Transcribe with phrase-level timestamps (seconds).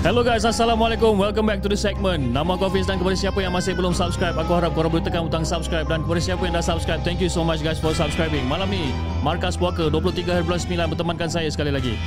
[0.00, 1.12] Hello guys, Assalamualaikum.
[1.20, 2.32] Welcome back to the segment.
[2.32, 5.28] Nama aku Hafiz dan kepada siapa yang masih belum subscribe, aku harap korang boleh tekan
[5.28, 8.48] butang subscribe dan kepada siapa yang dah subscribe, thank you so much guys for subscribing.
[8.48, 12.00] Malam ni, Markas Puaka 23 hari bulan 9 bertemankan saya sekali lagi.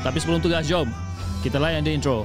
[0.00, 0.88] Tapi sebelum tu guys, jom
[1.44, 2.24] kita layan the intro.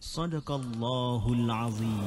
[0.00, 2.00] Sadaqallahul Azim.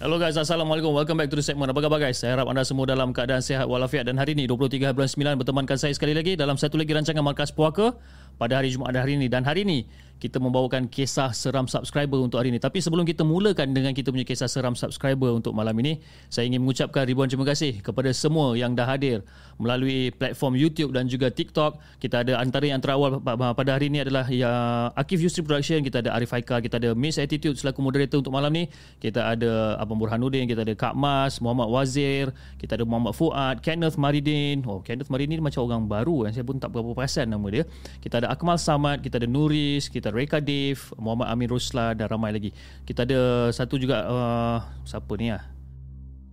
[0.00, 0.88] Hello guys, Assalamualaikum.
[0.96, 1.68] Welcome back to the segment.
[1.68, 2.16] Apa khabar guys?
[2.16, 5.76] Saya harap anda semua dalam keadaan sihat walafiat dan hari ini 23 bulan 9 bertemankan
[5.76, 7.92] saya sekali lagi dalam satu lagi rancangan Markas Puaka
[8.40, 9.28] pada hari Jumaat dan hari ini.
[9.28, 9.84] Dan hari ini
[10.22, 12.62] kita membawakan kisah seram subscriber untuk hari ini.
[12.62, 15.98] Tapi sebelum kita mulakan dengan kita punya kisah seram subscriber untuk malam ini,
[16.30, 19.26] saya ingin mengucapkan ribuan terima kasih kepada semua yang dah hadir
[19.58, 21.82] melalui platform YouTube dan juga TikTok.
[21.98, 24.50] Kita ada antara yang terawal pada hari ini adalah ya,
[24.94, 28.54] Akif Yusri Production, kita ada Arif Haikal, kita ada Miss Attitude selaku moderator untuk malam
[28.54, 28.70] ni.
[29.02, 32.30] Kita ada Abang Burhanuddin, kita ada Kak Mas, Muhammad Wazir,
[32.62, 34.62] kita ada Muhammad Fuad, Kenneth Maridin.
[34.70, 37.66] Oh, Kenneth Maridin macam orang baru yang saya pun tak berapa perasan nama dia.
[37.98, 42.04] Kita ada Akmal Samad, kita ada Nuris, kita ada Reka Dave, Muhammad Amin Rusla dan
[42.12, 42.52] ramai lagi.
[42.84, 45.40] Kita ada satu juga uh, siapa ni ah?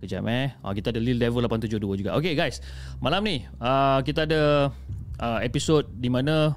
[0.04, 0.52] Kejap eh.
[0.60, 2.12] Uh, kita ada Lil Devil 872 juga.
[2.20, 2.60] Okay guys,
[3.00, 4.68] malam ni uh, kita ada
[5.16, 6.56] uh, episod di mana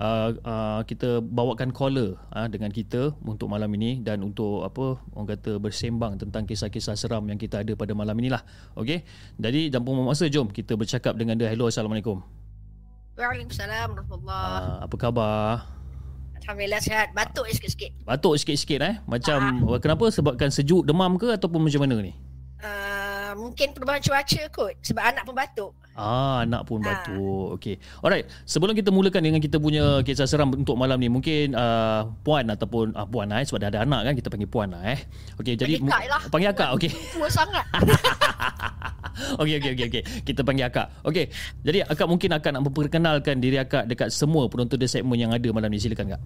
[0.00, 5.28] uh, uh, kita bawakan caller uh, dengan kita untuk malam ini dan untuk apa orang
[5.36, 8.44] kata bersembang tentang kisah-kisah seram yang kita ada pada malam inilah.
[8.76, 9.04] Okay.
[9.36, 11.48] Jadi jangan buang masa jom kita bercakap dengan dia.
[11.48, 12.20] Hello Assalamualaikum.
[13.12, 15.81] Waalaikumsalam warahmatullahi Uh, apa khabar?
[16.42, 17.14] Alhamdulillah sihat.
[17.14, 17.90] Batuk je sikit-sikit.
[18.02, 18.94] Batuk sikit-sikit eh.
[19.06, 19.78] Macam uh.
[19.78, 22.12] kenapa sebabkan sejuk demam ke ataupun macam mana ni?
[22.62, 25.72] Uh, mungkin perubahan cuaca kot sebab anak pun batuk.
[25.92, 27.60] Ah, anak pun batuk.
[27.60, 27.76] Okey.
[28.00, 32.48] Alright, sebelum kita mulakan dengan kita punya kisah seram untuk malam ni, mungkin uh, puan
[32.48, 35.00] ataupun uh, puan lah, eh sebab dah ada anak kan kita panggil puan lah eh.
[35.36, 36.22] Okey, jadi Panggil kak lah.
[36.32, 36.90] panggil akak, okey.
[37.12, 37.64] Tua sangat.
[39.44, 40.02] okey okey okey okey.
[40.24, 40.88] Kita panggil akak.
[41.04, 41.28] Okey.
[41.60, 45.48] Jadi akak mungkin akan nak memperkenalkan diri akak dekat semua penonton di segmen yang ada
[45.52, 45.76] malam ni.
[45.76, 46.22] Silakan kak.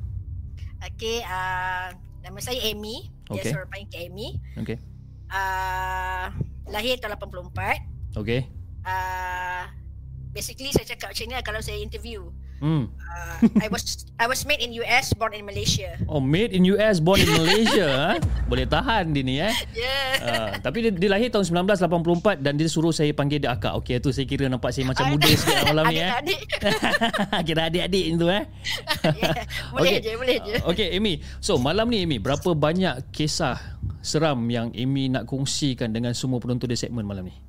[0.95, 1.91] Okey, uh,
[2.23, 3.11] nama saya Amy.
[3.27, 3.51] Okey.
[3.51, 4.29] Biasa orang panggil Amy.
[4.63, 4.79] Okey.
[5.27, 6.31] Uh,
[6.71, 8.23] lahir tahun 84.
[8.23, 8.47] Okey.
[8.87, 9.67] Uh,
[10.31, 12.31] basically saya cakap macam ni lah kalau saya interview.
[12.57, 12.89] Hmm.
[12.89, 15.93] Uh, I was I was made in US, born in Malaysia.
[16.09, 17.85] Oh, made in US, born in Malaysia.
[18.01, 18.13] ha?
[18.49, 19.53] Boleh tahan dia ni eh.
[19.77, 20.13] Yeah.
[20.25, 23.77] Uh, tapi dia, dia lahir tahun 1984 dan dia suruh saya panggil dia akak.
[23.77, 26.09] Okey, tu saya kira nampak saya macam muda sikit malam ni eh.
[26.09, 26.41] Adik-adik.
[27.49, 28.45] kira adik-adik tu eh.
[29.21, 29.45] yeah.
[29.77, 30.01] Boleh Okey.
[30.01, 30.55] je, boleh je.
[30.65, 31.15] Okey, Amy.
[31.45, 33.61] So, malam ni Amy, berapa banyak kisah
[34.01, 37.46] seram yang Amy nak kongsikan dengan semua penonton di segmen malam ni?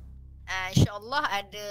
[0.48, 1.66] Uh, InsyaAllah ada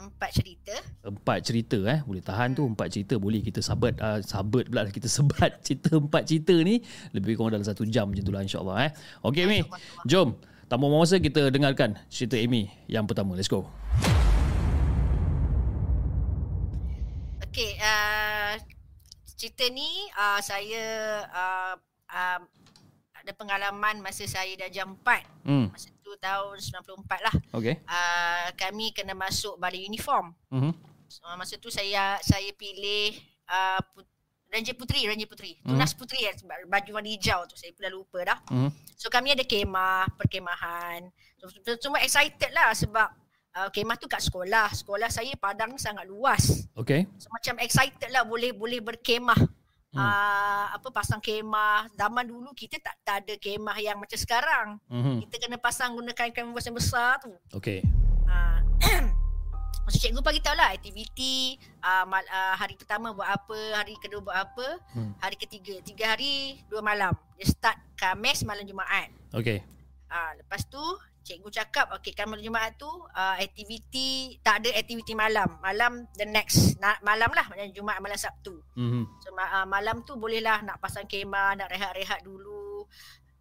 [0.00, 0.72] empat cerita.
[1.04, 2.00] Empat cerita eh.
[2.00, 3.20] Boleh tahan tu empat cerita.
[3.20, 6.80] Boleh kita sabat uh, sabat pula kita sebat cerita empat cerita ni
[7.12, 8.90] lebih kurang dalam satu jam macam tu lah insyaAllah eh.
[9.20, 9.60] Okey Amy,
[10.08, 10.32] jom.
[10.64, 13.36] Tanpa buang masa kita dengarkan cerita Amy yang pertama.
[13.36, 13.68] Let's go.
[17.44, 18.56] Okey, uh,
[19.36, 20.84] cerita ni uh, saya
[21.28, 21.74] uh,
[22.08, 22.40] uh,
[23.26, 25.42] ada pengalaman masa saya dah jam 4.
[25.42, 25.66] Hmm.
[25.74, 27.34] Masa tu tahun 94 lah.
[27.58, 27.74] Okey.
[27.82, 30.30] Uh, kami kena masuk balik uniform.
[30.54, 30.70] Mhm.
[31.10, 33.18] So, masa tu saya saya pilih
[33.50, 34.06] uh, put,
[34.46, 35.58] Ranger Puteri, Ranger Puteri.
[35.58, 37.58] Tunas Puteri kan, sebab baju warna hijau tu.
[37.58, 38.38] Saya pun dah lupa dah.
[38.46, 38.70] Mhm.
[38.94, 41.10] So kami ada kemah, perkemahan.
[41.42, 41.50] So,
[41.82, 43.10] semua excited lah sebab
[43.58, 44.70] uh, kemah tu kat sekolah.
[44.70, 46.70] Sekolah saya Padang sangat luas.
[46.78, 47.10] Okey.
[47.18, 49.65] So macam excited lah boleh boleh berkemah.
[49.96, 50.04] Hmm.
[50.04, 51.88] Uh, apa pasang kemah.
[51.96, 54.76] Zaman dulu kita tak, tak ada kemah yang macam sekarang.
[54.92, 55.24] Mhm.
[55.24, 57.32] Kita kena pasang gunakan kanvas yang besar tu.
[57.56, 57.80] Okey.
[58.28, 58.60] Uh,
[59.86, 64.18] Maksud cikgu bagi tahu lah aktiviti uh, mal, uh, hari pertama buat apa, hari kedua
[64.18, 65.14] buat apa, Hmm.
[65.22, 65.78] hari ketiga.
[65.80, 67.14] Tiga hari, dua malam.
[67.38, 69.14] Dia start Khamis, malam Jumaat.
[69.30, 69.62] Okay.
[70.10, 70.82] Uh, lepas tu
[71.26, 75.58] cikgu cakap okey kan malam Jumaat tu uh, aktiviti tak ada aktiviti malam.
[75.58, 78.54] Malam the next na, malam lah macam Jumaat malam Sabtu.
[78.78, 79.02] Mm-hmm.
[79.26, 82.86] So uh, malam tu bolehlah nak pasang kemah, nak rehat-rehat dulu.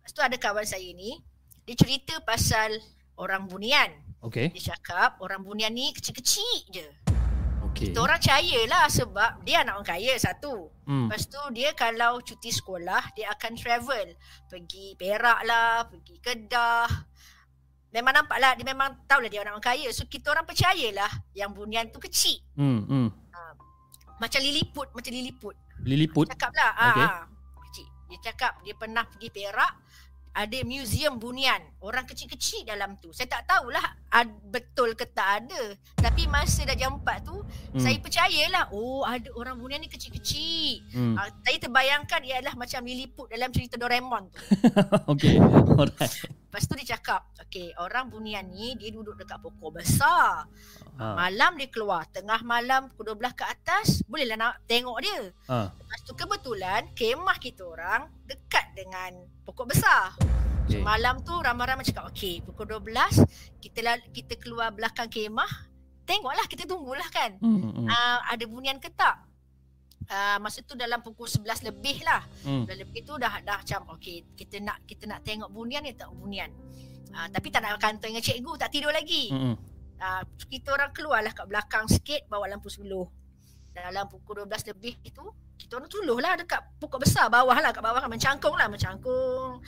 [0.01, 1.21] Lepas tu ada kawan saya ni,
[1.69, 2.73] dia cerita pasal
[3.21, 3.93] orang bunian.
[4.25, 4.49] Okay.
[4.49, 6.87] Dia cakap orang bunian ni kecil-kecil je.
[7.75, 7.91] Okay.
[7.91, 10.71] Kita orang percaya lah sebab dia anak orang kaya satu.
[10.87, 11.11] Hmm.
[11.11, 14.15] Lepas tu dia kalau cuti sekolah dia akan travel.
[14.47, 16.87] Pergi Perak lah, pergi Kedah.
[17.95, 19.87] Memang nampak lah dia memang tahulah dia orang kaya.
[19.95, 22.43] So kita orang percayalah yang bunian tu kecil.
[22.59, 22.83] Hmm.
[22.83, 23.09] Hmm.
[24.19, 25.55] Macam liliput, macam liliput.
[25.83, 26.27] Liliput.
[26.31, 26.71] Cakap lah.
[26.75, 27.07] Okay.
[27.07, 27.23] Okay.
[27.71, 27.87] kecil.
[28.11, 29.71] Dia cakap dia pernah pergi Perak.
[30.35, 31.63] Ada museum bunian.
[31.79, 33.15] Orang kecil-kecil dalam tu.
[33.15, 35.79] Saya tak tahulah ad, betul ke tak ada.
[35.95, 37.39] Tapi masa dah jam 4 tu,
[37.71, 37.79] Hmm.
[37.79, 38.67] saya percayalah.
[38.75, 40.83] Oh ada orang bunian ni kecil-kecil.
[40.91, 41.15] Hmm.
[41.15, 44.39] Uh, saya terbayangkan ia adalah macam liliput dalam cerita Doraemon tu.
[45.15, 45.39] okay.
[45.79, 46.13] Alright.
[46.27, 50.47] Lepas tu dia cakap, okay orang bunian ni dia duduk dekat pokok besar.
[50.95, 51.05] Ha.
[51.15, 52.07] Malam dia keluar.
[52.11, 55.31] Tengah malam pukul 12 ke atas, bolehlah nak tengok dia.
[55.51, 55.67] Ha.
[55.71, 60.17] Lepas tu kebetulan kemah kita orang dekat dengan pokok besar.
[60.65, 60.81] Okay.
[60.81, 63.21] So, malam tu ramai-ramai cakap, okay pukul 12
[63.61, 65.47] kita la- kita keluar belakang kemah,
[66.09, 67.37] tengoklah kita tunggulah kan.
[67.37, 67.61] Hmm.
[67.61, 67.85] Hmm.
[67.85, 69.21] Uh, ada bunian ke tak?
[70.05, 72.21] Uh, masa tu dalam pukul 11 lebih lah.
[72.45, 72.65] Hmm.
[72.65, 76.09] Dah lebih tu dah dah macam okey kita nak kita nak tengok bunian ni tak
[76.13, 76.49] bunian.
[77.13, 79.29] Uh, tapi tak nak kantor dengan cikgu tak tidur lagi.
[79.33, 79.57] Hmm.
[79.97, 83.05] Uh, kita orang keluarlah kat belakang sikit bawa lampu suluh.
[83.75, 85.23] Dalam pukul 12 lebih itu
[85.59, 89.59] kita orang suluh lah dekat pokok besar bawah lah kat bawah kan mencangkung lah mencangkung.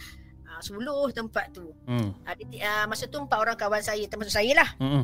[0.47, 1.75] Uh, suluh tempat tu.
[1.83, 2.15] Hmm.
[2.23, 4.69] Uh, di, uh, masa tu empat orang kawan saya termasuk saya lah.
[4.79, 5.03] Hmm.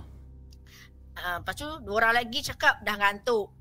[1.14, 3.52] Uh, lepas tu dua orang lagi cakap dah ngantuk.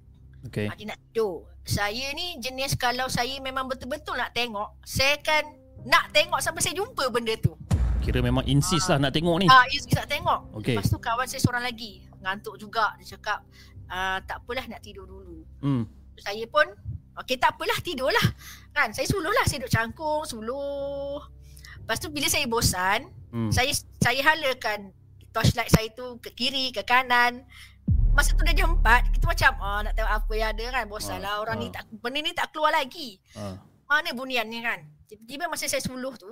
[0.47, 0.71] Okay.
[0.71, 0.87] Okay.
[0.87, 1.51] Dia nak tidur.
[1.63, 5.43] Saya ni jenis kalau saya memang betul-betul nak tengok, saya akan
[5.87, 7.55] nak tengok sampai saya jumpa benda tu.
[8.03, 9.47] Kira memang insist lah nak tengok ni.
[9.47, 10.41] Ah, you nak tengok.
[10.59, 10.75] Okey.
[10.75, 12.99] Lepas tu kawan saya seorang lagi, ngantuk juga.
[12.99, 13.47] Dia cakap,
[13.93, 15.45] ah, tak apalah nak tidur dulu.
[15.61, 15.85] Hmm.
[16.17, 16.65] Saya pun,
[17.21, 18.27] okey tak apalah tidurlah.
[18.73, 19.45] Kan, saya suluh lah.
[19.45, 21.21] Saya duduk cangkung, suluh.
[21.79, 23.49] Lepas tu bila saya bosan, Hmm.
[23.49, 24.93] saya saya halakan
[25.33, 27.49] torchlight saya tu ke kiri, ke kanan.
[28.13, 30.85] Masa tu dah jam 4, kita macam oh, nak tengok apa yang ada kan.
[30.85, 31.63] Bosan lah Ah, orang ah.
[31.65, 33.17] ni tak, benda ni tak keluar lagi.
[33.33, 33.57] Ha.
[33.89, 34.85] Mana bunian ni kan?
[35.09, 36.29] Tiba-tiba masa saya suluh tu,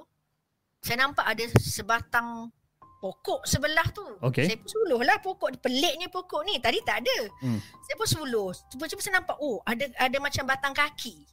[0.84, 2.52] saya nampak ada sebatang
[3.00, 4.04] pokok sebelah tu.
[4.20, 4.44] Okey.
[4.44, 5.56] Saya pun suluh lah pokok.
[5.58, 6.60] Peliknya pokok ni.
[6.60, 7.18] Tadi tak ada.
[7.40, 7.58] Hmm.
[7.58, 8.52] Saya pun suluh.
[8.68, 11.24] Tiba-tiba saya nampak, oh ada ada macam batang kaki.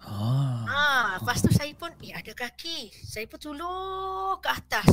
[0.00, 0.64] Ah.
[0.64, 2.88] Ah, lepas tu saya pun, eh ada kaki.
[3.04, 4.88] Saya pun suluh ke atas.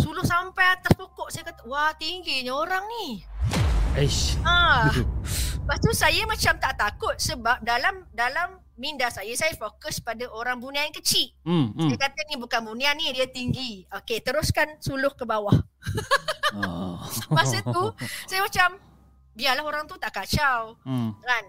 [0.00, 1.30] Suluh sampai atas pokok.
[1.30, 3.22] Saya kata, wah tingginya orang ni.
[3.94, 4.40] Eish.
[4.42, 4.88] Ah.
[5.62, 10.58] Lepas tu saya macam tak takut sebab dalam dalam minda saya, saya fokus pada orang
[10.58, 11.30] bunian yang kecil.
[11.46, 11.70] Hmm.
[11.70, 11.86] Hmm.
[11.86, 13.86] Dia kata ni bukan bunian ni, dia tinggi.
[13.86, 15.54] Okey, teruskan suluh ke bawah.
[16.58, 16.98] Ah.
[17.38, 17.94] Masa tu,
[18.26, 18.82] saya macam,
[19.38, 20.74] biarlah orang tu tak kacau.
[20.82, 21.14] Hmm.
[21.22, 21.46] Kan?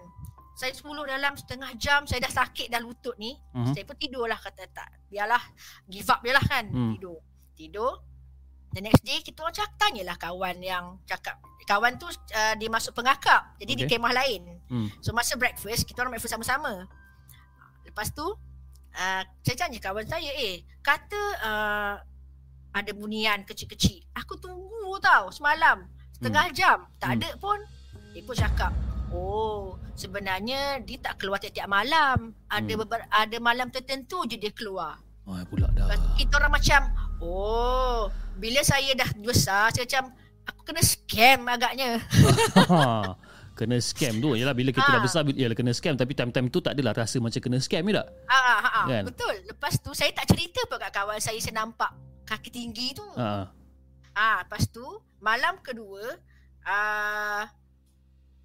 [0.54, 3.34] Saya 10 dalam setengah jam, saya dah sakit dah lutut ni.
[3.50, 3.74] Mhm.
[3.74, 4.86] Saya pun tidur lah kata tak.
[5.10, 5.42] Biarlah,
[5.90, 6.70] give up je lah kan.
[6.70, 6.94] Hmm.
[6.94, 7.18] Tidur.
[7.58, 7.92] Tidur.
[8.70, 11.42] The next day, kita orang cakap, tanyalah kawan yang cakap.
[11.66, 13.58] Kawan tu uh, dia masuk pengakap.
[13.58, 13.80] Jadi okay.
[13.82, 14.42] di kemah lain.
[14.70, 14.88] Hmm.
[15.02, 16.86] So masa breakfast, kita orang breakfast sama-sama.
[17.94, 21.94] Lepas tu, uh, saya tanya kawan saya, eh, kata uh,
[22.74, 24.02] ada bunian kecil-kecil.
[24.18, 25.86] Aku tunggu tau semalam.
[26.10, 26.56] Setengah hmm.
[26.58, 26.78] jam.
[26.98, 27.16] Tak Hmm.
[27.22, 27.58] ada pun.
[28.10, 28.74] Dia pun cakap,
[29.14, 32.34] oh sebenarnya dia tak keluar tiap-tiap malam.
[32.50, 32.80] Ada Hmm.
[32.82, 34.98] beber- ada malam tertentu je dia keluar.
[35.22, 35.86] Oh, pula dah.
[35.86, 36.80] Lepas kita orang macam,
[37.22, 40.18] oh bila saya dah besar, saya macam,
[40.50, 42.02] aku kena scam agaknya.
[43.54, 43.56] Ha.
[43.56, 45.04] Kena scam tu Yalah bila kita dah Ah.
[45.04, 48.10] besar Yalah kena scam Tapi time-time tu tak adalah Rasa macam kena scam ni tak
[48.26, 49.02] Ha, ha, ha, Kan?
[49.06, 49.34] betul.
[49.46, 51.94] Lepas tu saya tak cerita pun kat kawan saya saya nampak
[52.24, 53.06] kaki tinggi tu.
[53.14, 53.46] ha.
[54.12, 54.82] Ah, lepas tu
[55.18, 56.18] malam kedua
[56.62, 57.44] ah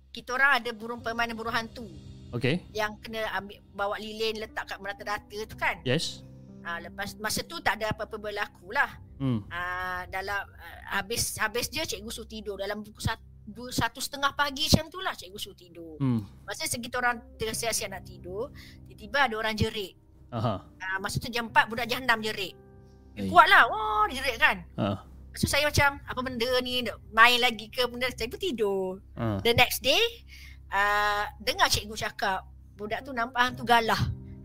[0.10, 1.86] kita orang ada burung permainan burung hantu
[2.30, 5.82] Okay yang kena ambil bawa lilin letak kat merata-rata tu kan.
[5.84, 6.22] Yes
[6.60, 8.90] Ah lepas masa tu tak ada apa-apa berlaku lah.
[9.18, 9.48] hmm.
[9.48, 14.32] Ah dalam ah, habis habis je cikgu suruh tidur dalam pukul satu, dua, satu setengah
[14.38, 15.98] pagi macam tu lah cikgu suruh tidur.
[15.98, 16.22] Hmm.
[16.46, 18.54] Masa segitu orang tersiap-siap nak tidur,
[18.88, 19.98] tiba-tiba ada orang jerit.
[20.30, 20.62] Aha.
[20.62, 22.54] Ah, masa tu jam 4 budak jahanam jerit.
[23.18, 23.28] Eh.
[23.28, 23.66] Kuat lah.
[23.66, 24.58] Wah, dia jerit kan.
[24.78, 24.88] Ha.
[25.30, 28.10] Lepas tu saya macam, apa benda ni, main lagi ke benda.
[28.14, 29.02] Saya pun tidur.
[29.18, 29.42] Ha.
[29.42, 30.02] The next day,
[30.70, 32.46] uh, dengar cikgu cakap,
[32.78, 34.00] budak tu nampak hantu galah.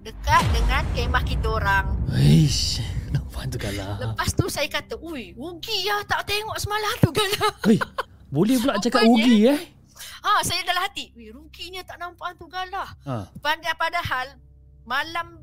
[0.04, 1.86] Dekat dengan kemah kita orang.
[2.12, 2.84] Eish.
[3.08, 7.52] Nampak tu kalah Lepas tu saya kata, ui, rugi lah tak tengok semalam hantu galah.
[8.34, 9.60] Boleh pula cakap rugi eh.
[10.20, 12.88] Ah, saya dalam hati, weh ruginya tak nampak hantu galah.
[13.06, 13.30] Ha.
[13.38, 14.34] Pandai padahal
[14.82, 15.38] malam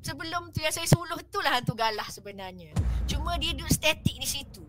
[0.00, 2.72] sebelum tu yang saya suluh itulah hantu galah sebenarnya.
[3.04, 4.64] Cuma dia duduk statik di situ.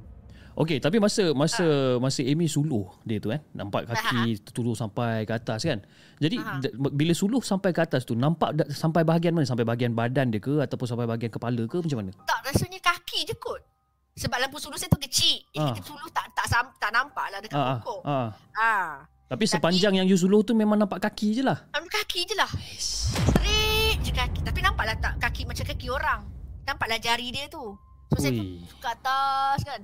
[0.53, 1.97] Okey, tapi masa masa Ah.
[1.97, 5.81] masa Amy suluh dia tu kan, nampak kaki tertulur sampai ke atas kan.
[6.19, 6.61] Jadi Aha.
[6.61, 9.49] d- bila suluh sampai ke atas tu nampak sampai bahagian mana?
[9.49, 12.11] Sampai bahagian badan dia ke ataupun sampai bahagian kepala ke macam mana?
[12.21, 13.65] Tak rasanya kaki je kot.
[14.13, 15.41] Sebab lampu suluh saya tu kecil.
[15.57, 15.73] Ah.
[15.73, 16.45] Eh, suluh tak tak
[16.77, 18.01] tak nampak lah dekat Ah, pokok.
[18.05, 18.29] ah, ah.
[18.53, 18.89] Ah.
[19.25, 21.65] Tapi sepanjang yang you suluh tu memang nampak kaki je lah.
[21.73, 22.49] Kaki je lah.
[22.77, 24.45] Straight je kaki.
[24.45, 26.21] Tapi nampaklah tak kaki macam kaki orang.
[26.63, 27.73] Nampaklah jari dia tu.
[28.13, 28.61] So saya Ui.
[28.61, 29.81] pun ke atas kan.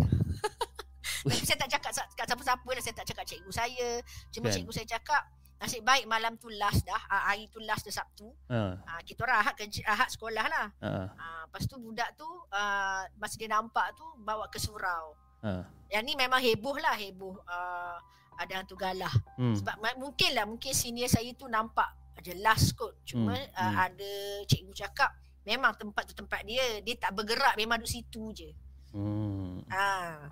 [1.25, 2.81] Tapi saya tak cakap kat siapa-siapa lah.
[2.85, 3.89] Saya tak cakap cikgu saya.
[4.29, 4.53] Cuma Kan.
[4.53, 5.23] cikgu saya cakap.
[5.59, 7.01] Nasib baik malam tu last dah.
[7.11, 8.31] Ah, hari tu last dah Sabtu.
[8.47, 8.79] Ha.
[8.79, 10.67] Ah, kita orang ahad kerja, ahad sekolah lah.
[10.79, 10.91] Ha.
[11.19, 15.19] Ah, lepas tu budak tu ah, masa dia nampak tu bawa ke surau.
[15.43, 15.67] Ha.
[15.91, 17.35] Yang ni memang heboh lah heboh.
[17.43, 17.99] Ah,
[18.39, 19.11] ada hantu galah.
[19.35, 19.51] Hmm.
[19.51, 21.91] Sebab mungkin lah mungkin senior saya tu nampak
[22.23, 22.95] jelas kot.
[23.03, 23.51] Cuma Hmm.
[23.51, 23.75] Uh, hmm.
[23.83, 24.11] ada
[24.47, 25.11] cikgu cakap
[25.43, 26.79] memang tempat tu tempat dia.
[26.79, 28.49] Dia tak bergerak memang duduk situ je.
[28.95, 29.59] Hmm.
[29.67, 30.23] Ha.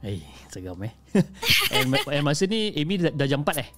[0.00, 0.92] Eh, seram eh.
[1.76, 3.68] and, ma- and masa ni Amy dah, dah jam 4 eh?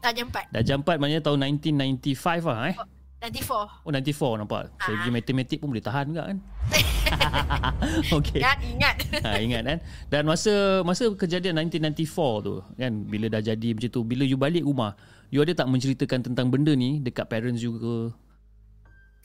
[0.00, 0.48] Dah jam 4.
[0.48, 2.76] Dah jam 4 maknanya tahun 1995 lah eh.
[3.20, 3.84] 94.
[3.84, 4.72] Oh 94 nampak.
[4.74, 4.96] Saya Ah.
[4.96, 6.38] pergi matematik pun boleh tahan juga kan.
[8.16, 8.40] Okey.
[8.40, 8.94] Kan ingat.
[9.20, 12.06] Ha, ingat kan Dan masa Masa kejadian 1994
[12.40, 14.94] tu Kan Bila dah jadi macam tu Bila you balik rumah
[15.28, 17.94] You ada tak menceritakan Tentang benda ni Dekat parents you ke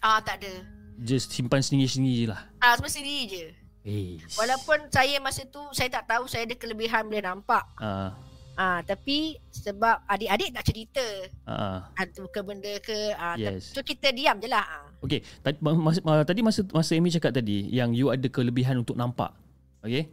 [0.01, 0.53] ah tak ada.
[0.97, 3.45] Just simpan sendiri-sendiri je lah Ah semua sendiri je.
[3.81, 7.61] Eh Walaupun saya masa tu saya tak tahu saya ada kelebihan boleh nampak.
[7.77, 8.13] Ah,
[8.55, 11.05] Ah tapi sebab adik-adik tak cerita
[11.43, 13.71] ah, hantu ke benda ke ah Yes.
[13.71, 14.63] tu kita diam je lah.
[14.63, 14.87] Ah.
[15.03, 18.95] Okay tadi, masa, ma- tadi masa masa Amy cakap tadi Yang you ada kelebihan untuk
[18.95, 19.35] nampak
[19.79, 20.07] Okay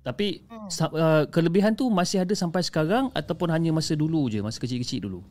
[0.00, 0.68] Tapi Hmm.
[0.68, 5.24] uh, Kelebihan tu masih ada sampai sekarang Ataupun hanya masa dulu je Masa kecil-kecil dulu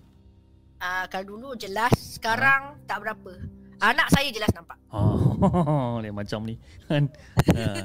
[0.75, 3.38] Ah kalau dulu jelas, sekarang tak berapa.
[3.81, 4.77] Anak saya jelas nampak.
[4.88, 6.53] Oh, lain macam ni
[6.85, 7.09] kan.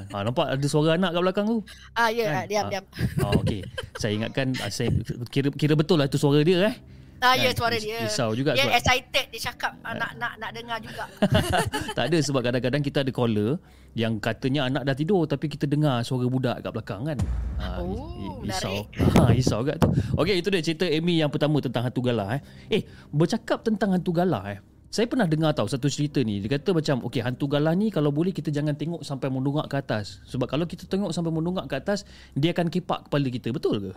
[0.07, 1.57] Ha, nampak ada suara anak kat belakang tu.
[1.91, 2.45] Ah ya, Kan?
[2.45, 2.69] diam Ah.
[2.69, 2.85] diam.
[3.19, 3.65] Oh, okey.
[3.95, 4.93] Saya ingatkan saya
[5.27, 6.75] kira kira betul lah tu suara dia eh.
[7.17, 7.57] Ah ya Kan?
[7.57, 7.97] suara dia.
[7.99, 11.09] risau juga Dia sebab- excited dia cakap ah, nak nak nak dengar juga.
[11.97, 13.57] tak ada sebab kadang-kadang kita ada caller
[13.91, 17.17] yang katanya anak dah tidur tapi kita dengar suara budak kat belakang kan.
[17.57, 18.85] Ha, Oh, ri- risau.
[19.17, 19.89] Ha, risau tu.
[20.15, 22.41] Okey, itu dia cerita Amy yang pertama tentang hantu galah eh.
[22.69, 24.61] Eh, bercakap tentang hantu galah eh.
[24.87, 26.39] Saya pernah dengar tahu satu cerita ni.
[26.39, 29.75] Dia kata macam, okey hantu galah ni kalau boleh kita jangan tengok sampai mendongak ke
[29.75, 30.23] atas.
[30.31, 33.51] Sebab kalau kita tengok sampai mendongak ke atas, dia akan kepak kepala kita.
[33.51, 33.93] Betul ke?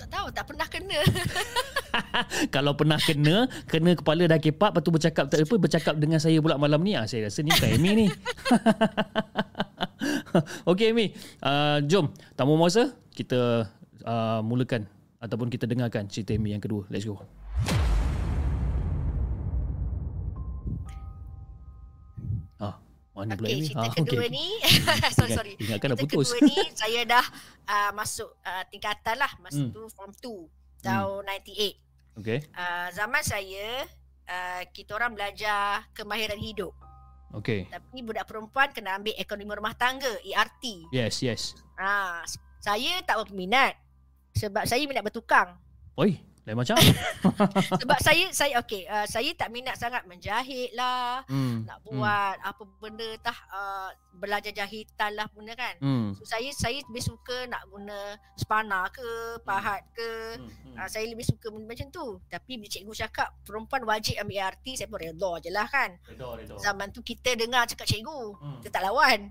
[0.00, 1.00] tak tahu tak pernah kena.
[2.54, 3.36] kalau pernah kena,
[3.68, 6.96] kena kepala dah kepak, lepas tu bercakap tak apa, bercakap dengan saya pula malam ni.
[6.96, 8.06] Ah, saya rasa ni bukan Amy ni.
[10.70, 11.12] Okey Amy,
[11.44, 13.68] uh, jom tamu masa kita
[14.08, 14.88] uh, mulakan
[15.20, 16.88] ataupun kita dengarkan cerita Amy yang kedua.
[16.88, 17.20] Let's go.
[23.12, 23.66] Mana pula Okey, Amy?
[23.66, 24.30] cerita Ah, kedua okey.
[24.30, 24.46] ni
[25.18, 25.52] sorry sorry.
[25.58, 26.28] ingatkan dah cerita putus.
[26.28, 27.24] kedua ni saya dah
[27.64, 29.70] uh, masuk uh, tingkatan lah masa Hmm.
[29.70, 30.46] tu form 2
[30.80, 32.16] tahun 98.
[32.16, 32.38] Okey.
[32.50, 33.66] Uh, zaman saya
[34.24, 36.72] uh, kita orang belajar kemahiran hidup.
[37.32, 37.66] Okey.
[37.66, 40.90] Tapi budak perempuan kena ambil ekonomi rumah tangga, ERT.
[40.90, 41.54] Yes, yes.
[41.74, 43.78] Ah, s- saya tak berminat.
[44.32, 45.54] Sebab saya minat bertukang.
[45.94, 46.76] Oi, lain macam.
[47.84, 51.68] Sebab saya saya okey, uh, saya tak minat sangat menjahit lah, hmm.
[51.68, 55.74] nak buat apa benda tah uh, belajar jahitan lah benda kan.
[55.80, 56.16] Hmm.
[56.16, 60.40] So, saya saya lebih suka nak guna spana ke, pahat ke.
[60.40, 60.48] Hmm.
[60.48, 60.74] hmm.
[60.80, 62.06] Uh, saya lebih suka benda macam tu.
[62.32, 65.96] Tapi bila cikgu cakap perempuan wajib ambil ART, saya pun redha je lah kan.
[66.08, 66.54] Redha, redha.
[66.56, 68.20] Zaman tu kita dengar cakap cikgu.
[68.40, 68.58] Hmm.
[68.64, 69.28] Kita tak lawan.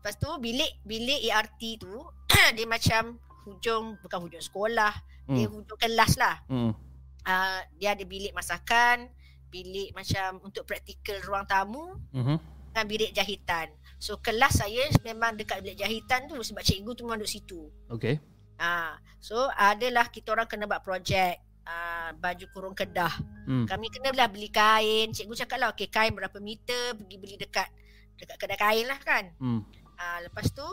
[0.00, 1.92] Lepas tu bilik bilik ART tu
[2.56, 4.92] dia macam hujung bukan hujung sekolah,
[5.30, 5.54] dia Hmm.
[5.56, 6.36] hujung kelas lah.
[6.46, 6.72] Hmm.
[7.20, 9.06] Uh, dia ada bilik masakan,
[9.46, 12.36] bilik macam untuk praktikal ruang tamu Mhm.
[12.72, 13.70] dan bilik jahitan.
[13.98, 17.68] So kelas saya memang dekat bilik jahitan tu sebab cikgu tu memang duduk situ.
[17.92, 18.16] Okey.
[18.56, 23.12] Ah, so adalah kita orang kena buat projek uh, baju kurung kedah.
[23.46, 23.64] Hmm.
[23.64, 25.12] Kami kena lah beli kain.
[25.12, 27.68] Cikgu cakap lah, okay kain berapa meter, pergi beli dekat
[28.16, 29.24] dekat kedai kain lah kan.
[29.36, 29.60] Hmm.
[29.96, 30.64] Ah, lepas tu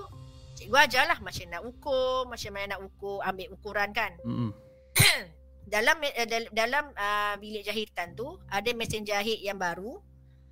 [0.57, 4.11] cikgu ajar lah macam nak ukur, macam mana nak ukur, ambil ukuran kan.
[4.25, 4.49] Hmm.
[5.67, 9.99] Dalam eh, dal- dalam uh, bilik jahitan tu ada mesin jahit yang baru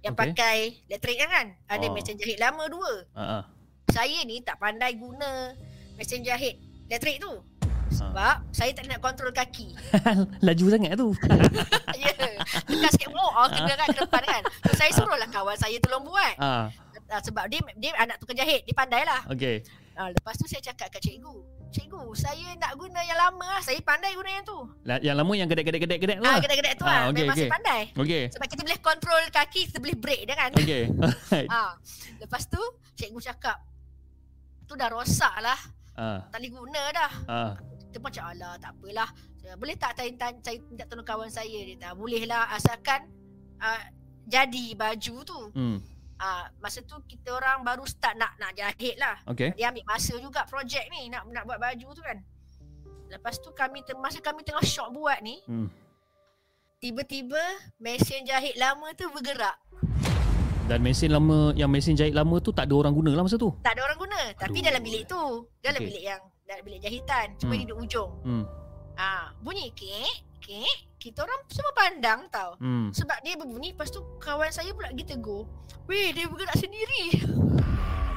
[0.03, 0.21] yang Okey.
[0.21, 1.55] pakai elektrik kan.
[1.65, 1.95] Ada Oh.
[1.95, 2.93] mesin jahit lama dua.
[3.15, 3.21] Ah.
[3.39, 3.43] ah.
[3.89, 5.55] Saya ni tak pandai guna
[5.95, 7.31] mesin jahit elektrik tu.
[7.95, 9.71] Sebab saya tak nak kontrol kaki.
[10.45, 11.15] Laju sangat tu.
[11.95, 12.11] ya.
[12.67, 14.43] Dekat sikit oh, oh kena kan ke depan kan.
[14.67, 16.35] So, saya suruhlah kawan saya tolong buat.
[16.37, 16.67] ah.
[17.07, 19.23] Uh, sebab dia dia anak tukang jahit, dia pandai lah.
[19.31, 19.63] Okey.
[19.95, 23.59] Uh, lepas tu saya cakap kat cikgu, Cikgu, saya nak guna yang lama lah.
[23.59, 24.59] Saya pandai guna yang tu.
[24.83, 26.39] La- Yang lama yang gedek-gedek-gedek-gedek tu Ah, lah.
[26.39, 27.01] gedek-gedek tu Ah, lah.
[27.05, 27.41] okey, Memang okey.
[27.41, 27.81] saya pandai.
[27.93, 28.23] Okey.
[28.31, 30.51] Sebab kita boleh kontrol kaki, kita boleh break dia kan.
[30.51, 30.83] Okey.
[31.03, 31.47] Alright.
[31.47, 31.71] Ah,
[32.17, 32.59] lepas tu
[32.93, 33.57] cikgu cakap,
[34.63, 35.59] tu dah rosak lah.
[35.95, 36.27] Ah.
[36.27, 37.11] Tak boleh guna dah.
[37.25, 37.51] Ah.
[37.87, 39.09] Kita macam alah tak apalah.
[39.35, 40.09] Saya, boleh tak saya
[40.61, 43.07] minta tolong kawan saya dia tak boleh lah asalkan
[43.57, 43.79] uh,
[44.23, 45.39] jadi baju tu.
[45.51, 45.79] Hmm.
[46.25, 49.21] Ah masa tu kita orang baru start nak nak jahit lah.
[49.27, 49.53] Okey.
[49.53, 52.17] Dia ambil masa juga projek ni nak nak buat baju tu kan.
[53.07, 55.69] Lepas tu kami te- masa kami tengah shock buat ni, Hmm.
[56.79, 57.37] tiba-tiba
[57.77, 59.53] mesin jahit lama tu bergerak.
[60.65, 63.53] Dan mesin lama yang mesin jahit lama tu tak ada orang guna lah masa tu.
[63.61, 64.65] Tak ada orang guna, tapi Aduh.
[64.65, 65.21] dalam bilik tu,
[65.61, 65.87] dalam Okey.
[65.87, 67.61] bilik yang dalam bilik jahitan, cuma Hmm.
[67.61, 68.11] di ujung.
[68.23, 68.43] Hmm.
[68.95, 70.09] Ah, bunyi kek,
[70.45, 72.53] kek, kita orang semua pandang tau.
[72.57, 72.89] Hmm.
[72.89, 75.43] Sebab dia berbunyi Lepas tu kawan saya pula pergi tegur
[75.85, 77.21] Weh dia bergerak sendiri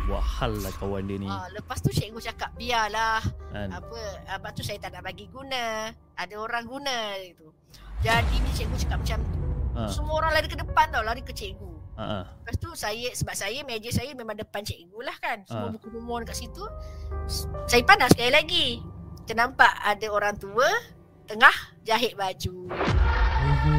[0.04, 1.28] Buat hal lah kawan dia ni.
[1.28, 3.68] ah, Lepas tu cikgu cakap Biarlah Kan?
[3.70, 7.52] Apa ah, Lepas tu saya tak nak bagi guna Ada orang guna gitu.
[7.98, 9.36] Jadi ni cikgu cakap macam tu
[9.70, 9.86] Ah.
[9.86, 12.02] Semua orang lari ke depan tau Lari ke cikgu Ah.
[12.02, 12.24] ah.
[12.40, 15.70] Lepas tu saya Sebab saya meja saya memang depan cikgu lah kan Semua Ah.
[15.70, 16.64] buku rumah dekat situ
[17.64, 18.66] Saya pandang sekali lagi
[19.22, 20.66] Kita nampak ada orang tua
[21.26, 21.52] Tengah
[21.88, 22.54] jahit baju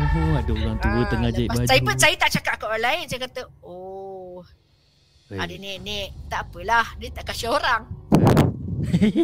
[0.10, 1.64] Oh, ada orang tua Ah, tengah jahit baju.
[1.64, 4.42] Saya pun saya tak cakap kat orang lain Saya kata Oh
[5.30, 5.38] Eh.
[5.38, 7.86] Ada nenek Tak apalah Dia tak kasih orang.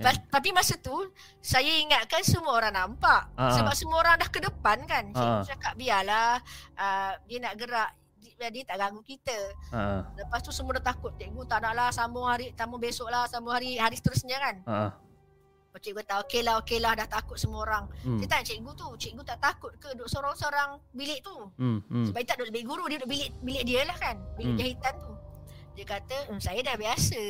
[0.00, 0.96] Ta- Tapi masa tu
[1.38, 3.52] Saya ingatkan semua orang nampak Ah.
[3.52, 5.44] Sebab semua orang dah ke depan kan Cikgu Ah.
[5.44, 6.40] cakap biarlah
[6.74, 7.90] uh, Dia nak gerak
[8.32, 9.36] dia, dia tak ganggu kita
[9.68, 10.00] Ah.
[10.14, 13.52] Lepas tu semua dah takut Cikgu tak nak lah Sambung hari Sambung besok lah Sambung
[13.52, 14.90] hari Hari seterusnya kan Ah.
[15.72, 18.16] Cikgu tahu Okey lah okey lah Dah takut semua orang Hmm.
[18.16, 21.78] Saya tanya cikgu tu Cikgu tak takut ke Duduk sorang-sorang bilik tu Hmm.
[21.84, 22.04] Hmm.
[22.04, 24.58] sebab dia tak duduk bilik guru Dia duduk bilik bilik dia lah kan Bilik Hmm.
[24.58, 25.12] jahitan tu
[25.72, 27.22] Dia kata hmm, Saya dah biasa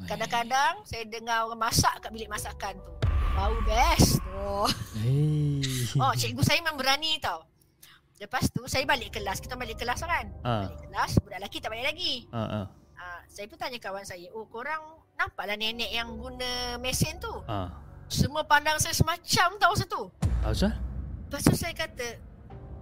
[0.00, 2.92] Kadang-kadang Saya dengar orang masak Kat bilik masakan tu
[3.34, 4.66] Bau best oh.
[4.96, 5.62] Hey.
[5.94, 7.44] oh cikgu saya memang berani tau
[8.16, 10.62] Lepas tu Saya balik kelas Kita balik kelas lah kan Ah.
[10.64, 12.38] Balik kelas Budak lelaki tak balik lagi Ah.
[12.38, 12.64] Ah.
[12.96, 14.82] uh, Saya pun tanya kawan saya Oh korang
[15.18, 16.46] Nampaklah nenek yang guna
[16.78, 17.74] mesin tu Ah.
[18.06, 20.02] Semua pandang saya semacam tau masa tu
[20.38, 20.72] Tahu sah?
[21.26, 22.06] Lepas tu saya kata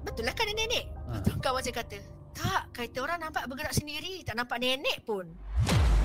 [0.02, 1.16] Betul lah kan nenek Ah.
[1.16, 1.98] Lepas tu kawan saya kata
[2.32, 5.24] Tak Kata orang nampak bergerak sendiri Tak nampak nenek pun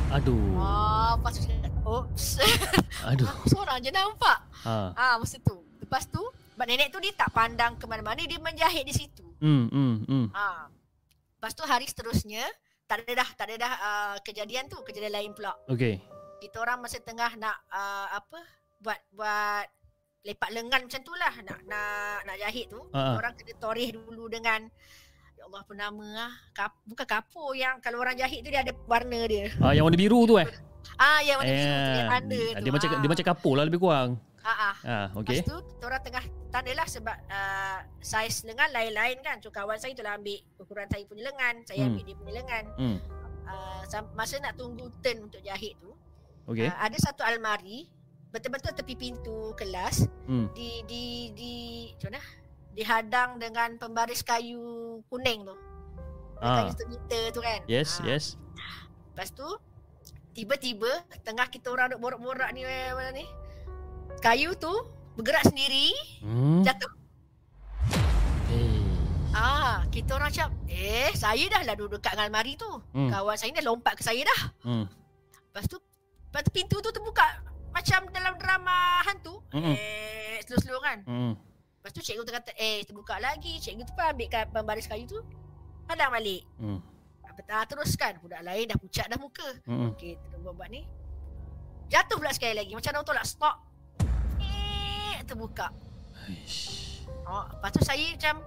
[0.10, 0.56] Aduh.
[0.56, 2.26] Ah, Lepas tu saya kata Oops
[3.12, 3.28] Aduh.
[3.28, 4.96] Aku seorang je nampak Ah.
[4.96, 8.88] Ah, Masa tu Lepas tu Sebab nenek tu dia tak pandang ke mana-mana Dia menjahit
[8.88, 9.68] di situ Hmm.
[9.68, 9.96] Hmm.
[10.06, 10.28] Hmm.
[10.32, 10.72] ah.
[11.36, 12.46] Lepas tu hari seterusnya
[12.86, 16.00] Tak ada dah Tak ada dah uh, kejadian tu Kejadian lain pula Okey.
[16.42, 18.40] Kita orang masa tengah nak uh, Apa
[18.80, 19.66] Buat Buat
[20.22, 23.16] Lepak lengan macam tu lah Nak nak, nak jahit tu Ah, ah.
[23.16, 24.66] Orang kena torih dulu dengan
[25.34, 28.74] Ya Allah apa nama lah Kap, Bukan kapur yang Kalau orang jahit tu dia ada
[28.86, 30.50] warna dia Ah, yang warna biru tu eh?
[30.98, 32.98] Ah yang warna biru tu Yang Eh, tanda tu dia macam ah.
[32.98, 34.10] dia macam kapur lah lebih kurang.
[34.42, 34.76] ah, ah.
[34.84, 35.40] Ah, Lepas okey.
[35.44, 39.38] tu kita orang tengah tanda lah sebab uh, saiz lengan lain-lain kan.
[39.38, 41.88] So kawan saya tu lah ambil ukuran saya punya lengan, saya Hmm.
[41.88, 42.64] ambil dia punya lengan.
[42.76, 42.98] Hmm.
[43.46, 45.94] Uh, masa nak tunggu turn untuk jahit tu,
[46.46, 46.66] Okey.
[46.66, 47.86] uh, ada satu almari
[48.30, 50.48] betul-betul tepi pintu kelas Hmm.
[50.52, 51.54] di di di
[51.92, 52.22] macam mana?
[52.72, 54.62] Dihadang dengan pembaris kayu
[55.06, 55.56] kuning tu.
[56.40, 56.66] Ah.
[56.66, 57.60] Kayu meter tu kan.
[57.68, 58.26] Yes, Ah, yes.
[59.12, 59.44] Lepas tu
[60.32, 60.88] tiba-tiba
[61.22, 63.28] tengah kita orang duk borak-borak ni eh, mana ni.
[64.18, 64.72] Kayu tu
[65.12, 65.92] bergerak sendiri,
[66.24, 66.64] Hmm.
[66.64, 66.88] jatuh
[68.48, 68.80] Hey.
[69.32, 72.68] Ah, kita orang macam, eh, saya dah lah duduk kat dengan almari tu.
[72.92, 73.08] Hmm.
[73.08, 74.42] Kawan saya ni dah lompat ke saya dah.
[74.62, 74.86] Hmm.
[75.46, 75.80] Lepas tu,
[76.32, 77.44] lepas tu pintu tu terbuka
[77.76, 79.44] macam dalam drama hantu.
[79.52, 79.76] Mm-mm.
[79.76, 81.04] Eh, slow-slow kan.
[81.04, 81.36] Hmm.
[81.36, 83.60] Lepas tu cikgu tu kata, eh, terbuka lagi.
[83.60, 85.20] Cikgu tu pun ambil kat pembaris kayu tu.
[85.92, 86.48] Hadang balik.
[86.56, 86.80] Hmm.
[87.52, 88.16] Ah, teruskan.
[88.24, 89.44] Budak lain dah pucat dah muka.
[89.68, 89.92] Hmm.
[89.92, 90.88] Okey, terus buat-buat ni.
[91.92, 92.72] Jatuh pula sekali lagi.
[92.72, 93.56] Macam orang tolak stop.
[94.40, 95.68] Eh, terbuka.
[97.28, 98.40] Oh, lepas tu saya macam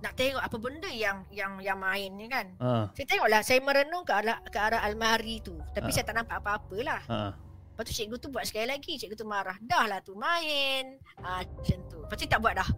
[0.00, 2.56] nak tengok apa benda yang yang yang main ni kan.
[2.56, 2.88] Ah.
[2.90, 5.94] Saya tengoklah Saya merenung ke arah, ke arah almari tu Tapi Ah.
[5.94, 7.32] saya tak nampak apa-apa lah Ah.
[7.70, 11.40] Lepas tu cikgu tu buat sekali lagi Cikgu tu marah Dah lah tu main ah,
[11.40, 12.68] Macam tu Lepas tu tak buat dah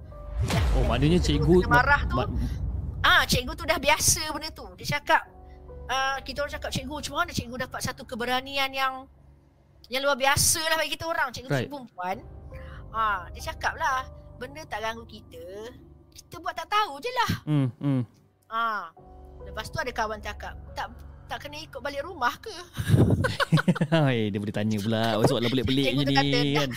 [0.45, 2.31] Dah, Oh, maknanya cikgu kena marah tu ma-
[3.01, 5.23] Ah, Cikgu tu dah biasa benda tu Dia cakap
[5.89, 8.95] ah, Kita orang cakap cikgu Macam mana cikgu dapat satu keberanian yang
[9.87, 11.59] Yang luar biasa lah bagi kita orang Cikgu Right.
[11.61, 11.69] right.
[11.69, 12.17] perempuan
[12.91, 14.07] ah, Dia cakap lah
[14.37, 15.43] Benda tak ganggu kita
[16.12, 17.68] Kita buat tak tahu je lah Hmm.
[17.81, 18.03] Hmm.
[18.46, 18.92] Ah.
[19.42, 20.92] Lepas tu ada kawan cakap, tak
[21.27, 22.53] tak kena ikut balik rumah ke?
[23.94, 25.16] Hai, dia boleh tanya pula.
[25.25, 26.70] Soalan pelik-pelik je ni kata, kan.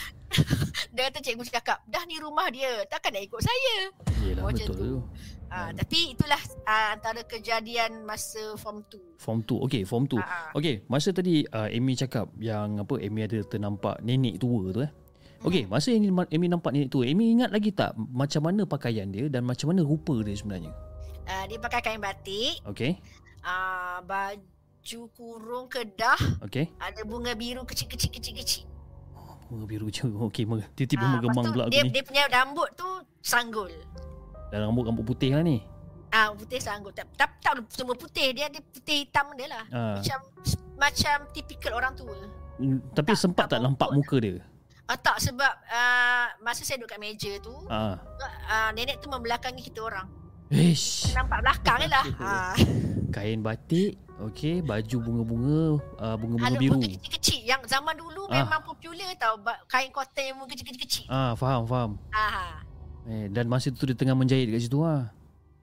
[0.95, 3.75] Dia kata cikgu cakap, dah ni rumah dia, takkan nak ikut saya.
[4.23, 4.83] Yelah Macam betul tu.
[4.83, 4.99] tu.
[5.45, 5.71] Hmm.
[5.71, 9.19] tapi itulah ah, antara kejadian masa form 2.
[9.19, 9.67] Form 2.
[9.67, 10.19] Okey, form 2.
[10.19, 10.49] Ah, ah.
[10.57, 14.91] Okey, masa tadi uh, Amy cakap yang apa Amy ada ternampak nenek tua tu eh.
[15.41, 19.27] Okey, masa Amy, Amy nampak nenek tua, Amy ingat lagi tak macam mana pakaian dia
[19.27, 20.71] dan macam mana rupa dia sebenarnya?
[21.25, 22.97] Ah, dia pakai kain batik, Okey.
[23.41, 26.69] ah, baju kurung kedah, Okey.
[26.77, 28.63] ada bunga biru kecil-kecil kecil-kecil.
[29.45, 30.01] Bunga biru je.
[30.27, 31.89] Okey, tiba-tiba Ah, menggemang pula dia, ni.
[31.89, 32.87] dia punya rambut tu
[33.19, 33.69] sanggul.
[34.49, 35.61] Dan rambut-rambut putih lah ni.
[36.09, 36.89] Ah putih sanggul.
[36.89, 39.63] Tak tak, tak semua putih, dia ada putih hitam dia lah.
[39.69, 39.95] Ah.
[39.99, 40.19] Macam
[40.75, 42.15] macam tipikal orang tua.
[42.55, 44.39] Mm, Tapi Tak- sempat tak tak nampak muka dia?
[44.85, 47.97] Ah tak sebab ah, masa saya duduk kat meja tu, Ah.
[48.45, 50.05] ah, nenek tu membelakangi kita orang.
[50.47, 51.09] Ish.
[51.11, 52.05] Nampak belakang je lah.
[52.21, 52.53] ah.
[53.09, 55.61] Kain batik, okey, baju bunga-bunga,
[55.97, 56.77] uh, bunga-bunga Ada biru.
[56.77, 58.45] bunga kecil-kecil yang zaman dulu Ah.
[58.45, 61.09] memang popular tau kain cotton yang bunga kecil-kecil.
[61.09, 61.91] Ah, faham, faham.
[62.11, 62.61] Ah.
[63.05, 65.09] Eh, dan masa tu dia tengah menjahit kat situ ah.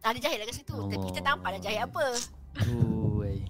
[0.03, 0.75] Ada jahit lah kat situ.
[0.75, 2.05] Tapi kita nampak dah jahit apa.
[3.17, 3.47] Oi.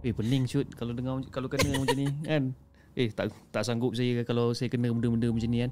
[0.00, 2.54] Eh pening shoot kalau dengar kalau kena macam ni kan.
[2.98, 5.70] Eh tak tak sanggup saya kalau saya kena benda-benda macam ni kan.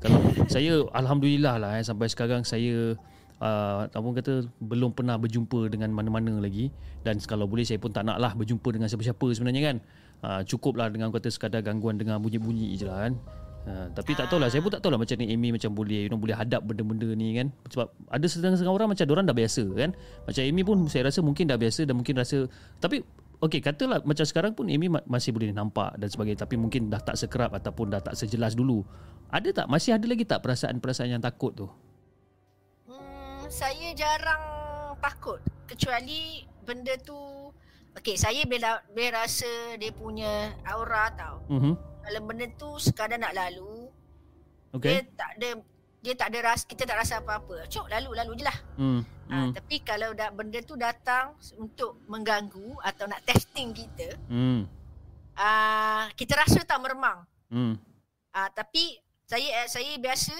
[0.00, 0.18] Kalau
[0.54, 2.96] saya alhamdulillah lah eh, sampai sekarang saya
[3.40, 6.70] uh, apa orang kata belum pernah berjumpa dengan mana-mana lagi
[7.02, 9.76] dan kalau boleh saya pun tak nak lah berjumpa dengan siapa-siapa sebenarnya kan.
[10.20, 13.14] Uh, cukup lah dengan kata sekadar gangguan dengan bunyi-bunyi je lah kan.
[13.60, 16.16] Uh, tapi tak tahulah saya pun tak tahulah macam ni Amy macam boleh you know
[16.16, 19.90] boleh hadap benda-benda ni kan sebab ada setengah-setengah orang macam orang dah biasa kan
[20.24, 22.48] macam Amy pun saya rasa mungkin dah biasa dan mungkin rasa
[22.80, 23.04] tapi
[23.40, 27.00] okey katalah macam sekarang pun Amy ma- masih boleh nampak dan sebagainya tapi mungkin dah
[27.00, 28.84] tak sekerap ataupun dah tak sejelas dulu.
[29.30, 31.66] Ada tak masih ada lagi tak perasaan-perasaan yang takut tu?
[32.90, 34.42] Hmm, saya jarang
[34.98, 37.16] takut kecuali benda tu
[37.98, 41.42] Okey, saya bila bila rasa dia punya aura tau.
[41.50, 41.74] mhm.
[42.00, 43.90] Kalau benda tu sekadar nak lalu,
[44.72, 44.88] okey.
[44.88, 45.58] dia tak ada
[46.00, 47.64] dia tak ada rasa kita tak rasa apa-apa.
[47.66, 48.58] Cuk lalu lalu je lah.
[48.76, 54.18] hmm Ha, hmm tapi kalau dah benda tu datang untuk mengganggu atau nak testing kita,
[54.26, 54.66] hmm
[55.36, 57.22] uh, kita rasa tak meremang.
[57.48, 57.74] hmm
[58.30, 60.30] Uh, tapi saya eh, saya biasa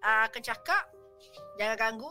[0.00, 0.88] uh, akan cakap
[1.54, 2.08] jangan ganggu,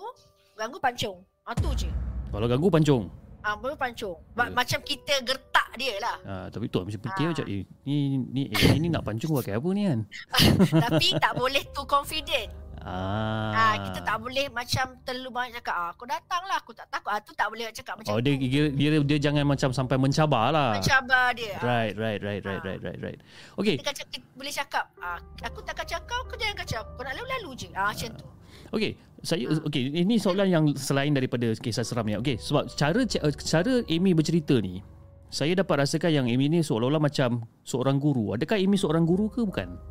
[0.53, 1.17] ganggu pancung.
[1.41, 1.89] Ah tu je.
[2.29, 3.09] kalau ganggu pancung
[3.41, 4.17] Ah baru pancung.
[4.33, 4.53] Ma- Ya.
[4.55, 6.17] Macam kita gertak dia lah.
[6.21, 7.29] Ah, tapi tu macam fikir Ah.
[7.31, 9.99] macam eh ni ni eh, ni nak pancung pakai apa ni kan
[10.85, 12.49] tapi tak boleh too confident.
[12.85, 16.85] Ah Ah kita tak boleh macam terlalu banyak cakap ah aku datang lah aku tak
[16.93, 17.09] takut.
[17.09, 18.45] Ah tu tak boleh cakap macam Oh dia, tu.
[18.45, 20.77] dia dia dia jangan macam sampai mencabar lah.
[20.77, 21.57] Mencabar dia.
[21.57, 22.67] Ah, Right, right, right, right, Ah.
[22.69, 23.19] right, right, right.
[23.57, 27.01] Okay, Kita, kata, kita boleh cakap ah, Aku tak kacau kau Kau jangan kacau Kau
[27.01, 28.27] nak lalu-lalu je ah, Macam tu
[28.71, 28.93] okay.
[29.25, 32.13] Saya okay, ini soalan yang selain daripada kisah seram ni.
[32.13, 33.01] Okay, sebab cara
[33.33, 34.85] cara Amy bercerita ni,
[35.33, 38.37] saya dapat rasakan yang Amy ni seolah-olah macam seorang guru.
[38.37, 39.81] Adakah Amy seorang guru ke bukan?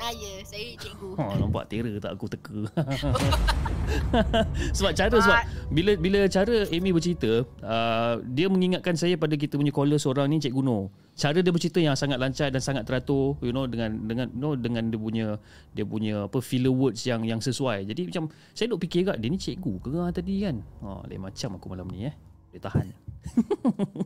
[0.00, 2.52] Ah, Ya saya cikgu Ha, nampak terror tak aku teka.
[4.76, 9.74] sebab cara sebab bila bila cara Amy bercerita, uh, dia mengingatkan saya pada kita punya
[9.74, 10.88] caller seorang ni Cikgu Noh.
[11.12, 14.52] Cara dia bercerita yang sangat lancar dan sangat teratur, you know dengan dengan you know
[14.56, 15.26] dengan dia punya
[15.76, 17.84] dia punya apa filler words yang yang sesuai.
[17.84, 20.64] Jadi macam saya duk fikir kat dia ni cikgu ke ah tadi kan.
[20.80, 22.14] Ha, lain macam aku malam ni eh.
[22.52, 22.86] Dia tahan.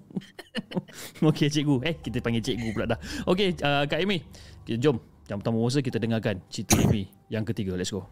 [1.31, 1.83] Okey cikgu.
[1.83, 2.99] Eh kita panggil cikgu pula dah.
[3.27, 4.23] Okey uh, Kak Amy.
[4.67, 4.99] Jom.
[5.27, 7.75] Yang pertama masa kita dengarkan cerita Amy yang ketiga.
[7.75, 8.07] Let's go.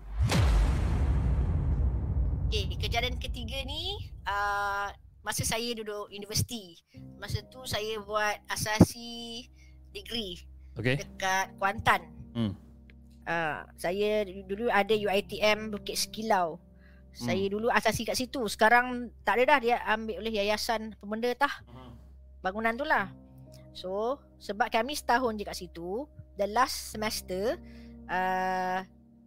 [2.51, 3.99] Okay kejadian ketiga ni
[4.31, 4.87] uh,
[5.27, 6.79] Masa saya duduk universiti
[7.19, 9.43] Masa tu saya buat asasi
[9.91, 10.39] degree
[10.79, 11.03] Okey.
[11.03, 12.55] Dekat Kuantan Hmm.
[13.27, 16.63] uh, Saya dulu ada UiTM Bukit Sekilau
[17.11, 21.63] Saya dulu asasi kat situ Sekarang tak ada dah Dia ambil oleh Yayasan Pemenda tah
[22.45, 23.09] bangunan tu lah.
[23.73, 26.05] So, sebab kami setahun je kat situ,
[26.37, 27.59] the last semester,
[28.09, 28.79] uh,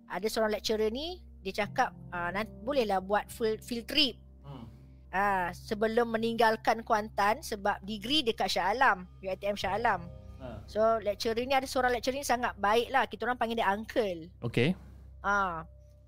[0.07, 4.15] ada seorang lecturer ni, dia cakap, uh, nanti bolehlah buat full field trip.
[4.43, 4.65] Hmm.
[5.11, 10.03] Uh, sebelum meninggalkan Kuantan sebab degree dekat Shah Alam, UiTM Shah Alam.
[10.37, 10.61] Ha.
[10.69, 13.07] So, lecturer ni ada seorang lecturer ni sangat baik lah.
[13.09, 14.29] Kita orang panggil dia uncle.
[14.45, 14.77] Okey.
[15.23, 15.65] Ah,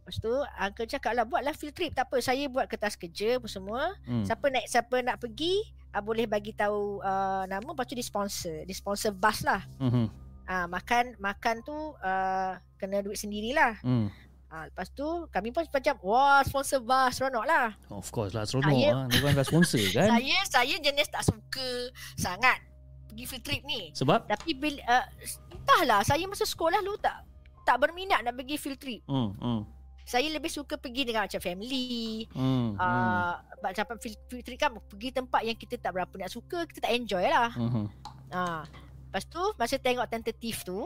[0.10, 3.46] Lepas tu uncle cakap lah buatlah field trip tak apa saya buat kertas kerja apa
[3.46, 4.26] semua Hmm.
[4.26, 5.62] Siapa nak siapa nak pergi
[5.94, 8.66] uh, boleh bagi tahu uh, nama lepas tu di sponsor.
[8.66, 9.62] Di sponsor bus lah.
[9.78, 10.29] Mhm.
[10.50, 13.78] Ah uh, makan makan tu uh, kena duit sendirilah.
[13.86, 14.10] Hmm.
[14.50, 17.78] Ah uh, lepas tu kami pun macam wah sponsor bus seronok lah.
[17.88, 19.06] Of course lah seronok Saya- ah.
[19.06, 20.10] Dia orang dah sponsor kan.
[20.10, 21.70] Saya saya jenis tak suka
[22.18, 22.58] sangat
[23.06, 23.94] pergi field trip ni.
[23.94, 25.06] Sebab Tapi bila uh,
[25.54, 27.22] entahlah saya masa sekolah dulu tak
[27.62, 29.02] tak berminat nak pergi field trip.
[29.06, 29.62] hmm hmm
[30.02, 32.26] Saya lebih suka pergi dengan macam family.
[32.34, 32.42] hmm.
[32.42, 32.68] hmm.
[32.74, 36.98] Uh, macam field, trip kan pergi tempat yang kita tak berapa nak suka, kita tak
[36.98, 37.54] enjoy lah.
[37.54, 37.86] Mhm.
[38.34, 38.66] Ha.
[39.10, 40.86] Lepas tu masa tengok tentatif tu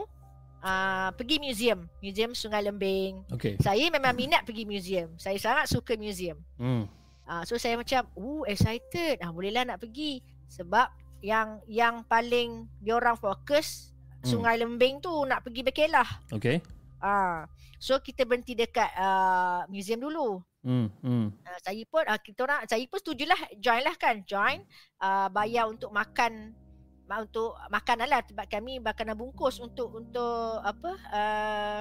[0.64, 3.20] uh, pergi museum, museum Sungai Lembing.
[3.36, 3.60] Okey.
[3.60, 5.12] Saya memang minat pergi museum.
[5.20, 6.40] Saya sangat suka museum.
[6.56, 6.88] Hmm.
[7.28, 9.20] Uh, so saya macam, oh excited.
[9.20, 10.88] Ah bolehlah nak pergi sebab
[11.20, 14.40] yang yang paling diorang fokus Hmm.
[14.40, 16.08] Sungai Lembing tu nak pergi berkelah.
[16.32, 16.64] Okay.
[17.04, 17.44] Ah.
[17.76, 20.40] So kita berhenti dekat uh, museum dulu.
[20.64, 20.88] Hmm.
[21.04, 21.28] Hmm.
[21.44, 24.24] Uh, saya pun uh, kita orang saya pun setujulah join lah kan.
[24.24, 24.64] Join
[25.04, 26.63] uh, bayar untuk makan ma-
[27.04, 31.80] untuk makan lah sebab kami makanan bungkus untuk untuk apa uh,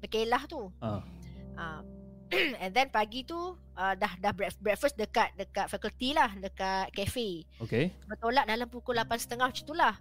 [0.00, 0.72] berkelah tu.
[0.80, 1.04] Ah.
[1.56, 1.80] Uh,
[2.62, 3.36] and then pagi tu
[3.78, 7.46] uh, dah dah break- breakfast dekat dekat faculty lah dekat cafe.
[7.62, 7.94] Okay.
[8.08, 9.94] Bertolak dalam pukul 8.30 macam itulah.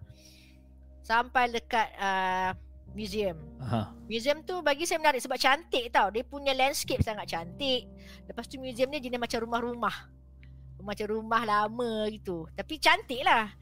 [1.05, 2.51] Sampai dekat uh,
[2.97, 3.37] museum.
[3.61, 3.93] Aha.
[4.09, 6.09] Museum tu bagi saya menarik sebab cantik tau.
[6.09, 7.85] Dia punya landscape sangat cantik.
[8.25, 10.09] Lepas tu museum ni jenis macam rumah-rumah.
[10.81, 12.49] Macam rumah lama gitu.
[12.57, 13.53] Tapi cantik lah.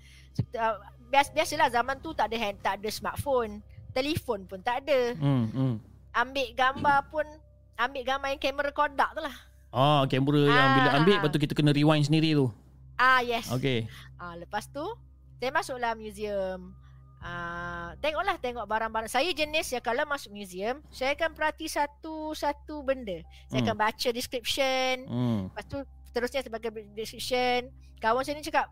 [0.53, 0.75] Uh,
[1.07, 3.61] Bias, biasalah zaman tu tak ada hand, tak ada smartphone.
[3.93, 5.13] Telefon pun tak ada.
[5.13, 5.45] Hmm.
[5.53, 5.75] Hmm.
[6.09, 7.25] Ambil gambar pun
[7.73, 9.35] ambil gambar yang kamera Kodak tu lah.
[9.69, 10.97] Ah, kamera yang bila Ah.
[10.97, 12.49] ambil lepas tu kita kena rewind sendiri tu.
[12.95, 13.49] Ah yes.
[13.49, 13.85] Okay.
[14.17, 14.81] Ah lepas tu
[15.37, 16.73] saya masuklah museum.
[17.17, 19.09] Ah tengoklah tengok barang-barang.
[19.09, 23.21] Saya jenis ya kalau masuk museum, saya akan perhati satu-satu benda.
[23.47, 23.67] Saya Hmm.
[23.69, 24.95] akan baca description.
[25.05, 25.41] Hmm.
[25.47, 25.77] Lepas tu
[26.09, 27.69] terusnya sebagai description.
[27.97, 28.67] Kawan saya ni cakap,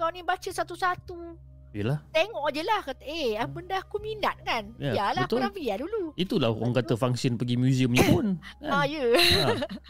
[0.00, 1.36] kau ni baca satu-satu.
[1.70, 2.00] Yelah.
[2.10, 2.80] Tengok je lah.
[2.82, 4.72] Kata, eh, apa benda aku minat kan?
[4.80, 5.38] Ya, Yalah, betul.
[5.38, 6.16] korang biar dulu.
[6.16, 8.40] Itulah orang kata function pergi museum ni pun.
[8.64, 8.90] Ah, Kan?
[8.90, 9.04] ya.
[9.14, 9.44] Ha.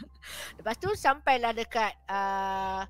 [0.59, 2.85] Lepas tu sampailah dekat uh,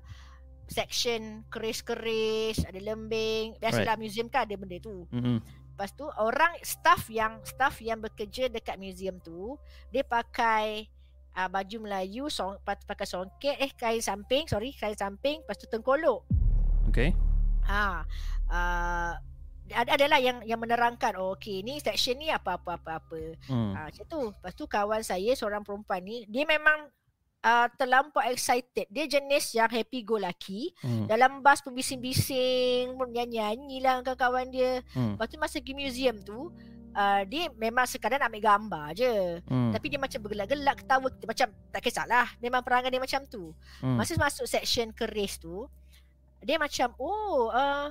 [0.68, 3.56] section keris-keris, ada lembing.
[3.62, 5.08] Biasalah museum kan ada benda tu.
[5.08, 5.40] Hmm.
[5.72, 9.56] Lepas tu orang staff yang staff yang bekerja dekat museum tu,
[9.88, 10.84] dia pakai
[11.32, 15.64] uh, baju Melayu, song, pat- pakai songket, eh kain samping, sorry, kain samping, lepas tu
[15.64, 16.41] tengkolok.
[16.88, 17.14] Okay.
[17.68, 18.02] Ha.
[18.50, 19.12] Uh,
[19.72, 23.20] ada adalah yang yang menerangkan oh okey ni section ni apa apa apa apa.
[23.48, 23.72] Hmm.
[23.72, 24.22] Ah macam tu.
[24.28, 26.92] Lepas tu kawan saya seorang perempuan ni dia memang
[27.42, 28.86] uh, terlampau excited.
[28.92, 30.76] Dia jenis yang happy go lucky.
[30.84, 31.08] Hmm.
[31.08, 34.84] Dalam bas pun bising-bising, pun nyanyi-nyanyi lah dengan kawan dia.
[34.92, 35.16] Hmm.
[35.16, 36.52] Lepas tu masa pergi museum tu
[36.92, 39.72] Uh, dia memang sekadar nak ambil gambar je Hmm.
[39.72, 43.96] Tapi dia macam bergelak-gelak Ketawa Macam tak kisahlah Memang perangai dia macam tu Hmm.
[43.96, 45.72] Masa masuk section keris tu
[46.42, 47.90] Dia macam Oh uh,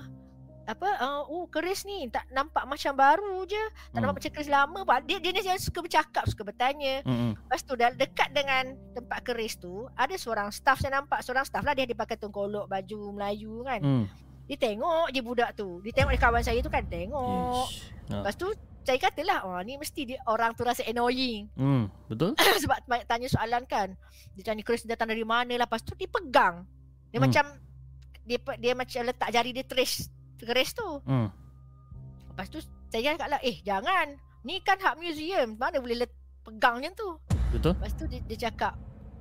[0.63, 4.05] apa uh, oh keris ni tak nampak macam baru je tak Hmm.
[4.05, 7.33] nampak macam keris lama pun dia dia jenis yang suka bercakap suka bertanya Hmm.
[7.35, 11.65] lepas tu dah dekat dengan tempat keris tu ada seorang staff saya nampak seorang staff
[11.65, 14.05] lah dia dia pakai tongkolok baju Melayu kan Hmm.
[14.45, 17.75] dia tengok je budak tu dia tengok dia kawan saya tu kan tengok Ish.
[18.05, 18.15] Ha.
[18.21, 18.47] lepas tu
[18.81, 21.89] saya katalah oh ni mesti dia orang tu rasa annoying Hmm.
[22.05, 22.37] Betul?
[22.63, 23.97] sebab banyak tanya soalan kan.
[24.33, 25.63] Dia tanya keris datang dari mana lah.
[25.63, 26.69] Lepas tu dia pegang.
[27.07, 27.25] Dia Hmm.
[27.25, 27.45] macam
[28.23, 30.07] dia dia macam letak jari dia trace
[30.37, 30.87] keris tu.
[31.03, 31.29] Hmm.
[32.27, 34.13] Lepas tu saya cakap lah, eh jangan.
[34.41, 35.53] Ni kan hak museum.
[35.53, 37.09] Mana boleh let- pegang macam tu.
[37.51, 37.73] Betul?
[37.73, 38.73] Lepas tu dia, dia cakap,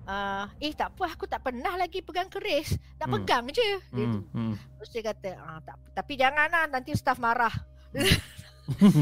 [0.04, 2.72] ah, eh tak apa aku tak pernah lagi pegang keris.
[2.96, 3.14] Nak Hmm.
[3.18, 3.68] pegang je.
[3.90, 4.12] Dia Hmm.
[4.12, 4.20] tu.
[4.32, 4.54] Hmm.
[4.78, 7.52] Terus dia kata, ah, tak, tapi jangan lah nanti staff marah.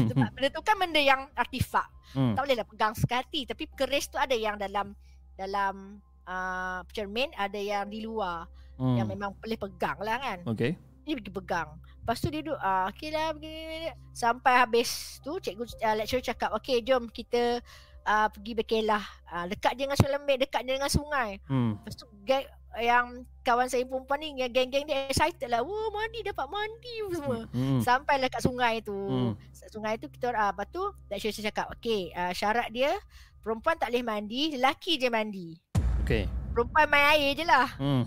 [0.09, 1.85] Sebab benda tu kan benda yang artifak.
[2.09, 2.33] Hmm.
[2.33, 4.97] tak bolehlah pegang sekali tapi keris tu ada yang dalam
[5.37, 8.95] dalam uh, cermin ada yang di luar Hmm.
[8.95, 10.79] yang memang boleh pegang lah kan Okay.
[11.03, 15.67] dia pergi pegang lepas tu dia duduk ah okey lah begini, sampai habis tu cikgu
[15.83, 17.59] uh, lecturer cakap okey jom kita
[18.07, 21.75] uh, pergi berkelah uh, dekat je dengan sungai lembik dekat je dengan sungai Hmm.
[21.75, 22.47] lepas tu geng,
[22.79, 23.05] yang
[23.41, 27.81] kawan saya perempuan ni yang geng-geng dia excited lah wah mandi dapat mandi semua Hmm.
[27.81, 28.93] Sampailah kat sungai tu.
[28.93, 29.33] Hmm.
[29.51, 32.93] Sungai tu kita ah lepas tu lecturer cakap, "Okey, uh, syarat dia
[33.41, 35.57] perempuan tak boleh mandi, lelaki je mandi.
[36.05, 36.29] Okay.
[36.53, 38.05] Perempuan main air je lah." Hmm.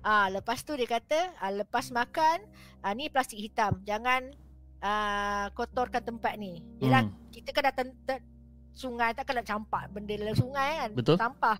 [0.00, 2.38] Ah lepas tu dia kata, ah, lepas makan,
[2.80, 3.82] ah, ni plastik hitam.
[3.82, 4.30] Jangan
[4.78, 6.62] ah, kotorkan tempat ni.
[6.78, 7.14] Yalah, Hmm.
[7.30, 8.22] kita kan datang te-
[8.70, 10.90] sungai takkan nak campak benda dalam sungai kan.
[10.94, 11.16] Betul.
[11.18, 11.58] Sampah.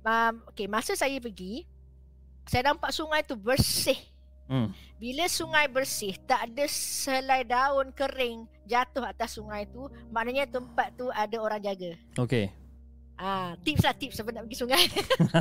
[0.00, 1.68] Um, okey, masa saya pergi,
[2.48, 4.00] saya nampak sungai tu bersih.
[4.48, 4.72] Hmm.
[4.96, 11.06] Bila sungai bersih, tak ada selai daun kering jatuh atas sungai tu, maknanya tempat tu
[11.06, 11.92] ada orang jaga.
[12.16, 12.48] Okay.
[13.20, 14.84] Ah, tips lah tips siapa nak pergi sungai.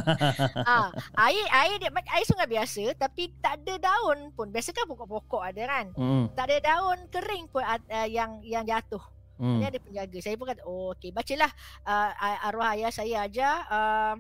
[0.70, 0.92] ah,
[1.32, 4.52] air air dia air sungai biasa tapi tak ada daun pun.
[4.52, 5.86] Biasa kan pokok-pokok ada kan.
[5.96, 6.28] Hmm.
[6.36, 9.00] Tak ada daun kering pun uh, yang yang jatuh.
[9.40, 9.64] Hmm.
[9.64, 10.20] Dia ada penjaga.
[10.20, 11.48] Saya pun kata, "Oh, okey, bacalah
[11.88, 12.12] uh,
[12.52, 14.16] arwah ayah saya ajar uh,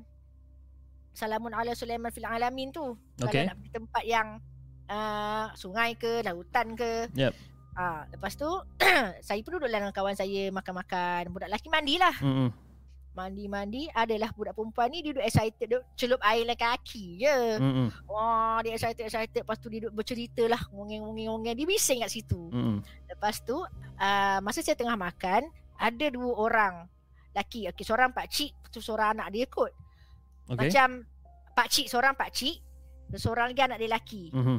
[1.11, 2.95] Salamun ala Sulaiman fil alamin tu.
[3.19, 3.43] Okey.
[3.43, 4.27] Kalau nak pergi tempat yang
[4.87, 7.11] uh, sungai ke, lautan ke.
[7.11, 7.33] Yep.
[7.79, 8.47] Ah, lepas tu
[9.27, 11.31] saya pun duduk dengan kawan saya makan-makan.
[11.31, 12.15] Budak lelaki mandilah.
[12.23, 12.49] Hmm.
[13.17, 17.37] Mandi-mandi adalah budak perempuan ni dia duduk excited duduk celup air dalam kaki je.
[17.57, 17.87] Hmm.
[18.05, 21.57] Wah, dia excited excited lepas tu dia duduk bercerita lah, ngongeng-ngongeng-ngongeng.
[21.57, 22.47] Dia bising kat situ.
[22.53, 22.79] Hmm.
[23.09, 26.73] Lepas tu uh, masa saya tengah makan ada dua orang
[27.33, 27.67] laki.
[27.73, 29.73] Okey, seorang pak cik, tu seorang anak dia kot.
[30.49, 30.69] Okay.
[30.69, 31.05] Macam
[31.57, 32.57] pak cik seorang pak cik,
[33.17, 34.23] seorang lagi anak dia lelaki.
[34.31, 34.57] Mhm.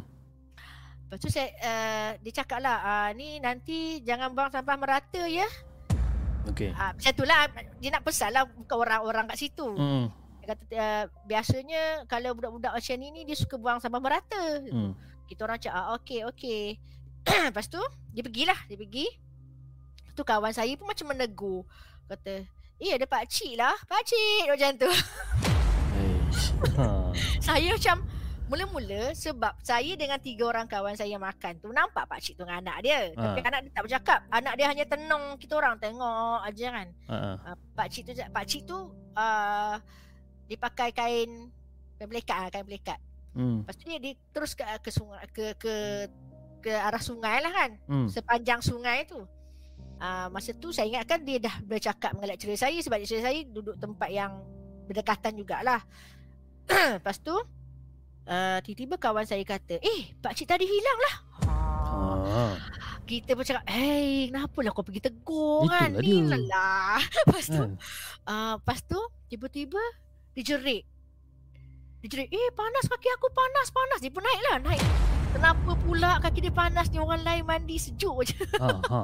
[1.10, 5.46] Lepas tu saya uh, dia cakap lah uh, ni nanti jangan buang sampah merata ya.
[6.50, 6.70] Okey.
[6.74, 7.40] Uh, macam tu lah
[7.78, 9.68] dia nak pesan lah bukan orang-orang kat situ.
[9.74, 10.10] Hmm.
[10.42, 14.44] Dia kata uh, biasanya kalau budak-budak macam ni ni dia suka buang sampah merata.
[14.66, 14.92] Hmm.
[15.30, 16.64] Kita orang cakap ah, okey okey.
[17.50, 19.06] Lepas tu dia pergilah, dia pergi.
[20.18, 21.62] Tu kawan saya pun macam menegur.
[22.10, 22.42] Kata,
[22.82, 24.90] "Eh ada pak cik lah, pak cik." Macam tu.
[26.78, 27.10] Ha.
[27.42, 28.06] saya macam
[28.50, 32.66] mula-mula sebab saya dengan tiga orang kawan saya makan tu nampak pak cik tu dengan
[32.66, 33.14] anak dia.
[33.14, 33.22] Ha.
[33.30, 34.20] Tapi anak dia tak bercakap.
[34.26, 36.88] Anak dia hanya tenung kita orang tengok aja kan.
[37.06, 37.16] Ha.
[37.46, 38.78] Uh, pak cik tu pak cik tu
[39.14, 39.74] uh,
[40.50, 41.30] dia pakai kain
[41.94, 42.98] kain pelikat ah, kain pelikat.
[43.38, 43.62] Hmm.
[43.62, 45.74] Lepas tu dia, dia terus ke ke sungai ke ke
[46.58, 47.70] ke arah sungai lah kan.
[47.86, 48.10] Hmm.
[48.10, 49.22] Sepanjang sungai tu.
[50.00, 53.78] Uh, masa tu saya ingatkan dia dah bercakap dengan lecturer saya sebab lecturer saya duduk
[53.78, 54.42] tempat yang
[54.90, 55.86] berdekatan jugalah.
[56.98, 57.38] Lepas tu
[58.30, 61.14] uh, tiba-tiba kawan saya kata, "Eh, pak cik tadi hilang lah."
[61.50, 62.42] Ha.
[63.04, 65.90] Kita pun cakap, "Hey, kenapa lah kau pergi tegur kan?"
[66.30, 67.00] Lah lah.
[67.26, 67.70] Lepas tu Kan?
[68.30, 69.82] uh, lepas tu tiba-tiba
[70.32, 70.86] dijerit.
[72.00, 74.82] Dijerit, "Eh, panas kaki aku panas, panas." Dia pun naik lah, naik.
[75.30, 78.38] Kenapa pula kaki dia panas ni orang lain mandi sejuk je.
[78.62, 78.68] Ha.
[78.78, 79.00] Ha.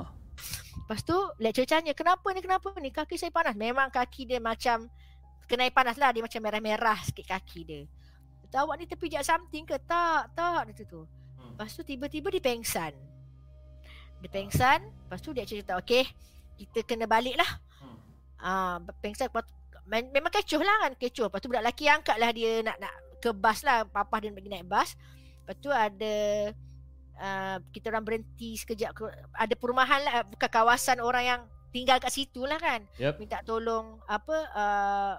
[0.87, 2.39] Lepas tu lecturer tanya, "Kenapa ni?
[2.39, 2.95] Kenapa ni?
[2.95, 4.87] Kaki saya panas." Memang kaki dia macam
[5.51, 7.83] kena panas lah, dia macam merah-merah sikit kaki dia.
[8.47, 11.03] Kata, "Awak ni terpijak something ke?" "Tak, tak." Dia tu.
[11.37, 11.55] Hmm.
[11.55, 12.95] Lepas tu tiba-tiba dia pengsan.
[14.23, 16.07] Dia pengsan, lepas tu dia cerita, "Okey,
[16.57, 17.51] kita kena balik lah."
[17.83, 17.99] Hmm.
[18.41, 19.53] Ah, pengsan lepas tu,
[19.87, 21.29] me- memang kecoh lah kan, kecoh.
[21.29, 24.37] Lepas tu budak lelaki angkat lah dia nak nak ke bas lah, papa dia nak
[24.39, 24.89] pergi naik bas.
[25.43, 26.15] Lepas tu ada
[27.21, 29.03] uh, kita orang berhenti sekejap ke,
[29.35, 32.85] ada perumahan lah bukan kawasan orang yang tinggal kat situ lah kan.
[32.97, 33.21] Yep.
[33.21, 35.15] Minta tolong apa uh,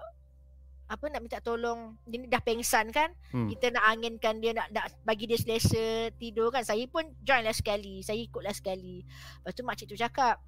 [0.88, 3.12] apa nak minta tolong dia ni dah pengsan kan.
[3.28, 3.44] Hmm.
[3.52, 6.64] Kita nak anginkan dia nak nak bagi dia selesa tidur kan.
[6.64, 8.00] Saya pun join lah sekali.
[8.00, 9.04] Saya ikut lah sekali.
[9.44, 10.40] Lepas tu makcik tu cakap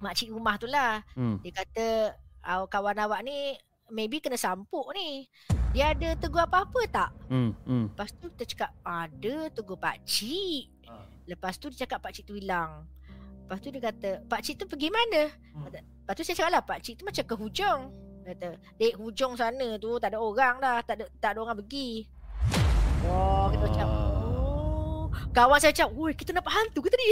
[0.00, 1.44] makcik rumah tu lah Hmm.
[1.44, 3.52] dia kata uh, kawan awak ni
[3.88, 5.28] maybe kena sampuk ni.
[5.72, 7.10] Dia ada tegur apa-apa tak?
[7.32, 7.56] Hmm.
[7.64, 7.88] Hmm.
[7.88, 10.66] Lepas tu kita cakap ada tegur pak cik.
[10.90, 11.06] Ah.
[11.24, 12.84] Lepas tu dia cakap pak cik tu hilang.
[13.46, 15.30] Lepas tu dia kata pak cik tu pergi mana?
[15.56, 15.72] Hmm.
[15.72, 18.09] Lepas tu saya cakap lah pak cik tu macam ke hujung.
[18.20, 20.78] Kata dek hujung sana tu tak ada orang dah.
[20.82, 22.04] Tak ada, tak ada orang pergi.
[23.02, 24.12] Wah kita macam Ah.
[24.28, 25.04] oh.
[25.30, 27.06] Kawan saya cakap, "Woi, kita nampak hantu ke tadi?"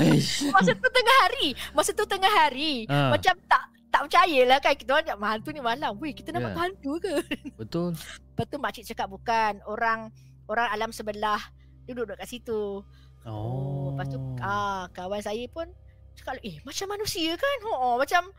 [0.54, 1.48] Masa tu tengah hari.
[1.72, 2.84] Masa tu tengah hari.
[2.86, 3.12] Ah.
[3.12, 5.92] Macam tak tak percayalah kan kita orang hantu ni malam.
[5.98, 6.60] Weh, kita nampak Ya.
[6.62, 7.14] hantu ke?
[7.60, 7.96] Betul.
[7.96, 9.60] Lepas tu makcik cakap bukan.
[9.64, 10.10] Orang
[10.46, 11.40] orang alam sebelah
[11.86, 12.80] duduk kat situ.
[13.22, 13.90] Oh.
[13.92, 15.66] Lepas tu ah kawan saya pun
[16.14, 18.30] cakap, "Eh, macam manusia kan?" Oh, macam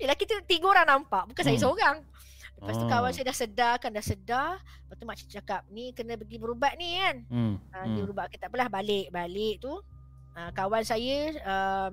[0.00, 1.64] Yelah kita tiga orang nampak Bukan saya Hmm.
[1.66, 1.96] seorang
[2.56, 2.90] Lepas tu Ah.
[2.90, 6.72] kawan saya dah sedar kan Dah sedar Lepas tu makcik cakap Ni kena pergi berubat
[6.74, 7.54] ni kan Hmm.
[7.62, 7.96] Dia Hmm.
[8.02, 11.88] berubat kita apalah Balik Balik tu uh, Kawan saya uh,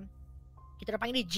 [0.75, 1.37] Kita orang panggil dia J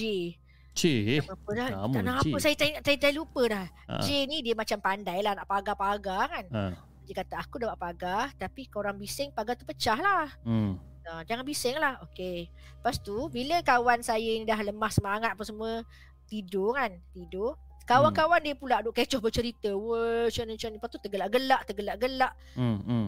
[0.72, 1.26] Cik.
[1.26, 2.24] apa dah nama Tak nak J.
[2.24, 3.98] apa Saya saya, saya dah lupa dah Ah.
[4.00, 6.72] J ni dia macam pandai lah Nak pagar-pagar kan Ah.
[7.02, 10.78] Dia kata aku dah buat pagar Tapi korang bising Pagar tu pecah lah Hmm.
[11.04, 15.42] uh, Jangan bising lah Okay Lepas tu Bila kawan saya ni dah lemah semangat apa
[15.42, 15.82] semua
[16.30, 20.88] Tidur kan Tidur Kawan-kawan dia pula duk kecoh bercerita Wah macam ni macam ni Lepas
[20.88, 22.78] tu tergelak-gelak Tergelak-gelak Hmm.
[22.80, 23.06] Hmm.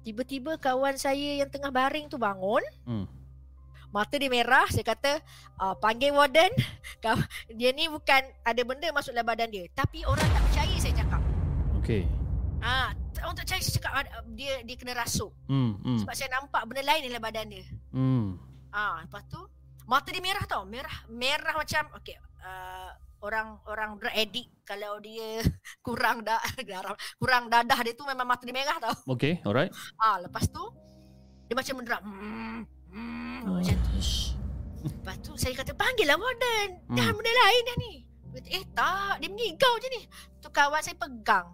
[0.00, 3.10] Tiba-tiba kawan saya yang tengah baring tu bangun Hmm.
[3.90, 5.18] Mata dia merah Saya kata
[5.56, 6.46] uh, Panggil warden
[7.58, 11.20] Dia ni bukan Ada benda masuk dalam badan dia Tapi orang tak percaya saya cakap
[11.76, 12.06] Okey.
[12.60, 15.74] Ah, Orang tak percaya saya cakap ah, Dia dia kena rasuk Hmm.
[15.82, 15.98] Hmm.
[15.98, 18.38] Sebab saya nampak benda lain dalam badan dia Hmm.
[18.70, 19.42] Ah, Lepas tu
[19.90, 22.14] Mata dia merah tau Merah Merah macam Okay
[22.46, 25.42] uh, Orang orang drug addict Kalau dia
[25.86, 29.42] Kurang dah darah, Kurang dadah dia tu Memang mata dia merah tau Okey.
[29.42, 29.74] Alright.
[30.04, 30.62] Ah, Lepas tu
[31.50, 32.60] Dia macam menderap hmm,
[32.94, 33.98] hmm, Macam tu.
[34.80, 36.80] Lepas tu saya kata panggil lah warden.
[36.88, 36.96] Hmm.
[36.96, 37.92] Dah benda lain dah ni.
[38.48, 40.02] Eh tak, dia mengigau je ni.
[40.40, 41.52] Tu kawan saya pegang.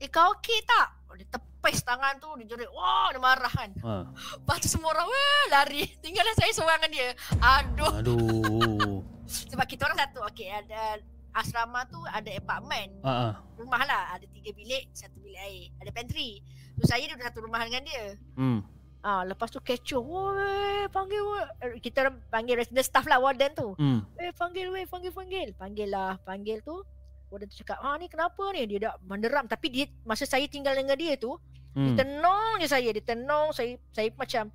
[0.00, 0.88] Eh kau okey tak?
[1.18, 2.70] Dia tepis tangan tu, dia jerit.
[2.70, 3.70] Wah, dia marah kan.
[3.82, 3.94] Ha.
[4.38, 5.82] Lepas tu semua orang wah, lari.
[5.98, 7.08] Tinggallah saya seorang dengan dia.
[7.42, 7.92] Aduh.
[7.98, 9.02] Aduh.
[9.50, 10.22] Sebab kita orang satu.
[10.30, 11.02] Okey, ada
[11.34, 12.94] asrama tu ada apartmen.
[13.02, 13.10] Ah.
[13.10, 13.32] ah.
[13.58, 14.02] Rumah lah.
[14.14, 15.74] Ada tiga bilik, satu bilik air.
[15.82, 16.38] Ada pantry.
[16.78, 18.04] Tu saya duduk satu rumah dengan dia.
[18.38, 18.62] Hmm.
[19.02, 20.02] Ah, lepas tu kecoh.
[20.02, 21.42] Woi, panggil woi.
[21.66, 23.74] Eh, Kita orang panggil resident staff lah warden tu.
[23.74, 24.06] Hmm.
[24.18, 25.48] Eh panggil weh panggil panggil.
[25.54, 26.82] Panggil lah panggil tu.
[27.28, 30.72] Warden tu cakap, "Ah ni kenapa ni?" Dia dah menderam tapi dia masa saya tinggal
[30.72, 31.36] dengan dia tu,
[31.72, 31.96] dia Hmm.
[31.96, 34.50] tenung je saya, dia tenung saya saya macam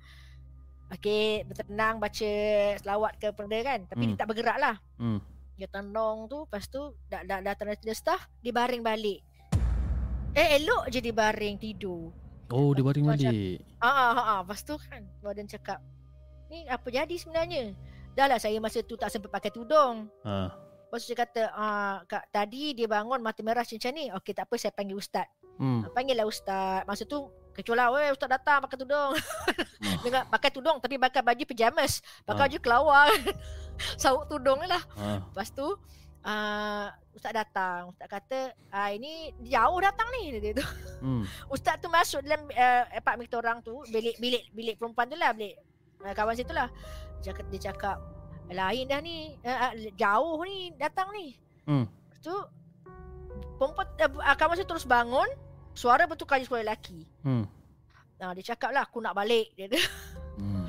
[0.84, 2.32] Okey, bertenang baca
[2.76, 3.80] selawat ke perda kan.
[3.88, 4.10] Tapi Hmm.
[4.12, 4.76] dia tak bergerak lah.
[4.94, 5.18] Hmm.
[5.56, 9.24] Dia tenung tu, lepas tu dah dah dah tanda tanda staff, dia baring balik.
[10.32, 12.12] Eh elok je dia baring tidur.
[12.52, 13.64] Oh, dia baring balik.
[13.80, 14.38] Ah ah ah, ah.
[14.42, 15.80] Lepas tu kan Warden cakap
[16.46, 17.72] Ni apa jadi sebenarnya
[18.12, 20.52] Dah lah saya masa tu tak sempat pakai tudung Ha.
[20.94, 24.46] Lepas tu dia kata ah, kak, Tadi dia bangun mata merah macam ni Okey tak
[24.46, 25.82] apa saya panggil ustaz Hmm.
[25.82, 29.14] Ah, Panggil lah ustaz Masa tu Kecuali weh ustaz datang pakai tudung.
[30.06, 32.46] Dengan pakai tudung tapi pakai baju pajamas Pakai Ah.
[32.46, 33.06] baju kelawar
[34.02, 35.18] Sauk tudung lah Ha.
[35.24, 35.66] Lepas tu
[36.22, 38.38] uh, Ustaz datang Ustaz kata
[38.70, 40.66] ah, Ini jauh datang ni dia tu.
[40.98, 41.22] Hmm.
[41.54, 45.30] Ustaz tu masuk dalam uh, apartmen kita orang tu bilik bilik bilik perempuan tu lah
[45.30, 45.54] bilik
[46.02, 46.66] uh, kawan situ lah.
[47.18, 48.02] Dia dia cakap
[48.52, 51.36] lain dah ni uh, uh, jauh ni datang ni.
[51.64, 51.88] Hmm.
[51.88, 52.34] Lepas tu
[53.56, 53.86] perempuan
[54.20, 55.28] uh, kawan situ terus bangun
[55.72, 57.08] suara betul kali suara lelaki.
[57.24, 57.48] Hmm.
[58.20, 59.66] Nah, dia cakap lah aku nak balik dia.
[59.66, 59.80] kata.
[60.38, 60.66] Hmm.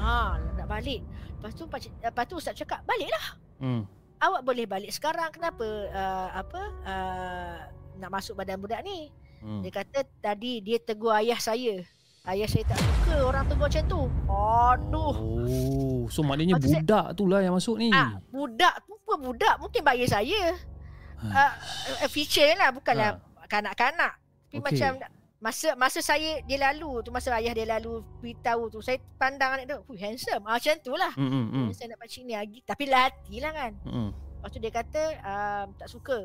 [0.00, 1.02] ha nak balik.
[1.36, 3.26] Lepas tu pakcik, lepas tu ustaz cakap baliklah.
[3.60, 3.82] Hmm.
[4.16, 7.56] Awak boleh balik sekarang kenapa uh, apa uh,
[8.00, 9.12] nak masuk badan budak ni?
[9.44, 9.60] Hmm.
[9.60, 11.84] Dia kata tadi dia tegur ayah saya.
[12.26, 14.02] Ayah saya tak suka orang tegur macam tu.
[14.26, 15.14] Aduh.
[15.14, 17.94] Oh, so maknanya Lepas tu saya- budak tu lah yang masuk ni.
[17.94, 19.54] Ah, budak tu pun budak.
[19.62, 20.58] Mungkin bayar saya.
[21.22, 21.44] Ha.
[22.02, 22.74] Uh, feature lah.
[22.74, 24.18] Bukanlah kanak-kanak.
[24.50, 24.66] Tapi Okey.
[24.66, 24.90] macam
[25.38, 27.14] masa masa saya dia lalu tu.
[27.14, 28.82] Masa ayah dia lalu beritahu tu.
[28.82, 29.78] Saya pandang anak tu.
[29.86, 30.42] Hui, handsome.
[30.50, 31.14] Ah, macam tu lah.
[31.14, 31.30] Hmm.
[31.30, 31.46] Hmm.
[31.46, 31.68] Hmm.
[31.70, 32.58] Saya nak pakcik ni lagi.
[32.66, 33.72] Tapi lati lah kan.
[33.86, 34.10] Hmm.
[34.10, 36.18] Lepas tu dia kata um, tak suka.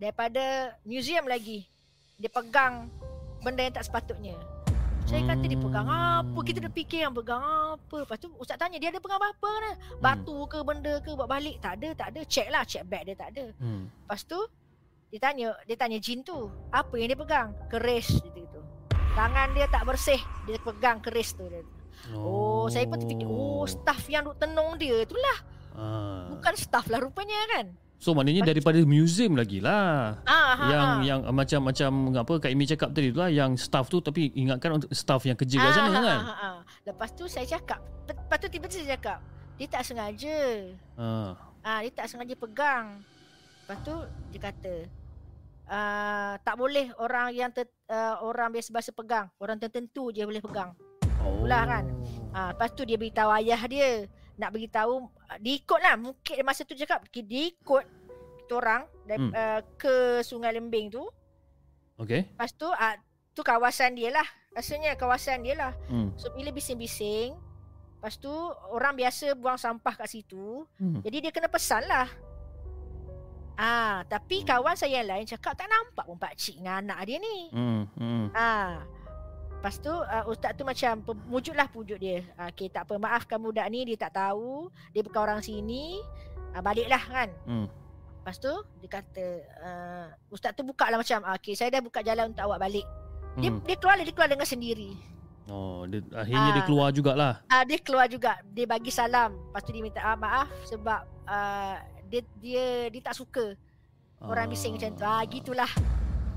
[0.00, 1.68] Daripada museum lagi.
[2.16, 2.88] Dia pegang
[3.44, 4.36] benda yang tak sepatutnya.
[5.06, 6.38] Saya kata dia pegang apa?
[6.44, 7.96] Kita dah fikir yang pegang apa.
[8.04, 9.74] Lepas tu ustaz tanya dia ada pegang apa kan?
[9.98, 11.58] Batu ke benda ke buat balik?
[11.62, 12.20] Tak ada, tak ada.
[12.26, 13.50] Check lah, check bag dia tak ada.
[13.58, 13.88] Hmm.
[13.88, 14.38] Lepas tu
[15.10, 17.48] dia tanya, dia tanya jin tu, apa yang dia pegang?
[17.66, 18.62] Keris dia tu.
[19.18, 21.66] Tangan dia tak bersih, dia pegang keris tu dia.
[22.14, 25.38] Oh, saya pun terfikir, oh staff yang duk tenung dia itulah.
[25.74, 26.30] Ah.
[26.30, 27.74] Bukan staff lah rupanya kan.
[28.00, 30.16] So maknanya daripada museum lagi lah.
[30.24, 31.04] Ah, ha, yang ha.
[31.04, 34.80] yang macam macam apa Kak Imi cakap tadi tu lah yang staff tu tapi ingatkan
[34.80, 36.18] untuk staff yang kerja kat sana Ah, kan.
[36.24, 36.56] ah, ah.
[36.88, 39.18] Lepas tu saya cakap, lepas tu tiba-tiba saya cakap,
[39.60, 40.40] dia tak sengaja.
[40.96, 41.08] Ha.
[41.60, 43.04] Ah, dia tak sengaja pegang.
[43.68, 43.94] Lepas tu
[44.32, 44.74] dia kata,
[45.68, 49.28] ah, tak boleh orang yang ter, ah, orang biasa-biasa pegang.
[49.36, 50.72] Orang tertentu je boleh pegang.
[51.20, 51.44] Oh.
[51.44, 51.84] Pula kan?
[52.32, 54.08] Ah, lepas tu dia beritahu ayah dia.
[54.40, 55.94] Nak beritahu, ah, dia ikut lah.
[55.94, 57.84] Mungkin masa tu cakap, ki- dia ikut
[58.40, 59.32] kita orang dari, Hmm.
[59.32, 61.04] ah, ke Sungai Lembing tu.
[61.96, 62.24] Okay.
[62.26, 62.96] Lepas tu, ah,
[63.30, 64.24] tu kawasan dia lah.
[64.50, 65.72] Rasanya kawasan dia lah.
[65.86, 66.10] Hmm.
[66.16, 67.36] So bila bising-bising
[67.94, 68.32] Lepas tu
[68.72, 71.04] orang biasa buang sampah kat situ Hmm.
[71.04, 72.08] Jadi dia kena pesan lah
[73.54, 77.38] Ah, tapi kawan saya yang lain cakap tak nampak pun pakcik dengan anak dia ni.
[77.52, 77.84] Hmm.
[77.92, 78.26] Hmm.
[78.32, 78.80] Ah.
[79.60, 82.24] Lepas tu uh, ustaz tu macam mujudlah pujuk dia.
[82.32, 86.00] Ah, okay, tak apa maafkan budak ni dia tak tahu, dia bukan orang sini.
[86.56, 87.28] Ah, baliklah kan.
[87.44, 87.68] Hmm.
[87.68, 88.48] Lepas tu
[88.80, 89.24] dia kata
[89.60, 92.88] uh, ustaz tu buka lah macam ah, okay, saya dah buka jalan untuk awak balik.
[93.36, 93.60] Dia Hmm.
[93.60, 94.96] dia keluar dia keluar dengan sendiri.
[95.52, 96.66] Oh, dia, akhirnya dia Ah.
[96.66, 97.34] keluar jugalah.
[97.52, 98.40] Ah dia keluar juga.
[98.48, 99.36] Dia bagi salam.
[99.36, 101.76] Lepas tu dia minta ah, maaf sebab uh,
[102.08, 103.52] dia dia dia tak suka
[104.24, 105.04] orang bising macam tu.
[105.04, 105.68] Ah gitulah.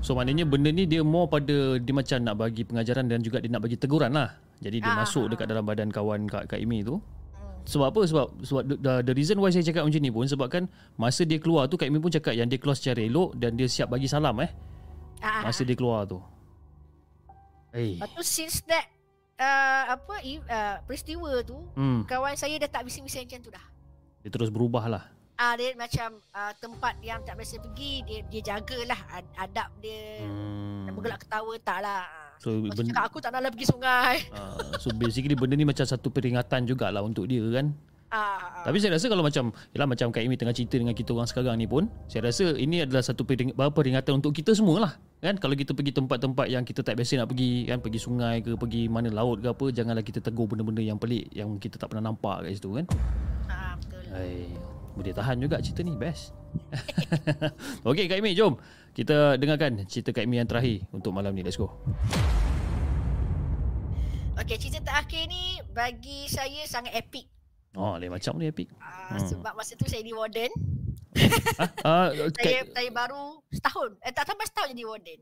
[0.04, 3.48] So maknanya benda ni dia more pada dia macam nak bagi pengajaran dan juga dia
[3.48, 4.36] nak bagi teguran lah.
[4.60, 7.00] Jadi dia Ah, masuk ah, dekat dalam badan kawan Kak, Kak Imi tu.
[7.00, 7.64] Hmm.
[7.64, 8.00] Sebab apa?
[8.04, 10.68] Sebab sebab the, the reason why saya cakap macam ni pun sebabkan
[11.00, 13.64] masa dia keluar tu Kak Imi pun cakap yang dia keluar secara elok dan dia
[13.64, 14.52] siap bagi salam eh.
[15.24, 16.20] Ah, ah, Masa dia keluar tu.
[17.72, 17.96] Eh.
[17.96, 18.84] Lepas tu since that
[19.40, 22.04] uh, apa uh, peristiwa tu Hmm.
[22.04, 23.64] kawan saya dah tak bising-bising macam tu dah.
[24.20, 25.13] Dia terus berubah lah.
[25.34, 30.22] Ah dia macam uh, tempat yang tak biasa pergi dia dia jagalah ad- adab dia.
[30.22, 30.94] Hmm.
[30.94, 32.06] Bergelak ketawa tak lah.
[32.38, 34.14] So, Lepas ben- cakap aku tak nak lah pergi sungai.
[34.30, 37.74] Ah, so basically benda ni macam satu peringatan jugalah untuk dia kan.
[38.14, 41.26] Ah, Tapi saya rasa kalau macam Yalah macam Kak Amy tengah cerita dengan kita orang
[41.26, 45.34] sekarang ni pun Saya rasa ini adalah satu pering, peringatan untuk kita semua lah Kan
[45.42, 48.86] kalau kita pergi tempat-tempat yang kita tak biasa nak pergi kan Pergi sungai ke pergi
[48.86, 52.46] mana laut ke apa Janganlah kita tegur benda-benda yang pelik Yang kita tak pernah nampak
[52.46, 52.86] kat situ kan
[53.50, 54.04] ah, betul.
[54.14, 54.46] Hai,
[54.94, 56.30] Boleh tahan juga cerita ni best
[57.88, 58.54] Okey Kak Amy jom
[58.90, 61.74] Kita dengarkan cerita Kak Amy yang terakhir Untuk malam ni let's go
[64.34, 67.30] Okey, cerita terakhir ni bagi saya sangat epic.
[67.74, 69.20] Oh lain macam ni epic Uh, Hmm.
[69.20, 70.50] Sebab masa tu saya di warden.
[71.84, 73.94] ah, Saya Kak, saya baru setahun.
[74.00, 75.20] Eh tak sampai setahun jadi warden.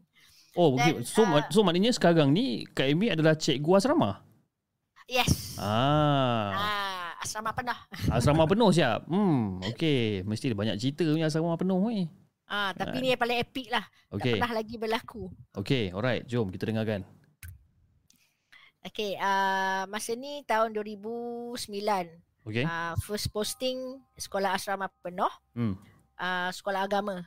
[0.55, 0.97] Oh okay.
[0.97, 4.21] dan, so, ah, so maknanya sekarang ni Kak Amy adalah cikgu asrama
[5.11, 5.57] Yes.
[5.59, 6.92] Ah, Ah,
[7.23, 7.79] asrama penuh.
[8.11, 9.07] asrama penuh siap.
[9.07, 10.27] Hmm, okey.
[10.27, 12.11] Mesti ada banyak cerita punya asrama penuh ni.
[12.51, 13.87] Ah, tapi ni yang paling epic lah.
[14.13, 14.37] Okey.
[14.37, 15.31] Tak pernah lagi berlaku.
[15.57, 16.27] Okey, alright.
[16.29, 17.07] Jom kita dengarkan.
[18.83, 21.57] Okey, uh, masa ni tahun 2009.
[22.45, 22.67] Okey.
[22.67, 23.79] Uh, first posting
[24.19, 25.79] sekolah asrama penuh, Hmm.
[26.19, 27.23] uh, sekolah agama.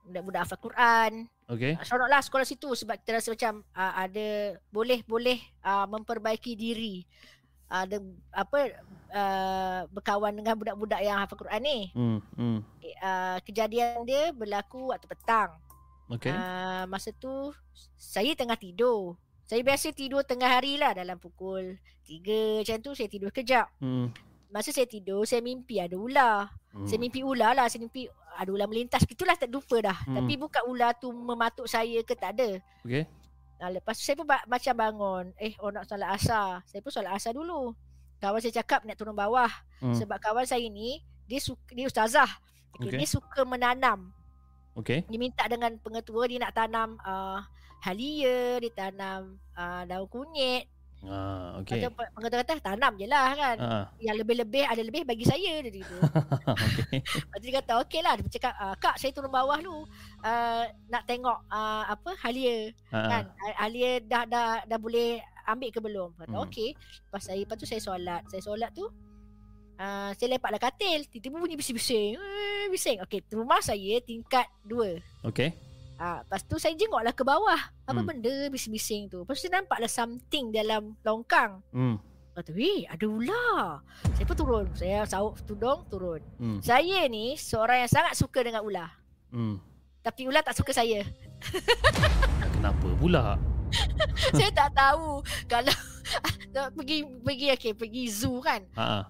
[0.00, 1.12] budak-budak hafal Quran.
[1.46, 1.76] Okay.
[1.76, 4.26] Uh, seronoklah sekolah situ sebab kita rasa macam uh, ada
[4.66, 7.04] boleh boleh uh, memperbaiki diri.
[7.70, 8.02] Ada
[8.34, 8.58] apa
[9.14, 11.78] uh, berkawan dengan budak-budak yang hafal Quran ni.
[11.94, 12.18] Hmm.
[12.34, 12.58] Hmm.
[12.82, 15.54] Uh, kejadian dia berlaku waktu petang.
[16.10, 16.34] Okay.
[16.34, 17.54] Uh, masa tu
[17.94, 19.14] saya tengah tidur.
[19.46, 23.70] Saya biasa tidur tengah hari lah dalam pukul 3 macam tu saya tidur kejap.
[23.78, 24.10] Hmm.
[24.50, 26.50] Masa saya tidur saya mimpi ada ular.
[26.74, 26.86] Hmm.
[26.86, 27.70] Saya mimpi ular lah.
[27.70, 29.06] Saya mimpi ada ular melintas.
[29.06, 29.98] Itulah tak lupa dah.
[30.06, 30.18] Hmm.
[30.18, 32.58] Tapi bukan ular tu mematuk saya ke tak ada.
[32.82, 33.06] Okay.
[33.60, 35.24] Nah, lepas tu saya pun ba- macam bangun.
[35.36, 36.64] Eh, oh nak solat asar.
[36.64, 37.76] Saya pun solat asar dulu.
[38.16, 39.52] Kawan saya cakap nak turun bawah.
[39.84, 39.92] Hmm.
[39.92, 42.28] Sebab kawan saya ni, dia suka, dia ustazah.
[42.80, 42.98] Okay, Okay.
[43.04, 44.16] Dia suka menanam.
[44.72, 45.04] Okay.
[45.04, 47.44] Dia minta dengan pengetua dia nak tanam uh,
[47.84, 50.64] halia, dia tanam uh, daun kunyit.
[51.00, 51.80] Ah, okay.
[51.80, 53.56] Macam pe- pengetua kata tanam je lah kan.
[53.56, 55.96] Ah, Yang lebih-lebih ada lebih bagi saya dia gitu.
[56.76, 57.00] okay.
[57.00, 58.14] Lepas tu dia kata okey lah.
[58.16, 59.88] Dia cakap ah, kak saya turun bawah dulu.
[60.20, 63.22] Uh, nak tengok uh, apa halia Ah, kan.
[63.32, 66.08] Ah, Halia dah dah dah boleh ambil ke belum?
[66.14, 66.44] Kata Hmm.
[66.44, 66.76] okey.
[66.76, 68.20] Lepas saya lepas tu saya solat.
[68.28, 68.84] Saya solat tu
[69.80, 75.24] Uh, saya lepak dalam katil Tiba-tiba bunyi bising-bising eh, Bising Okay rumah saya tingkat 2
[75.24, 75.56] Okay.
[76.00, 77.60] Ah, lepas tu saya jengoklah ke bawah.
[77.84, 78.08] Apa Hmm.
[78.08, 79.20] benda bising-bising tu.
[79.20, 81.60] Lepas tu saya nampaklah something dalam longkang.
[81.68, 82.00] Hmm.
[82.32, 83.84] Kata, weh ada ular.
[84.16, 84.66] Saya pun turun.
[84.72, 86.24] Saya sauk tudung, turun.
[86.40, 86.56] Hmm.
[86.64, 88.88] Saya ni seorang yang sangat suka dengan ular.
[89.28, 89.60] Hmm.
[90.00, 91.04] Tapi ular tak suka saya.
[92.56, 93.36] Kenapa pula?
[94.34, 95.74] saya tak tahu kalau
[96.80, 98.64] pergi pergi okay, pergi zoo kan.
[98.72, 99.04] Ah,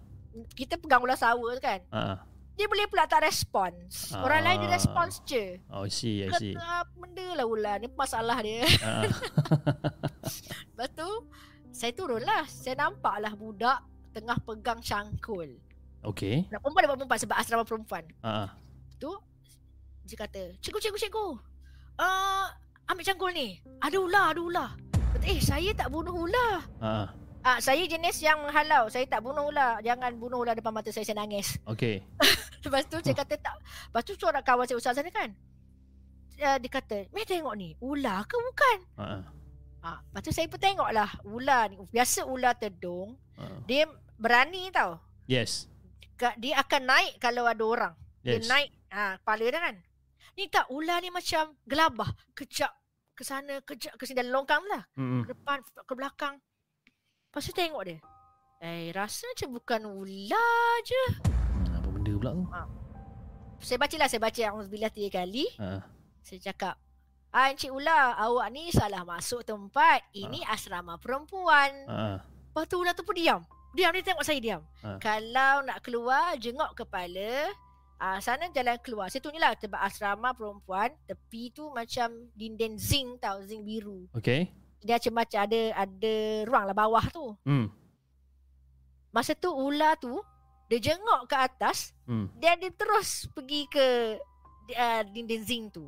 [0.53, 1.81] Kita pegang ular sawa tu kan.
[1.89, 2.19] ah, ah.
[2.53, 4.13] Dia boleh pula tak respons.
[4.13, 4.75] Orang lain dia Ah.
[4.75, 5.45] respons je.
[5.67, 6.53] Oh, I see, I see.
[6.53, 8.69] Kata benda lah ular ni masalah dia.
[8.81, 9.05] Ah,
[10.71, 11.09] Lepas tu
[11.71, 12.45] saya turun lah.
[12.47, 13.81] Saya nampak lah budak
[14.11, 15.57] tengah pegang cangkul.
[16.03, 16.45] okay.
[16.49, 18.05] Nak perempuan dapat perempuan sebab asrama perempuan.
[18.21, 18.49] Ah, ah.
[18.97, 19.11] Tu
[20.05, 21.27] dia kata, "Cikgu, cikgu, cikgu.
[21.95, 22.47] Uh,
[22.85, 23.57] ambil cangkul ni.
[23.79, 24.71] Ada ular, ada ular."
[25.15, 27.09] Kata, "Eh, saya tak bunuh ular." ah,
[27.43, 27.59] ah.
[27.59, 28.89] Saya jenis yang menghalau.
[28.89, 29.81] Saya tak bunuh ular.
[29.81, 31.57] Jangan bunuh ular depan mata saya, saya nangis.
[31.73, 32.05] Okay.
[32.61, 33.55] Lepas tu saya kata tak.
[33.59, 35.33] Lepas tu seorang kawan saya ustazah ni kan.
[36.41, 39.23] Uh, dia kata, "Meh tengok ni, ular ke bukan?" Ah, ah.
[39.81, 41.77] Ah, lepas tu saya pun tengok lah ular ni.
[41.89, 43.61] Biasa ular tedung, Ah.
[43.65, 45.01] dia berani tau.
[45.25, 45.69] Yes.
[46.37, 47.95] Dia akan naik kalau ada orang.
[48.21, 48.45] Dia Yes.
[48.45, 49.77] naik ha, kepala dia kan.
[50.37, 52.13] Ni tak ular ni macam gelabah.
[52.37, 52.73] Kejap
[53.17, 54.85] ke sana, kejap ke sini dalam longkang lah.
[54.93, 55.25] Hmm.
[55.25, 56.37] Ke depan, ke belakang.
[57.31, 57.99] Lepas tu tengok dia.
[58.59, 61.05] Eh, rasa macam bukan ular je.
[61.23, 62.45] Hmm, Apa benda pula tu?
[63.63, 65.47] Saya baca lah, saya baca Alhamdulillah tiga kali.
[65.55, 65.87] Ah,
[66.21, 66.75] Saya cakap,
[67.31, 70.03] Ah, Encik Ular, awak ni salah masuk tempat.
[70.11, 71.71] Ini asrama perempuan.
[71.87, 72.19] ah.
[72.51, 73.47] Lepas tu ular tu pun diam.
[73.71, 74.67] Diam, dia tengok saya diam.
[74.83, 74.99] Ha.
[74.99, 77.47] Kalau nak keluar, jengok kepala.
[77.95, 79.07] Ah, sana jalan keluar.
[79.07, 80.91] Saya tunjuklah tempat asrama perempuan.
[81.07, 84.11] Tepi tu macam dinding zinc tau, zinc biru.
[84.11, 84.51] Okay.
[84.81, 86.13] Dia macam macam ada ada
[86.49, 87.25] ruang lah bawah tu.
[87.45, 87.69] Hmm.
[89.11, 90.17] Masa tu ular tu,
[90.67, 91.93] dia jengok ke atas.
[92.07, 92.31] Hmm.
[92.35, 94.17] Dan dia terus pergi ke
[94.73, 95.85] uh, dinding zinc tu.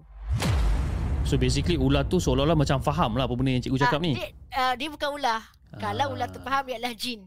[1.22, 4.12] So basically ular tu seolah-olah macam faham lah apa benda yang cikgu cakap Ah, ni.
[4.18, 4.28] Dia,
[4.58, 5.40] uh, dia bukan ular.
[5.72, 6.12] Kalau Ah.
[6.12, 7.20] ular tu faham, dia adalah jin.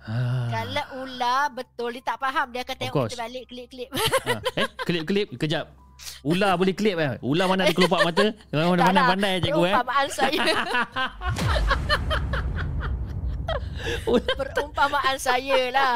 [0.00, 0.46] Ah.
[0.46, 3.88] Kalau ular betul dia tak faham, dia akan tengok kita balik klip-klip.
[4.28, 4.40] Ah.
[4.60, 5.28] Eh, kelip-kelip.
[5.34, 5.64] Kejap.
[6.20, 7.16] Ular boleh kelip eh?
[7.24, 8.32] Ular mana ada kelopak mata?
[8.52, 9.06] Mana Tak lah.
[9.08, 9.74] pandai cikgu eh?
[9.74, 10.42] Perumpamaan saya.
[14.36, 15.94] Perumpamaan saya lah.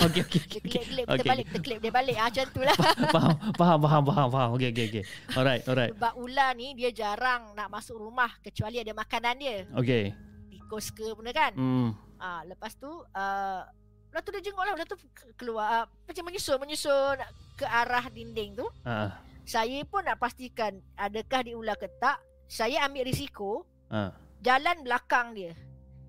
[0.00, 0.60] Okey, okey, okey.
[0.64, 2.16] kita Okey, balik, kita klip dia balik.
[2.16, 2.76] Ah, macam tu lah.
[3.12, 4.50] Faham, faham, faham, faham, faham.
[4.56, 5.04] Okey, okey, okey.
[5.36, 5.92] Alright, alright.
[5.92, 9.68] Sebab ular ni dia jarang nak masuk rumah kecuali ada makanan dia.
[9.76, 10.12] Okey.
[10.48, 11.52] Tikus ke benda kan.
[11.52, 11.92] Hmm.
[12.16, 13.62] Ah, lepas tu, uh,
[14.08, 14.72] Ular tu dia jengok lah.
[14.72, 15.66] Ular tu ke- keluar.
[15.68, 17.16] Uh, macam menyusun, menyusun
[17.54, 18.66] ke arah dinding tu.
[18.82, 19.20] Ah.
[19.42, 22.16] Saya pun nak pastikan adakah dia ular ke tak.
[22.44, 24.12] Saya ambil risiko Ah.
[24.38, 25.52] jalan belakang dia.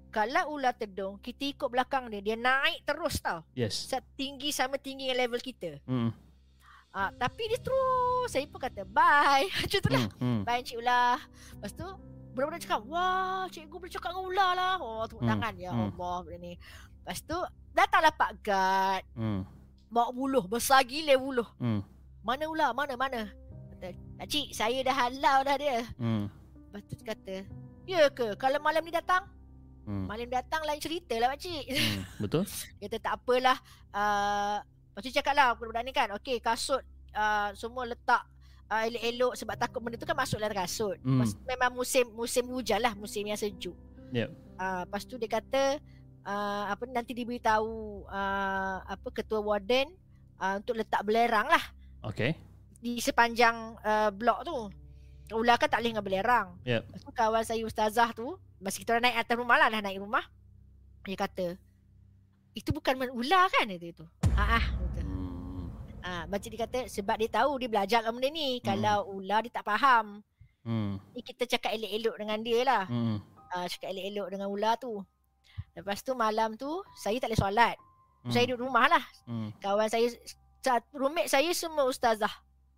[0.09, 2.19] Kalau ular tedung, kita ikut belakang dia.
[2.19, 3.45] Dia naik terus tau.
[3.53, 3.85] Yes.
[4.15, 5.77] Tinggi sama tinggi dengan level kita.
[5.85, 6.09] Hmm.
[6.89, 8.25] Ah, tapi dia terus.
[8.27, 9.45] Saya pun kata bye.
[9.61, 10.05] Macam tu lah.
[10.17, 10.17] Hmm.
[10.17, 10.41] hmm.
[10.41, 11.21] Bye Encik Ular.
[11.53, 11.85] Lepas tu,
[12.29, 14.73] budak-budak cakap, wah cikgu boleh cakap dengan ular lah.
[14.79, 15.53] Oh, tepuk Hmm, tangan.
[15.55, 15.93] Ya hmm.
[15.93, 16.15] Allah.
[16.23, 16.53] Benda ni.
[17.03, 17.37] Lepas tu,
[17.73, 19.03] datanglah Pak Gad.
[19.15, 19.43] Hmm.
[19.89, 20.45] Bawa buluh.
[20.45, 21.47] Besar gila buluh.
[21.57, 21.81] Hmm.
[22.21, 22.71] Mana ular?
[22.75, 22.93] Mana?
[22.99, 23.31] Mana?
[23.73, 25.87] Kata, Pakcik, saya dah halau dah dia.
[25.95, 26.27] Hmm.
[26.69, 27.35] Lepas tu kata,
[27.89, 28.37] ya ke?
[28.37, 29.25] Kalau malam ni datang?
[29.89, 30.05] Hmm.
[30.05, 31.65] Malam datang lain cerita lah pakcik.
[31.65, 32.05] Hmm.
[32.21, 32.45] Betul?
[32.77, 33.57] Kata tak apalah.
[33.89, 34.61] Uh,
[34.93, 36.13] lepas tu cakap lah budak-budak ni kan.
[36.21, 36.85] Okay kasut
[37.17, 38.21] uh, semua letak
[38.69, 40.93] uh, elok-elok sebab takut benda tu kan masuk dalam kasut.
[41.01, 41.25] Hmm.
[41.25, 42.93] Memang musim musim hujan lah.
[42.93, 43.73] Musim yang sejuk.
[44.13, 44.29] Yep.
[44.61, 45.81] Uh, lepas tu dia kata
[46.25, 49.91] uh, apa nanti diberitahu uh, apa ketua warden
[50.39, 51.63] uh, untuk letak belerang lah.
[52.07, 52.31] Okey.
[52.79, 54.57] di sepanjang uh, blok tu.
[55.29, 56.47] Ular kan tak boleh dengan belerang.
[56.65, 56.81] Yep.
[57.05, 60.25] Tu kawan saya ustazah tu, masa kita orang naik atas rumah lah, dah naik rumah.
[61.05, 61.53] Dia kata,
[62.57, 63.69] itu bukan ular kan?
[63.69, 63.93] Dia.
[64.33, 64.65] Ha ah.
[64.73, 65.01] Kata.
[65.05, 65.69] Hmm.
[66.01, 68.57] Ah, macam dia kata sebab dia tahu dia belajar kat benda ni.
[68.65, 70.25] Kalau ular dia tak faham.
[70.65, 70.97] Hmm.
[71.13, 72.83] Ni kita cakap elok-elok dengan dia lah.
[72.89, 73.21] Hmm.
[73.53, 74.97] Ah, cakap elok-elok dengan ular tu.
[75.79, 77.75] Lepas tu malam tu saya tak boleh solat.
[78.19, 78.31] Hmm.
[78.31, 79.03] Saya duduk rumah lah.
[79.23, 79.49] Hmm.
[79.57, 80.11] Kawan saya
[80.59, 82.31] sa- roommate saya semua ustazah.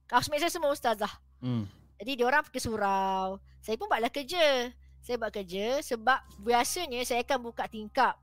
[0.08, 1.12] Housemate saya semua ustazah.
[1.42, 1.66] Hmm.
[1.98, 3.42] Jadi dia orang pergi surau.
[3.60, 4.70] Saya pun buatlah kerja.
[5.02, 8.14] Saya buat kerja sebab biasanya saya akan buka tingkap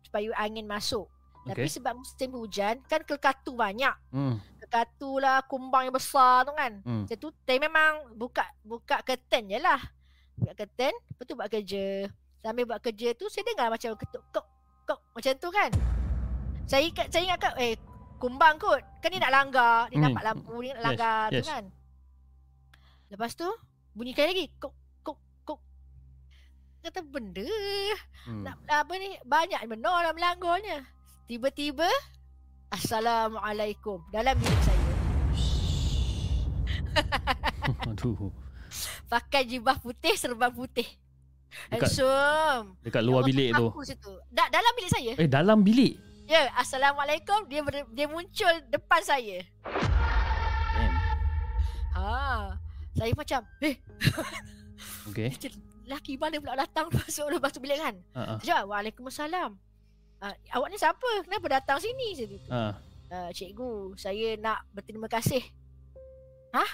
[0.00, 1.04] supaya angin masuk.
[1.42, 1.74] Tapi Okay.
[1.74, 3.92] sebab musim hujan kan kelkatu banyak.
[4.08, 4.38] Hmm.
[4.62, 6.78] Kelkatu lah, kumbang yang besar tu kan.
[6.86, 7.04] Hmm.
[7.04, 9.82] Saya tu saya memang buka buka curtain je lah.
[10.38, 12.06] Buka curtain, lepas tu buat kerja.
[12.42, 14.46] Sambil buat kerja tu saya dengar macam ketuk kok
[14.82, 15.70] kok macam tu kan.
[16.66, 17.74] Saya ingat saya ingat kat eh
[18.18, 18.82] kumbang kot.
[18.98, 20.04] Kan dia nak langgar, dia Hmm.
[20.10, 21.46] nampak lampu dia nak Yes, langgar tu yes.
[21.46, 21.64] kan.
[23.08, 23.48] Lepas tu
[23.92, 25.60] bunyi sekali lagi kok kok kok.
[26.82, 27.46] Kata benda
[28.26, 28.42] Hmm.
[28.42, 30.78] nak apa ni banyak benar dalam langgarnya.
[31.24, 31.86] Tiba-tiba
[32.72, 34.80] Assalamualaikum dalam bilik saya.
[37.88, 38.32] Aduh.
[39.04, 40.88] Pakai jubah putih, serban putih.
[41.68, 42.66] Dekat- Handsome.
[42.80, 43.66] Dekat luar bilik tu.
[43.68, 44.12] Aku situ.
[44.28, 45.12] Da- dalam bilik saya.
[45.16, 46.00] Eh dalam bilik.
[46.24, 47.44] Ya, Assalamualaikum.
[47.46, 49.44] Dia ber- dia muncul depan saya.
[50.72, 50.94] Damn.
[51.92, 52.56] Ha.
[52.92, 53.76] Saya macam, eh,
[55.08, 55.28] Okay.
[55.84, 57.94] laki mana pula datang masuk masuk bilik kan?
[58.12, 58.38] Ha ah.
[58.38, 59.50] Sekejap, Waalaikumsalam.
[60.22, 61.10] Uh, awak ni siapa?
[61.26, 62.14] Kenapa datang sini?
[62.14, 62.38] Saya.
[62.48, 62.62] Ha.
[63.10, 65.42] uh, cikgu, saya nak berterima kasih.
[66.54, 66.70] Hah?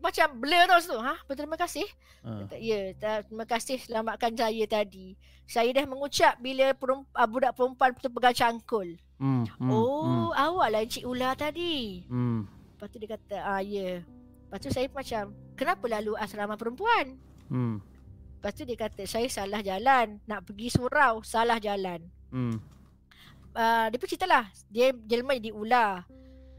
[0.00, 0.96] Macam blur tau situ.
[0.96, 1.14] Ha?
[1.28, 1.84] Berterima kasih?
[2.22, 5.18] Kata, ya, terima kasih selamatkan saya tadi.
[5.44, 8.94] Saya dah mengucap bila perum, uh, budak perempuan tu pegang cangkul.
[9.18, 9.44] Hmm.
[9.58, 12.06] hmm, oh, awak lah Encik Ular tadi.
[12.06, 12.46] Hmm.
[12.46, 14.00] Lepas tu dia kata, ah ya.
[14.06, 17.18] Lepas tu saya macam, kenapa lalu asrama perempuan?
[17.50, 17.82] Hmm.
[18.38, 20.22] Lepas tu dia kata, saya salah jalan.
[20.30, 22.06] Nak pergi surau, salah jalan.
[22.32, 22.56] Hmm.
[23.52, 26.06] uh, dia pun cerita lah dia jelma jadi ular.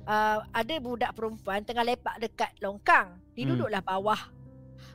[0.04, 3.16] Uh, ada budak perempuan tengah lepak dekat longkang.
[3.34, 3.56] Dia Hmm.
[3.56, 4.22] duduklah bawah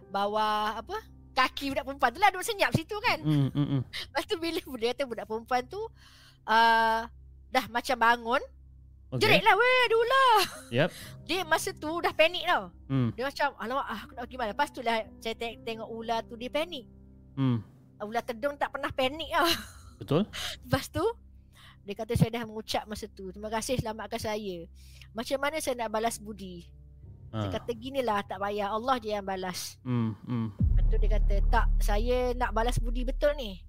[0.09, 0.97] bawah apa?
[1.33, 3.19] Kaki budak perempuan tu lah duduk senyap situ kan.
[3.23, 3.49] Hmm.
[3.55, 3.67] Hmm.
[3.79, 3.83] hmm.
[3.87, 5.81] Lepas tu bila dia kata budak perempuan tu
[6.45, 7.01] uh,
[7.49, 8.43] dah macam bangun,
[9.09, 9.21] okay.
[9.23, 10.37] jerit lah weh ada ular.
[10.69, 10.91] Yep.
[11.29, 12.73] Dia masa tu dah panik tau.
[12.89, 13.13] Hmm.
[13.13, 14.51] Dia macam alamak ah, aku nak pergi mana.
[14.57, 16.89] Lepas tu lah saya teng- tengok ular tu dia panik.
[17.37, 17.61] Hmm.
[18.01, 19.49] Ular tedung tak pernah panik tau.
[20.01, 20.23] Betul?
[20.65, 21.05] Lepas tu
[21.85, 23.29] dia kata saya dah mengucap masa tu.
[23.29, 24.65] Terima kasih selamatkan saya.
[25.17, 26.69] Macam mana saya nak balas budi?
[27.29, 27.45] Ha.
[27.45, 29.77] Dia kata ginilah tak payah Allah je yang balas.
[29.85, 30.17] Hmm.
[30.25, 30.49] Hmm.
[30.57, 33.61] Lepas tu dia kata tak saya nak balas budi betul ni.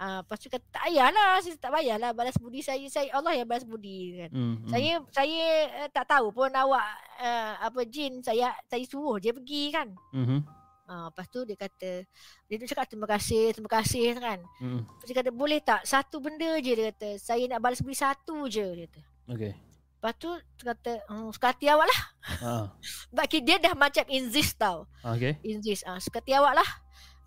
[0.00, 3.44] Ah, lepas tu kata tak payahlah saya tak payahlah balas budi saya saya Allah yang
[3.44, 4.30] balas budi kan.
[4.32, 4.54] Hmm.
[4.64, 4.70] hmm.
[4.72, 5.44] Saya saya
[5.84, 6.88] uh, tak tahu pun awak
[7.20, 9.92] uh, apa jin saya saya suruh je pergi kan.
[10.16, 10.40] Hmm.
[10.88, 12.08] Ah, lepas tu dia kata
[12.48, 14.40] dia tu cakap terima kasih terima kasih kan.
[14.56, 14.88] Hmm.
[14.88, 18.48] Lepas dia kata boleh tak satu benda je dia kata saya nak balas budi satu
[18.48, 19.00] je dia kata.
[19.36, 19.52] Okay.
[20.00, 20.32] Lepas tu
[20.64, 22.00] kata hmm, suka hati awak lah.
[22.40, 22.52] Ha.
[23.12, 24.88] Sebab ki- dia dah macam insist tau.
[25.04, 25.36] Okay.
[25.44, 25.84] Insist.
[25.84, 26.68] Ah, suka hati awak lah.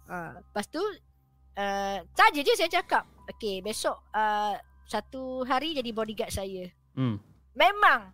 [0.09, 3.05] Ah, lepas tu uh, saja je saya cakap.
[3.29, 4.57] Okay besok uh,
[4.89, 6.65] satu hari jadi bodyguard saya.
[6.97, 7.21] Hmm.
[7.53, 8.09] Memang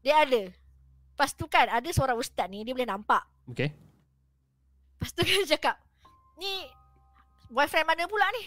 [0.00, 0.48] dia ada.
[1.12, 3.28] Lepas tu kan ada seorang ustaz ni dia boleh nampak.
[3.52, 3.76] Okay.
[4.96, 5.76] Lepas tu dia cakap
[6.40, 6.64] ni
[7.52, 8.42] boyfriend mana pula ni?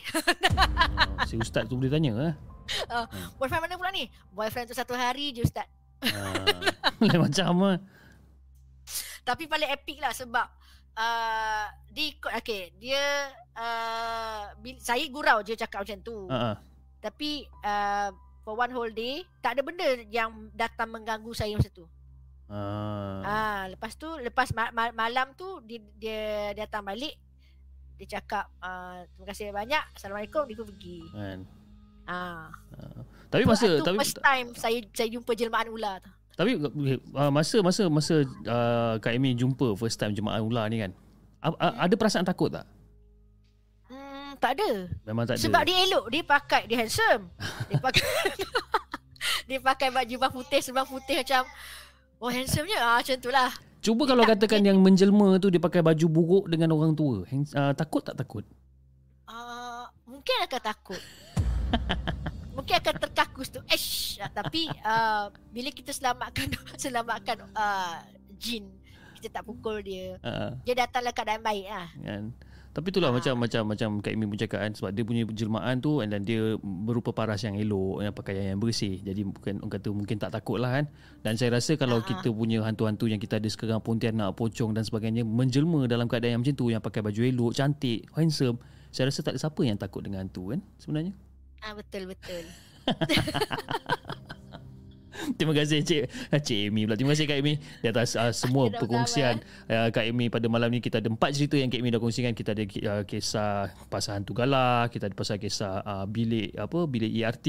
[1.21, 2.33] Oh, si ustaz tu boleh tanya eh.
[3.37, 4.07] Boyfriend mana pula ni?
[4.31, 5.67] Boyfriend tu satu hari je ustaz.
[7.01, 7.77] Lain macam ah.
[9.21, 10.47] Tapi paling epic lah sebab
[10.97, 16.25] uh, di okay, dia uh, bil, saya gurau je cakap macam tu.
[16.27, 16.57] Ha.
[17.01, 18.09] Tapi uh,
[18.41, 21.85] for one whole day tak ada benda yang datang mengganggu saya masa tu.
[22.51, 22.59] Ha.
[23.23, 26.21] Ah, lepas tu lepas ma- ma- malam tu dia, dia
[26.65, 27.15] datang balik
[28.01, 29.83] dia cakap uh, terima kasih banyak.
[29.93, 30.99] Assalamualaikum dia pun pergi.
[31.13, 31.39] Kan.
[32.11, 32.51] Ah.
[33.31, 36.11] Tapi Tu- masa tu tapi first time saya saya jumpa jelmaan ular tu.
[36.31, 40.91] tapi uh, masa masa masa uh, Kak Amy jumpa first time jemaah ular ni kan.
[41.39, 42.67] A- a- ada perasaan takut tak?
[43.87, 44.91] Hmm, tak ada.
[45.03, 45.41] Memang tak ada.
[45.41, 47.31] Sebab dia elok, dia pakai dia handsome.
[47.65, 48.03] Dia pakai
[49.47, 51.43] dia pakai baju baju putih sebab putih macam
[52.19, 53.51] oh handsomenya ah macam tu lah.
[53.79, 57.23] Cuba kalau tak- katakan yang menjelma tu dia pakai baju buruk dengan orang tua.
[57.25, 58.43] Uh, takut tak takut?
[59.25, 60.99] Uh, mungkin akan takut.
[62.55, 63.59] mungkin akan terkakus tu.
[63.71, 64.21] Ish.
[64.21, 66.47] Uh, tapi uh, bila kita selamatkan
[66.83, 67.97] selamatkan uh,
[68.37, 68.69] jin,
[69.17, 70.17] kita tak pukul dia.
[70.21, 71.87] Uh, Dia datanglah keadaan baik lah.
[72.01, 72.33] kan.
[72.71, 75.99] Tapi itulah macam macam macam Kak Imi pun cakap kan sebab dia punya jelmaan tu
[75.99, 79.03] and then dia berupa paras yang elok yang pakaian yang bersih.
[79.03, 80.87] Jadi bukan orang kata mungkin tak takut lah kan.
[81.19, 85.27] Dan saya rasa kalau kita punya hantu-hantu yang kita ada sekarang Pontianak, Pocong dan sebagainya
[85.27, 88.55] menjelma dalam keadaan yang macam tu yang pakai baju elok, cantik, handsome.
[88.87, 91.11] Saya rasa tak ada siapa yang takut dengan hantu kan sebenarnya.
[91.61, 92.43] Ah betul betul.
[95.37, 96.97] Terima kasih Cik Cik Amy pula.
[96.97, 99.37] Terima kasih Kak Amy di atas uh, semua Okey, perkongsian
[99.69, 102.33] uh, Kak Amy pada malam ni kita ada empat cerita yang Kak Amy dah kongsikan.
[102.33, 107.11] Kita ada uh, kisah pasal hantu galah, kita ada pasal kisah uh, bilik apa bilik
[107.13, 107.47] ERT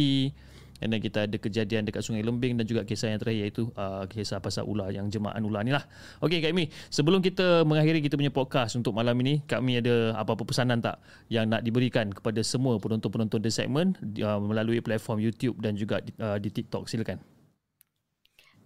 [0.82, 4.02] dan then kita ada kejadian dekat Sungai Lembing dan juga kisah yang terakhir iaitu uh,
[4.10, 5.86] kisah pasal ular yang jemaah ular ni lah.
[6.18, 10.42] Okey Kak Amy, sebelum kita mengakhiri kita punya podcast untuk malam ini, kami ada apa-apa
[10.42, 10.98] pesanan tak
[11.30, 16.42] yang nak diberikan kepada semua penonton-penonton The Segment uh, melalui platform YouTube dan juga uh,
[16.42, 16.90] di TikTok.
[16.90, 17.22] Silakan.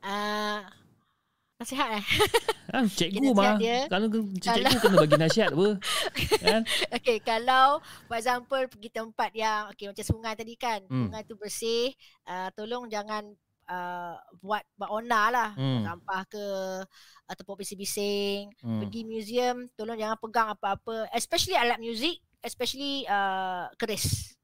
[0.00, 0.85] Ah
[1.56, 2.04] nasihat eh.
[2.68, 3.56] Ha, cikgu mah.
[3.56, 3.88] dia.
[3.88, 5.68] Kalau cikgu Kalau- kena bagi nasihat apa.
[6.42, 6.62] kan?
[6.96, 11.08] okay, kalau for example pergi tempat yang okay, macam sungai tadi kan, Hmm.
[11.08, 11.96] sungai tu bersih,
[12.28, 13.24] uh, tolong jangan
[13.66, 15.50] uh, buat buat ona lah.
[15.56, 15.82] Hmm.
[15.88, 16.44] Sampah ke
[17.26, 18.52] ataupun bising-bising.
[18.60, 18.80] Hmm.
[18.84, 24.36] Pergi museum, tolong jangan pegang apa-apa, especially alat muzik, especially uh, keris.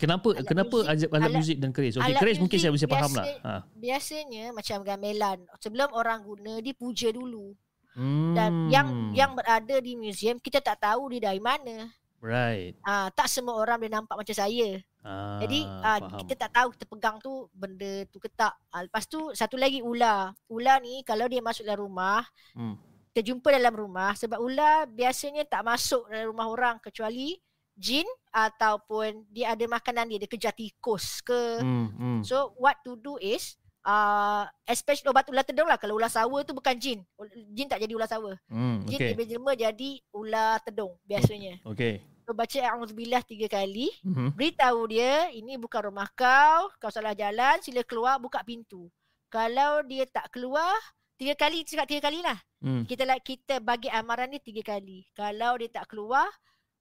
[0.00, 1.94] Kenapa Alat kenapa muzik- alat, alat alat- muzik dan keris?
[1.94, 3.26] Okey, keris mungkin saya bisa faham lah.
[3.40, 3.52] Ha.
[3.74, 7.52] Biasanya macam gamelan, sebelum orang guna dipuja dulu.
[7.90, 8.32] Hmm.
[8.32, 11.90] Dan yang yang berada di museum kita tak tahu dia dari mana.
[12.20, 12.76] right.
[12.82, 14.76] Ah, tak semua orang boleh nampak macam saya.
[15.00, 16.18] Ah, Jadi uh, faham.
[16.20, 18.52] kita tak tahu kita pegang tu benda tu ke tak.
[18.68, 20.30] Uh, lepas tu satu lagi ular.
[20.46, 22.20] Ular ni kalau dia masuk dalam rumah,
[22.52, 22.76] Hmm.
[23.10, 27.40] kita jumpa dalam rumah sebab ular biasanya tak masuk dalam rumah orang kecuali
[27.80, 31.64] jin ataupun dia ada makanan dia dia kejar tikus ke.
[31.64, 32.20] Hmm, hmm.
[32.22, 36.52] So what to do is uh, especially obat ular tedung lah kalau ular sawa tu
[36.52, 37.00] bukan jin.
[37.56, 38.36] Jin tak jadi ular sawa.
[38.46, 39.08] Hmm, Jin okey.
[39.08, 41.56] dia berjelma jadi ular tedung biasanya.
[41.64, 42.04] Okey.
[42.28, 44.38] So baca a'udzubillah tiga kali Mhm.
[44.38, 48.86] beritahu dia ini bukan rumah kau, kau salah jalan, sila keluar buka pintu.
[49.26, 50.70] Kalau dia tak keluar,
[51.18, 52.38] tiga kali cakap tiga kali lah.
[52.62, 52.84] Hmm.
[52.84, 55.06] Kita kita bagi amaran ni tiga kali.
[55.10, 56.26] Kalau dia tak keluar,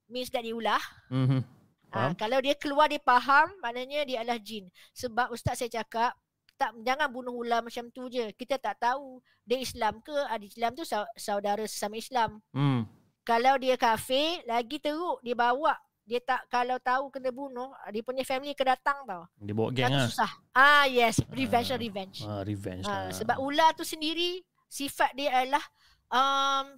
[0.10, 0.82] means that dia.
[1.08, 1.42] Mhm.
[1.90, 2.12] Faham?
[2.14, 4.70] Ha, kalau dia keluar dia faham, maknanya dia adalah jin.
[4.94, 6.14] Sebab ustaz saya cakap
[6.54, 8.30] tak jangan bunuh ular macam tu je.
[8.36, 12.44] Kita tak tahu dia Islam ke, ada Islam tu sau- saudara sesama Islam.
[12.52, 12.86] Hmm.
[13.24, 18.26] Kalau dia kafir, lagi teruk dia bawa dia tak kalau tahu kena bunuh, dia punya
[18.26, 19.30] family ke datang tau.
[19.38, 20.10] Dia bawa geng ah.
[20.10, 20.32] susah.
[20.52, 21.78] Ah yes, revenge Ah.
[21.78, 21.80] ah.
[21.80, 22.18] revenge.
[22.26, 23.14] Ah, revenge Ah, lah.
[23.14, 25.62] sebab ular tu sendiri sifat dia adalah
[26.10, 26.74] um,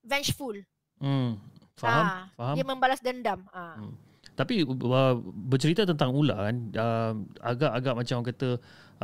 [0.00, 0.54] vengeful.
[1.02, 1.42] Hmm.
[1.82, 2.04] Faham?
[2.06, 2.54] Ah, Faham?
[2.54, 3.42] Dia membalas dendam.
[3.50, 3.74] Ah.
[3.74, 3.94] Hmm.
[4.32, 5.14] Tapi uh,
[5.50, 7.12] bercerita tentang ular kan uh,
[7.44, 8.48] agak-agak macam orang kata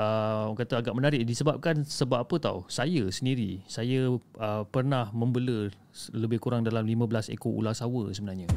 [0.01, 5.69] uh, orang kata agak menarik disebabkan sebab apa tahu saya sendiri saya uh, pernah membela
[6.17, 8.49] lebih kurang dalam 15 ekor ular sawa sebenarnya.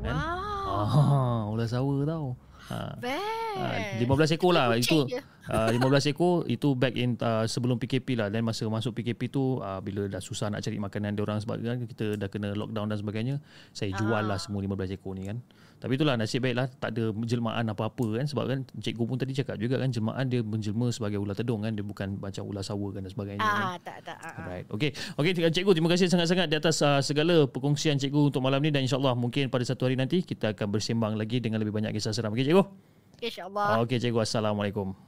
[0.00, 0.16] Kan?
[0.16, 0.80] Wow.
[0.80, 2.28] Ah, ular sawa tahu.
[2.72, 2.78] Ha.
[3.04, 3.58] Best.
[3.58, 5.04] Ah, 15 ekor lah itu.
[5.12, 5.20] je.
[5.48, 9.56] Uh, 15 ekor itu back in uh, sebelum PKP lah dan masa masuk PKP tu
[9.58, 12.92] uh, bila dah susah nak cari makanan dia orang sebab kan kita dah kena lockdown
[12.92, 13.34] dan sebagainya
[13.72, 14.40] saya jual lah Ah.
[14.40, 15.40] semua 15 ekor ni kan
[15.78, 19.32] tapi itulah nasib baik lah tak ada jelmaan apa-apa kan sebab kan cikgu pun tadi
[19.32, 22.92] cakap juga kan jelmaan dia menjelma sebagai ular tedung kan dia bukan macam ular sawa
[22.92, 24.18] kan dan sebagainya kan Ah, tak tak.
[24.18, 24.36] Ah, ah.
[24.44, 24.66] Alright.
[24.68, 24.90] Okey.
[25.16, 28.84] Okey cikgu terima kasih sangat-sangat di atas uh, segala perkongsian cikgu untuk malam ni dan
[28.84, 32.36] insyaallah mungkin pada satu hari nanti kita akan bersembang lagi dengan lebih banyak kisah seram.
[32.36, 32.60] Okey cikgu?
[33.16, 33.80] Okay, insyaAllah.
[33.80, 35.07] Okey cikgu assalamualaikum.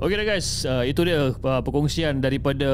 [0.00, 2.72] Okey dah guys, uh, itu dia uh, perkongsian daripada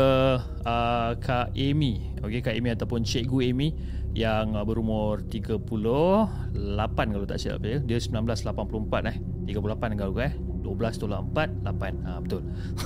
[0.62, 2.14] uh, Kak Amy.
[2.22, 3.74] Okey Kak Amy ataupun Cikgu Amy
[4.14, 5.66] yang uh, berumur 38
[6.95, 7.83] kalau tak silap saya.
[7.83, 9.16] Dia 1984 eh.
[9.43, 10.39] 38 kalau eh.
[10.77, 12.43] 12 tolak 4 8 ha, betul.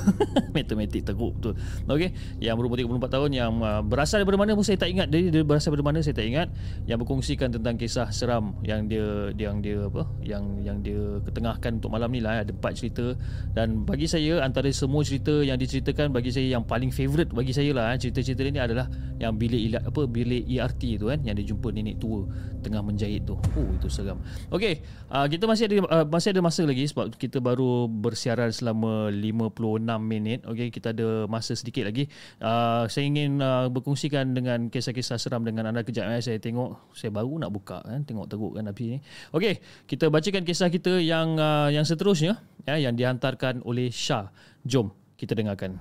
[0.54, 1.54] Matematik teruk betul.
[1.90, 5.10] Okey yang berumur 34 tahun yang uh, berasal daripada mana pun saya tak ingat.
[5.10, 6.48] Dia, dia berasal daripada mana saya tak ingat.
[6.86, 11.90] Yang berkongsikan tentang kisah seram yang dia yang dia apa yang yang dia ketengahkan untuk
[11.90, 12.46] malam ni lah eh.
[12.46, 13.16] ada empat cerita.
[13.52, 17.70] Dan bagi saya antara semua cerita yang diceritakan bagi saya yang paling favourite bagi saya
[17.72, 18.86] lah eh, cerita-cerita ni adalah
[19.20, 22.28] yang bilik ilat apa bilik ERT tu kan yang dia jumpa nenek tua
[22.60, 23.36] tengah menjahit tu.
[23.56, 24.20] Oh itu seram.
[24.52, 29.08] Okey uh, kita masih ada uh, masih ada masa lagi sebab kita baru bersiaran selama
[29.08, 30.44] 56 minit.
[30.44, 32.10] Okey, kita ada masa sedikit lagi.
[32.42, 36.20] Uh, saya ingin uh, berkongsikan dengan kisah-kisah seram dengan anda kejap eh.
[36.20, 38.98] Saya tengok saya baru nak buka kan, tengok teruk kan api ni.
[39.32, 42.36] Okey, kita bacakan kisah kita yang uh, yang seterusnya
[42.68, 44.28] ya yang dihantarkan oleh Shah.
[44.60, 45.80] Jom kita dengarkan.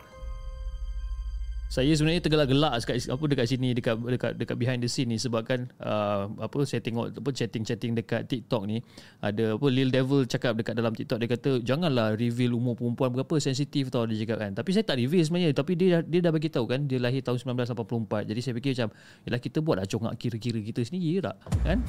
[1.71, 5.71] Saya sebenarnya tergelak-gelak dekat apa dekat sini dekat dekat dekat behind the scene ni sebabkan
[5.79, 8.83] uh, apa saya tengok apa chatting-chatting dekat TikTok ni
[9.23, 13.39] ada apa Lil Devil cakap dekat dalam TikTok dia kata janganlah reveal umur perempuan berapa
[13.39, 14.51] sensitif tau dia cakap kan.
[14.51, 17.39] Tapi saya tak reveal sebenarnya tapi dia dia dah bagi tahu kan dia lahir tahun
[17.39, 18.89] 1984 jadi saya fikir macam
[19.23, 21.39] yalah kita buat dah congak kira-kira kita sendiri tak?
[21.63, 21.79] Kan?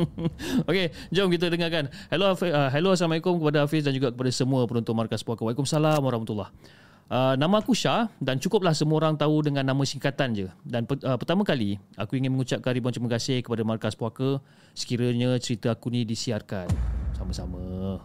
[0.68, 1.88] Okey jom kita dengarkan.
[2.12, 5.40] Hello uh, hello assalamualaikum kepada Hafiz dan juga kepada semua penonton markas puaka.
[5.40, 10.50] Waalaikumsalam warahmatullahi Uh, nama aku Syah dan cukuplah semua orang tahu dengan nama singkatan je.
[10.66, 14.42] Dan uh, pertama kali, aku ingin mengucapkan ribuan terima kasih kepada Markas Puaka
[14.74, 16.66] sekiranya cerita aku ni disiarkan.
[17.14, 18.02] Sama-sama.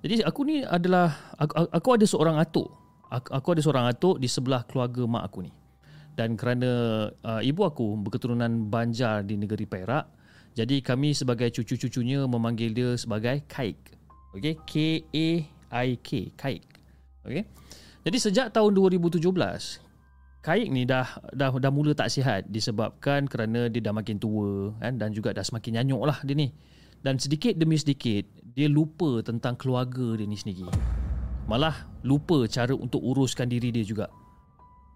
[0.00, 2.72] Jadi aku ni adalah, aku, aku ada seorang atuk.
[3.12, 5.52] Aku, aku ada seorang atuk di sebelah keluarga mak aku ni.
[6.16, 10.08] Dan kerana uh, ibu aku berketurunan Banjar di negeri Perak,
[10.56, 13.92] jadi kami sebagai cucu-cucunya memanggil dia sebagai Kaik.
[14.32, 14.56] Okay?
[14.64, 16.62] K-A IK Kaik.
[17.24, 17.46] Okey.
[18.00, 19.22] Jadi sejak tahun 2017
[20.40, 21.04] Kaik ni dah
[21.36, 25.44] dah dah mula tak sihat disebabkan kerana dia dah makin tua kan dan juga dah
[25.44, 26.48] semakin nyanyuk lah dia ni.
[27.04, 28.24] Dan sedikit demi sedikit
[28.56, 30.64] dia lupa tentang keluarga dia ni sendiri.
[31.44, 34.08] Malah lupa cara untuk uruskan diri dia juga.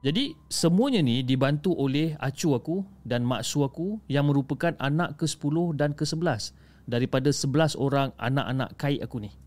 [0.01, 5.97] Jadi semuanya ni dibantu oleh acu aku dan maksu aku yang merupakan anak ke-10 dan
[5.97, 6.53] ke-11
[6.85, 9.44] daripada 11 orang anak-anak Kaik aku ni.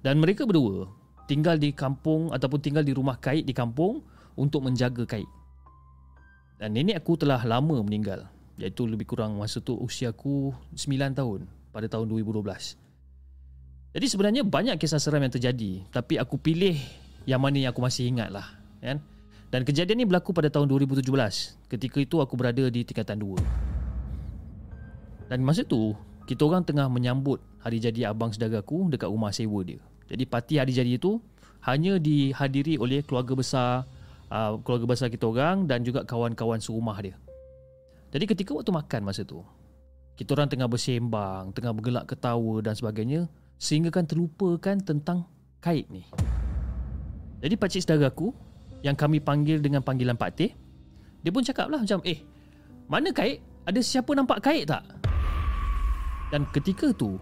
[0.00, 0.88] Dan mereka berdua
[1.28, 4.00] tinggal di kampung ataupun tinggal di rumah kait di kampung
[4.34, 5.28] untuk menjaga kait.
[6.60, 8.28] Dan nenek aku telah lama meninggal
[8.60, 12.76] iaitu lebih kurang masa tu usia aku 9 tahun pada tahun 2012.
[13.90, 16.76] Jadi sebenarnya banyak kisah seram yang terjadi tapi aku pilih
[17.24, 18.44] yang mana yang aku masih ingat lah.
[18.80, 19.00] Kan?
[19.50, 21.10] Dan kejadian ini berlaku pada tahun 2017
[21.72, 25.32] ketika itu aku berada di tingkatan 2.
[25.32, 25.96] Dan masa tu
[26.30, 29.82] kita orang tengah menyambut hari jadi abang saudara aku dekat rumah sewa dia.
[30.10, 31.22] Jadi parti hari jadi itu
[31.62, 33.86] hanya dihadiri oleh keluarga besar
[34.30, 37.16] uh, keluarga besar kita orang dan juga kawan-kawan serumah dia.
[38.10, 39.46] Jadi ketika waktu makan masa tu,
[40.18, 43.30] kita orang tengah bersembang, tengah bergelak ketawa dan sebagainya
[43.60, 45.30] sehingga kan terlupakan tentang
[45.62, 46.02] kait ni.
[47.40, 48.34] Jadi pakcik saudara aku
[48.82, 50.50] yang kami panggil dengan panggilan Pak Teh,
[51.20, 52.24] dia pun cakap lah macam, eh,
[52.88, 53.44] mana kait?
[53.68, 54.82] Ada siapa nampak kait tak?
[56.32, 57.20] Dan ketika tu,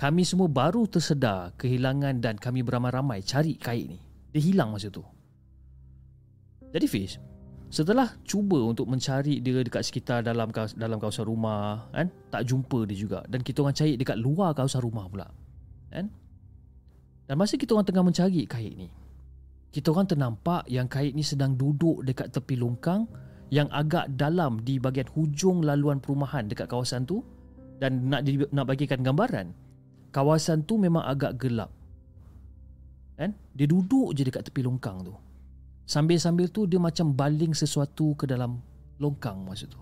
[0.00, 4.00] kami semua baru tersedar kehilangan dan kami beramai-ramai cari kait ni.
[4.32, 5.04] Dia hilang masa tu.
[6.72, 7.20] Jadi Fiz,
[7.68, 10.48] setelah cuba untuk mencari dia dekat sekitar dalam
[10.80, 12.08] dalam kawasan rumah, kan?
[12.32, 15.28] Tak jumpa dia juga dan kita orang cari dekat luar kawasan rumah pula.
[15.92, 16.08] Kan?
[17.28, 18.88] Dan masa kita orang tengah mencari kait ni,
[19.68, 23.04] kita orang ternampak yang kait ni sedang duduk dekat tepi longkang
[23.52, 27.20] yang agak dalam di bahagian hujung laluan perumahan dekat kawasan tu
[27.76, 29.52] dan nak nak bagikan gambaran
[30.10, 31.70] kawasan tu memang agak gelap.
[33.16, 33.36] Kan?
[33.54, 35.14] Dia duduk je dekat tepi longkang tu.
[35.86, 38.62] Sambil-sambil tu dia macam baling sesuatu ke dalam
[39.02, 39.80] longkang masa tu.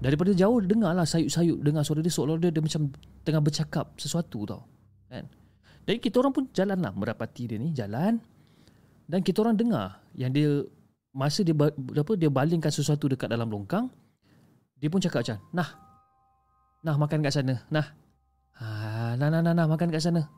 [0.00, 2.88] Daripada jauh dengar lah sayup-sayup dengar suara dia seolah dia, dia macam
[3.20, 4.62] tengah bercakap sesuatu tau.
[5.12, 5.28] Kan?
[5.84, 8.20] Jadi kita orang pun jalan lah merapati dia ni jalan
[9.10, 10.62] dan kita orang dengar yang dia
[11.10, 13.90] masa dia apa dia balingkan sesuatu dekat dalam longkang
[14.78, 15.68] dia pun cakap macam nah
[16.86, 17.90] nah makan kat sana nah
[18.60, 20.28] Ah, nah, nah, nah, nah, makan kat sana.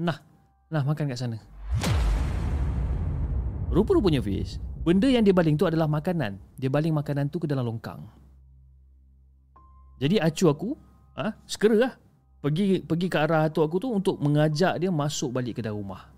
[0.00, 0.16] Nah,
[0.72, 1.36] nah, makan kat sana.
[3.68, 6.40] Rupa-rupanya Fiz, benda yang dia baling tu adalah makanan.
[6.56, 8.00] Dia baling makanan tu ke dalam longkang.
[10.00, 10.72] Jadi acu aku,
[11.20, 11.92] ah, ha, segera lah.
[12.40, 16.08] Pergi pergi ke arah atuk aku tu untuk mengajak dia masuk balik ke dalam rumah.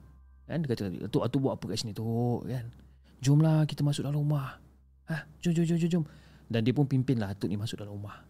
[0.46, 0.62] Kan?
[0.62, 2.06] Dia kata, atuk, atuk buat apa kat sini tu?
[2.46, 2.70] Kan?
[3.18, 4.62] Jomlah kita masuk dalam rumah.
[5.10, 5.26] Ha?
[5.42, 6.04] Jom, jom, jom, jom.
[6.46, 8.27] Dan dia pun pimpinlah atuk ni masuk dalam rumah.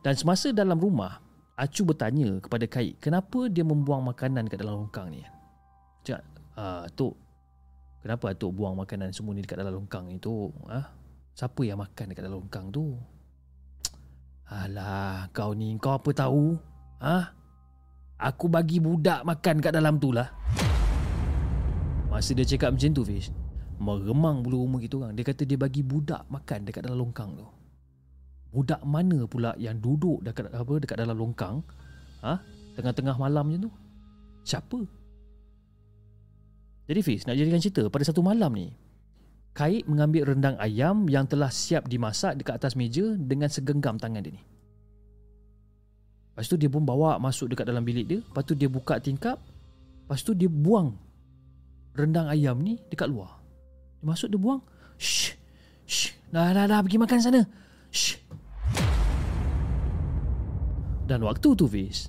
[0.00, 1.20] Dan semasa dalam rumah,
[1.60, 5.20] Acu bertanya kepada Kaik, kenapa dia membuang makanan kat dalam longkang ni?
[6.08, 6.24] Cak,
[6.56, 7.12] ah, Tok,
[8.00, 10.56] kenapa Tok buang makanan semua ni dekat dalam longkang ni, Tok?
[10.72, 10.88] Ah,
[11.36, 12.96] siapa yang makan dekat dalam longkang tu?
[14.48, 16.56] Alah, kau ni, kau apa tahu?
[16.96, 17.36] Ah,
[18.20, 20.28] Aku bagi budak makan kat dalam tu lah.
[22.12, 23.32] Masa dia cakap macam tu Fish,
[23.80, 25.16] meremang bulu rumah kita orang.
[25.16, 27.59] Dia kata dia bagi budak makan dekat dalam longkang tu.
[28.50, 31.62] Budak mana pula yang duduk dekat apa dekat dalam longkang?
[32.26, 32.42] Ha?
[32.74, 33.72] Tengah-tengah malam macam tu.
[34.42, 34.78] Siapa?
[36.90, 38.74] Jadi Fiz, nak jadikan cerita pada satu malam ni,
[39.50, 44.34] Kait mengambil rendang ayam yang telah siap dimasak dekat atas meja dengan segenggam tangan dia
[44.34, 44.42] ni.
[46.34, 49.42] Lepas tu dia pun bawa masuk dekat dalam bilik dia, lepas tu dia buka tingkap,
[50.06, 50.94] lepas tu dia buang
[51.98, 53.42] rendang ayam ni dekat luar.
[54.00, 54.62] Dia masuk dia buang.
[54.96, 55.34] Shh.
[55.84, 56.14] Shh.
[56.30, 56.80] Dah, dah, dah.
[56.80, 57.42] Pergi makan sana.
[57.90, 58.16] Shh.
[61.10, 62.06] Dan waktu tu Fiz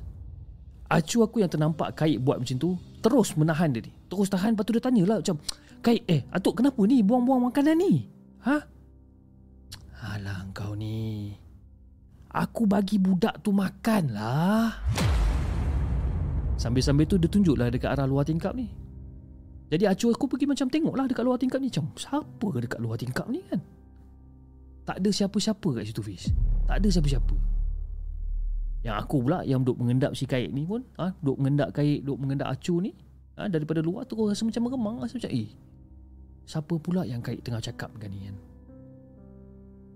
[0.85, 3.89] Acu aku yang ternampak Kait buat macam tu Terus menahan dia ni.
[4.05, 5.41] Terus tahan Lepas tu dia tanya lah Macam
[5.81, 8.05] Kait eh Atuk kenapa ni Buang-buang makanan ni?
[8.45, 8.57] Ha?
[10.01, 11.33] Alah kau ni.
[12.33, 14.81] Aku bagi budak tu makan lah.
[16.57, 18.65] Sambil-sambil tu dia tunjuk lah Dekat arah luar tingkap ni.
[19.69, 22.97] Jadi acu aku pergi macam tengok lah Dekat luar tingkap ni Macam siapa dekat luar
[22.97, 23.61] tingkap ni kan?
[24.89, 26.33] Tak ada siapa-siapa kat situ Fiz.
[26.65, 27.50] Tak ada siapa-siapa
[28.81, 32.17] yang aku pula yang duduk mengendap si kait ni pun ha, Duduk mengendap kait, duduk
[32.25, 32.97] mengendap acu ni
[33.37, 35.49] ha, Daripada luar tu aku rasa macam meremang Rasa macam eh
[36.49, 38.37] Siapa pula yang kait tengah cakap dengan ni kan?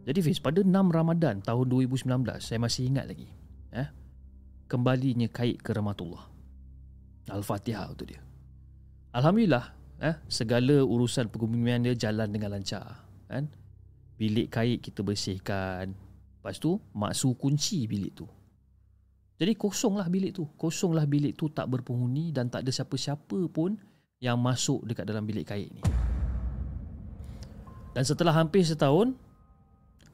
[0.06, 2.06] Jadi Fiz pada 6 Ramadan tahun 2019
[2.38, 3.26] Saya masih ingat lagi
[3.74, 3.90] eh,
[4.70, 6.26] Kembalinya kait ke Rahmatullah.
[7.30, 8.22] Al-Fatihah untuk dia.
[9.18, 9.66] Alhamdulillah
[9.98, 13.50] eh, Segala urusan pergumian dia jalan dengan lancar kan?
[14.22, 15.98] Bilik kait kita bersihkan.
[16.38, 18.30] Lepas tu Maksu kunci bilik tu
[19.36, 20.48] jadi kosonglah bilik tu.
[20.56, 23.76] Kosonglah bilik tu tak berpenghuni dan tak ada siapa-siapa pun
[24.24, 25.84] yang masuk dekat dalam bilik kait ni.
[27.92, 29.16] Dan setelah hampir setahun,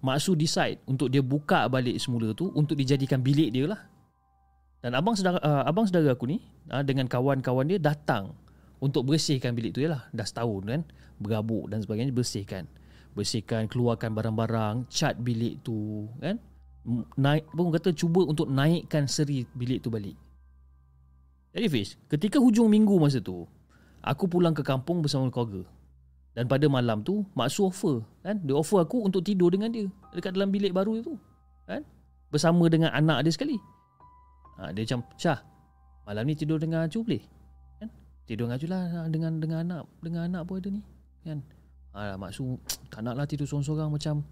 [0.02, 3.82] Maksu decide untuk dia buka balik semula tu untuk dijadikan bilik dia lah.
[4.82, 6.42] Dan abang saudara, uh, abang saudara aku ni
[6.74, 8.34] uh, dengan kawan-kawan dia datang
[8.82, 10.10] untuk bersihkan bilik tu lah.
[10.10, 10.82] Dah setahun kan,
[11.22, 12.66] berabuk dan sebagainya bersihkan.
[13.14, 16.42] Bersihkan, keluarkan barang-barang, cat bilik tu kan
[17.18, 20.18] naik pun kata cuba untuk naikkan seri bilik tu balik.
[21.52, 23.44] Jadi Fiz, ketika hujung minggu masa tu,
[24.02, 25.68] aku pulang ke kampung bersama keluarga.
[26.32, 28.40] Dan pada malam tu, Mak Su offer, kan?
[28.40, 31.20] Dia offer aku untuk tidur dengan dia dekat dalam bilik baru itu,
[31.68, 31.84] kan?
[32.32, 33.60] Bersama dengan anak dia sekali.
[34.56, 35.44] Ha, dia macam, "Syah,
[36.08, 37.20] malam ni tidur dengan Acu boleh?"
[37.84, 37.92] Kan?
[38.24, 40.82] Tidur dengan Acu lah dengan dengan anak dengan anak pun ada ni,
[41.28, 41.44] kan?
[41.92, 42.56] Ha, Mak Su
[42.88, 44.24] tak naklah tidur seorang-seorang macam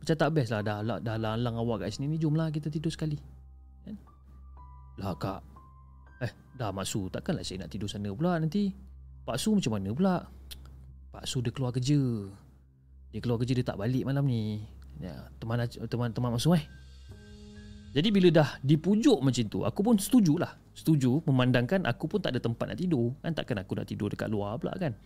[0.00, 2.88] macam tak best lah dah, dah, dah lalang awak kat sini ni Jomlah kita tidur
[2.88, 3.20] sekali.
[3.84, 3.96] Kan?
[4.96, 5.44] Lah kak.
[6.24, 8.72] Eh dah Mak Su Takkanlah saya nak tidur sana pula nanti.
[9.28, 10.24] Pak Su macam mana pula?
[11.12, 12.00] Pak Su dia keluar kerja.
[13.12, 14.64] Dia keluar kerja dia tak balik malam ni.
[15.04, 16.64] Ya, Teman teman teman Mak Su eh.
[17.90, 20.56] Jadi bila dah dipujuk macam tu Aku pun setuju lah.
[20.72, 23.12] Setuju Memandangkan aku pun tak ada tempat nak tidur.
[23.20, 24.96] Kan takkan aku nak tidur dekat luar pula kan?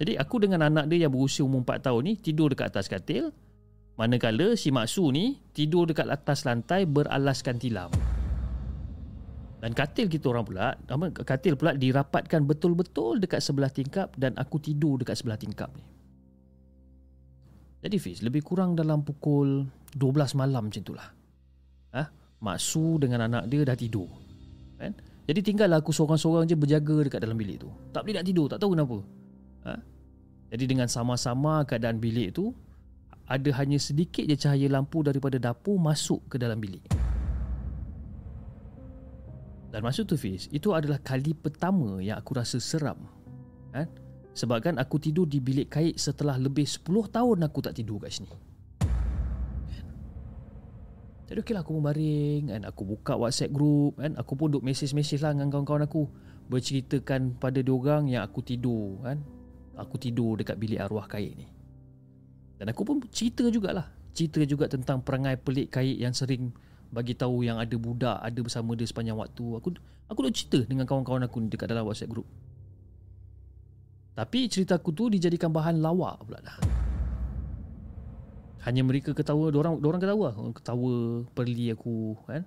[0.00, 3.32] Jadi aku dengan anak dia yang berusia umur 4 tahun ni Tidur dekat atas katil
[3.96, 7.88] Manakala si Maksu ni tidur dekat atas lantai beralaskan tilam.
[9.56, 10.76] Dan katil kita orang pula,
[11.24, 15.84] katil pula dirapatkan betul-betul dekat sebelah tingkap dan aku tidur dekat sebelah tingkap ni.
[17.80, 19.64] Jadi Fiz, lebih kurang dalam pukul
[19.96, 21.08] 12 malam macam itulah.
[21.96, 22.02] Ha?
[22.44, 24.12] Maksu dengan anak dia dah tidur.
[24.76, 24.92] Kan?
[25.24, 27.72] Jadi tinggallah aku seorang-seorang je berjaga dekat dalam bilik tu.
[27.96, 28.98] Tak boleh nak tidur, tak tahu kenapa.
[29.66, 29.72] Ha?
[30.52, 32.52] Jadi dengan sama-sama keadaan bilik tu,
[33.26, 36.82] ada hanya sedikit je cahaya lampu daripada dapur masuk ke dalam bilik.
[39.74, 42.96] Dan masa tu Fiz, itu adalah kali pertama yang aku rasa seram.
[43.74, 43.90] Kan?
[44.32, 48.30] Sebabkan aku tidur di bilik kait setelah lebih 10 tahun aku tak tidur kat sini.
[51.26, 55.34] Jadi okeylah aku membaring kan aku buka WhatsApp group kan aku pun duk message-message lah
[55.34, 56.06] dengan kawan-kawan aku
[56.46, 59.18] berceritakan pada diorang yang aku tidur kan
[59.74, 61.55] aku tidur dekat bilik arwah kait ni.
[62.56, 66.48] Dan aku pun cerita jugalah Cerita juga tentang perangai pelik kait yang sering
[66.88, 69.44] bagi tahu yang ada budak ada bersama dia sepanjang waktu.
[69.60, 69.76] Aku
[70.08, 72.24] aku dah cerita dengan kawan-kawan aku dekat dalam WhatsApp group.
[74.16, 76.56] Tapi cerita aku tu dijadikan bahan lawak pula dah.
[78.64, 80.94] Hanya mereka ketawa, orang orang ketawa, ketawa
[81.36, 82.40] perli aku kan.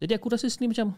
[0.00, 0.96] Jadi aku rasa sini macam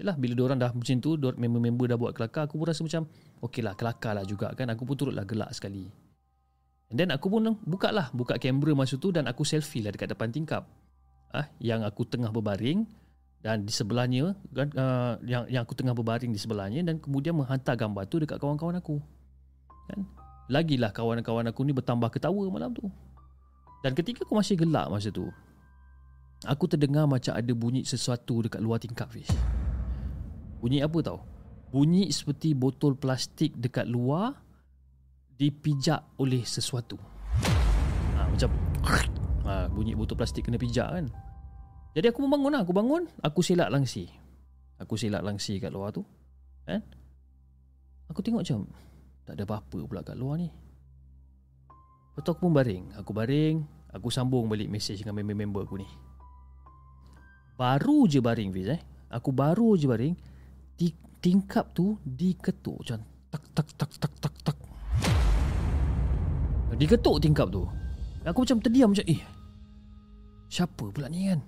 [0.00, 3.08] Yalah bila orang dah macam tu Member-member dah buat kelakar Aku pun rasa macam
[3.40, 5.88] Okey lah kelakar lah juga kan Aku pun turutlah gelak sekali
[6.90, 10.10] And then aku pun buka lah Buka kamera masa tu Dan aku selfie lah dekat
[10.10, 10.66] depan tingkap
[11.30, 12.82] ah, Yang aku tengah berbaring
[13.38, 18.10] Dan di sebelahnya uh, yang, yang aku tengah berbaring di sebelahnya Dan kemudian menghantar gambar
[18.10, 18.98] tu dekat kawan-kawan aku
[19.86, 20.02] kan?
[20.50, 22.90] Lagilah kawan-kawan aku ni bertambah ketawa malam tu
[23.86, 25.30] Dan ketika aku masih gelak masa tu
[26.42, 29.30] Aku terdengar macam ada bunyi sesuatu dekat luar tingkap Fish
[30.58, 31.22] Bunyi apa tau?
[31.70, 34.49] Bunyi seperti botol plastik dekat luar
[35.40, 37.00] dipijak oleh sesuatu.
[38.12, 38.52] Ha, macam
[39.48, 41.08] ha, bunyi botol plastik kena pijak kan.
[41.96, 42.60] Jadi aku membangun lah.
[42.60, 44.04] Aku bangun, aku silap langsi.
[44.76, 46.04] Aku silap langsi kat luar tu.
[46.68, 46.84] Kan?
[48.12, 48.68] Aku tengok macam
[49.24, 50.52] tak ada apa-apa pula kat luar ni.
[52.12, 52.84] Lepas tu aku pun baring.
[53.00, 53.64] Aku baring,
[53.96, 55.88] aku sambung balik mesej dengan member-member aku ni.
[57.56, 58.80] Baru je baring Fiz eh.
[59.08, 60.14] Aku baru je baring,
[61.20, 64.12] tingkap tu diketuk macam tak tak tak tak.
[66.80, 67.68] Diketuk tingkap tu.
[68.24, 69.20] Aku macam terdiam macam eh.
[70.50, 71.40] Siapa pula ni kan?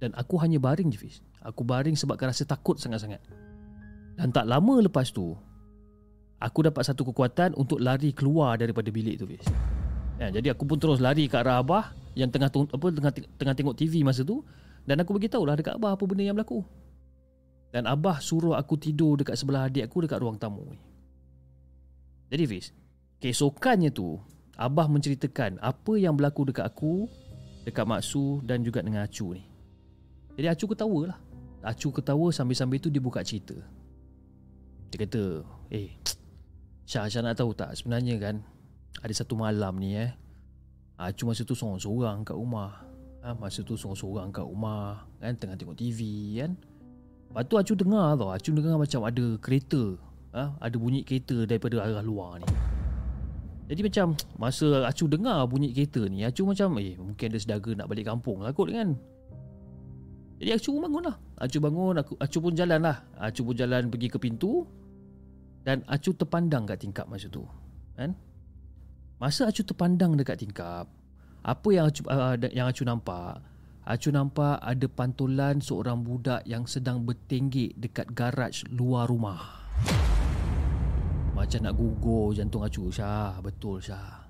[0.00, 3.20] Dan aku hanya baring je Fiz Aku baring sebab rasa takut sangat-sangat
[4.16, 5.36] Dan tak lama lepas tu
[6.40, 9.44] Aku dapat satu kekuatan untuk lari keluar daripada bilik tu Fiz
[10.16, 13.76] ya, Jadi aku pun terus lari ke arah Abah Yang tengah apa tengah, tengah tengok
[13.76, 14.40] TV masa tu
[14.88, 16.64] Dan aku beritahu lah dekat Abah apa benda yang berlaku
[17.68, 20.80] Dan Abah suruh aku tidur dekat sebelah adik aku dekat ruang tamu ni
[22.32, 22.72] Jadi Fiz
[23.20, 24.16] Keesokannya tu
[24.56, 27.04] Abah menceritakan apa yang berlaku dekat aku
[27.68, 29.44] Dekat Maksu dan juga dengan Acu ni.
[30.40, 31.18] Jadi Acu ketawa lah.
[31.60, 33.52] Acu ketawa sambil-sambil tu dia buka cerita.
[34.88, 35.92] Dia kata Eh
[36.88, 38.40] Syah, Syah nak tahu tak sebenarnya kan
[39.04, 40.10] Ada satu malam ni eh
[40.96, 42.88] Acu masa tu sorang-sorang kat rumah.
[43.20, 46.00] Ha, Masa tu sorang-sorang kat rumah kan Tengah tengok TV
[46.40, 46.56] kan.
[47.28, 50.00] Lepas tu Acu dengar tau Acu dengar macam ada kereta
[50.32, 52.79] ha, Ada bunyi kereta daripada arah luar ni
[53.70, 57.86] jadi macam masa Acu dengar bunyi kereta ni Acu macam eh mungkin ada sedaga nak
[57.86, 58.98] balik kampung lah kot kan?
[60.42, 62.98] Jadi Acu pun bangun lah Acu bangun aku, Acu pun jalan lah.
[63.14, 64.66] Acu pun jalan pergi ke pintu
[65.62, 67.46] Dan Acu terpandang kat tingkap masa tu
[67.94, 68.10] kan?
[69.22, 70.90] Masa Acu terpandang dekat tingkap
[71.46, 73.38] Apa yang Acu, uh, yang Acu nampak?
[73.86, 79.62] Acu nampak ada pantulan seorang budak yang sedang bertenggek dekat garaj luar rumah
[81.40, 83.40] Macam nak gugur jantung Acu Syah.
[83.40, 84.28] Betul Syah.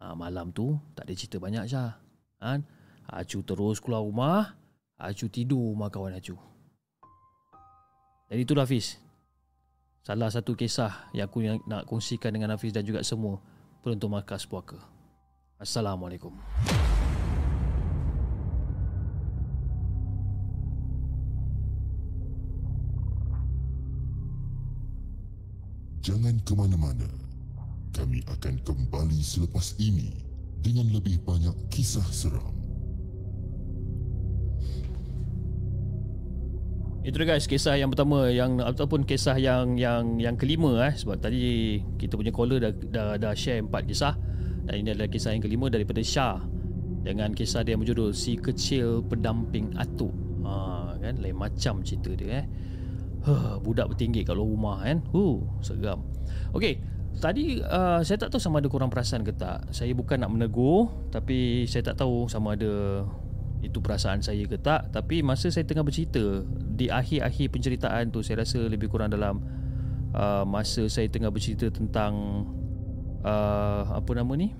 [0.00, 1.92] Ha, Malam tu tak ada cerita banyak Syah.
[2.40, 2.64] Kan?
[3.04, 4.56] Acu terus keluar rumah.
[4.96, 6.40] Acu tidur rumah kawan Acu.
[8.32, 8.96] Dan itulah Hafiz.
[10.00, 13.36] Salah satu kisah yang aku nak kongsikan dengan Hafiz dan juga semua
[13.84, 14.80] Penonton Markas Puaka.
[15.60, 16.32] Assalamualaikum
[26.08, 27.04] Jangan ke mana-mana.
[27.92, 30.08] Kami akan kembali selepas ini
[30.64, 32.56] Dengan lebih banyak kisah seram.
[37.04, 40.96] Itu guys kisah yang pertama yang ataupun kisah yang yang yang kelima eh.
[40.96, 44.16] Sebab tadi kita punya caller dah dah, dah share empat kisah.
[44.64, 46.40] Dan ini adalah kisah yang kelima daripada Shah
[47.04, 50.12] dengan kisah dia yang berjudul Si Kecil Pendamping Atuk.
[50.44, 51.20] Ha kan?
[51.20, 52.46] Lain macam cerita dia eh.
[53.26, 54.98] Huh, budak bertinggi kat luar rumah kan.
[55.10, 56.06] Huh, seram.
[56.54, 56.80] Okey,
[57.18, 59.68] tadi uh, saya tak tahu sama ada kurang perasan ke tak.
[59.74, 63.04] Saya bukan nak menegur tapi saya tak tahu sama ada
[63.58, 66.46] itu perasaan saya ke tak tapi masa saya tengah bercerita
[66.78, 69.42] di akhir-akhir penceritaan tu saya rasa lebih kurang dalam
[70.14, 72.46] uh, masa saya tengah bercerita tentang
[73.26, 74.54] uh, apa nama ni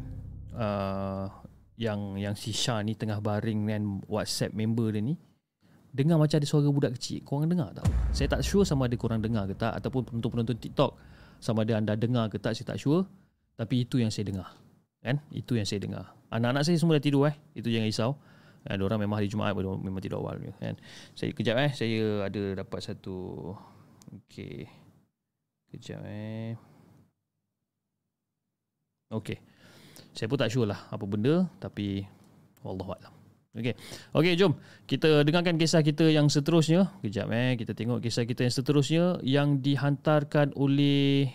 [0.59, 1.31] uh,
[1.79, 5.15] yang yang si Shah ni tengah baring dengan WhatsApp member dia ni
[5.95, 9.21] dengar macam ada suara budak kecil korang dengar tak saya tak sure sama ada korang
[9.25, 10.93] dengar ke tak ataupun penonton-penonton TikTok
[11.41, 13.09] sama ada anda dengar ke tak saya tak sure
[13.57, 14.49] tapi itu yang saya dengar
[15.01, 18.13] kan itu yang saya dengar anak-anak saya semua dah tidur eh itu jangan risau
[18.67, 20.77] Ha, orang memang hari Jumaat memang tidur awal kan.
[21.17, 23.49] Saya kejap eh saya ada dapat satu
[24.13, 24.69] okey.
[25.73, 26.53] Kejap eh.
[29.09, 29.39] Okey.
[30.13, 32.05] Saya pun tak sure lah apa benda tapi
[32.61, 33.18] wallahu a'lam.
[33.57, 33.75] Okey.
[34.13, 36.93] Okey jom kita dengarkan kisah kita yang seterusnya.
[37.01, 41.33] Kejap eh kita tengok kisah kita yang seterusnya yang dihantarkan oleh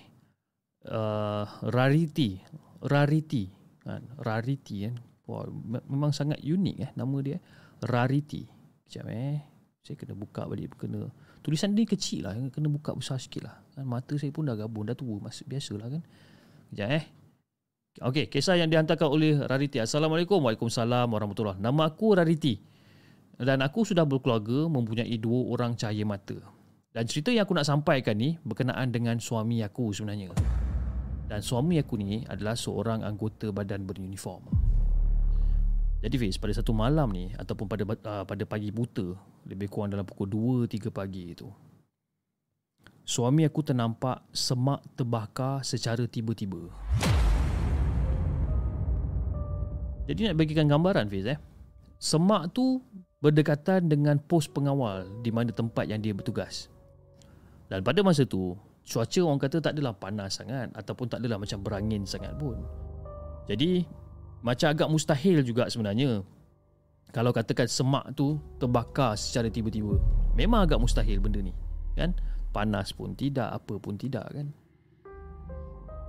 [0.88, 2.38] uh, Rarity.
[2.86, 3.44] Rarity
[3.82, 4.02] kan.
[4.22, 4.96] Rarity kan.
[5.24, 5.48] Wah,
[5.88, 7.38] memang sangat unik eh nama dia.
[7.82, 8.46] Rarity.
[8.86, 9.40] Sekejap eh.
[9.84, 11.12] Saya kena buka balik kena
[11.44, 14.88] tulisan dia kecil lah kena buka besar sikit lah kan mata saya pun dah gabung
[14.88, 16.02] dah tua mas biasalah kan
[16.72, 17.06] Sekejap eh
[18.02, 19.78] Okey, kisah yang dihantarkan oleh Rarity.
[19.78, 20.42] Assalamualaikum.
[20.42, 22.58] Waalaikumsalam warahmatullahi Nama aku Rarity.
[23.38, 26.42] Dan aku sudah berkeluarga mempunyai dua orang cahaya mata.
[26.90, 30.34] Dan cerita yang aku nak sampaikan ni berkenaan dengan suami aku sebenarnya.
[31.30, 34.42] Dan suami aku ni adalah seorang anggota badan beruniform.
[36.02, 39.14] Jadi Fiz, pada satu malam ni ataupun pada uh, pada pagi buta,
[39.46, 41.46] lebih kurang dalam pukul 2 3 pagi itu.
[43.06, 46.74] Suami aku ternampak semak terbakar secara tiba-tiba.
[50.04, 51.40] Jadi nak bagikan gambaran Fiz eh.
[52.00, 52.84] Semak tu
[53.24, 56.68] berdekatan dengan pos pengawal di mana tempat yang dia bertugas.
[57.72, 61.64] Dan pada masa tu, cuaca orang kata tak adalah panas sangat ataupun tak adalah macam
[61.64, 62.60] berangin sangat pun.
[63.48, 63.88] Jadi,
[64.44, 66.20] macam agak mustahil juga sebenarnya
[67.14, 70.02] kalau katakan semak tu terbakar secara tiba-tiba.
[70.34, 71.54] Memang agak mustahil benda ni.
[71.94, 72.18] Kan?
[72.50, 74.50] Panas pun tidak, apa pun tidak kan.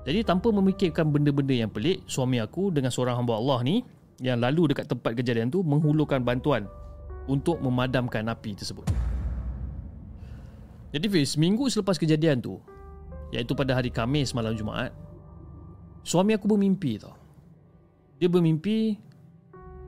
[0.04, 3.80] Jadi tanpa memikirkan benda-benda yang pelik, suami aku dengan seorang hamba Allah ni
[4.20, 6.68] yang lalu dekat tempat kejadian tu menghulurkan bantuan
[7.24, 8.84] untuk memadamkan api tersebut.
[10.92, 12.60] Jadi Fiz, minggu selepas kejadian tu,
[13.32, 14.92] iaitu pada hari Khamis malam Jumaat,
[16.04, 17.16] suami aku bermimpi tau.
[18.20, 18.94] Dia bermimpi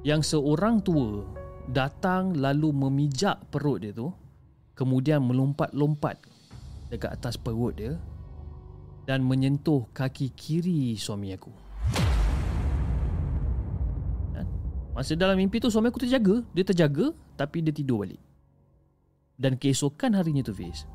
[0.02, 1.28] yang seorang tua
[1.70, 4.10] datang lalu memijak perut dia tu,
[4.72, 6.18] kemudian melompat-lompat
[6.88, 7.94] dekat atas perut dia
[9.06, 11.54] dan menyentuh kaki kiri suami aku.
[14.96, 18.18] Masa dalam mimpi tu suami aku terjaga, dia terjaga tapi dia tidur balik.
[19.36, 20.88] Dan keesokan harinya tu Fiz,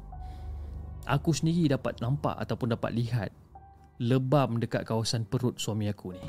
[1.06, 3.30] aku sendiri dapat nampak ataupun dapat lihat
[4.02, 6.22] lebam dekat kawasan perut suami aku ni.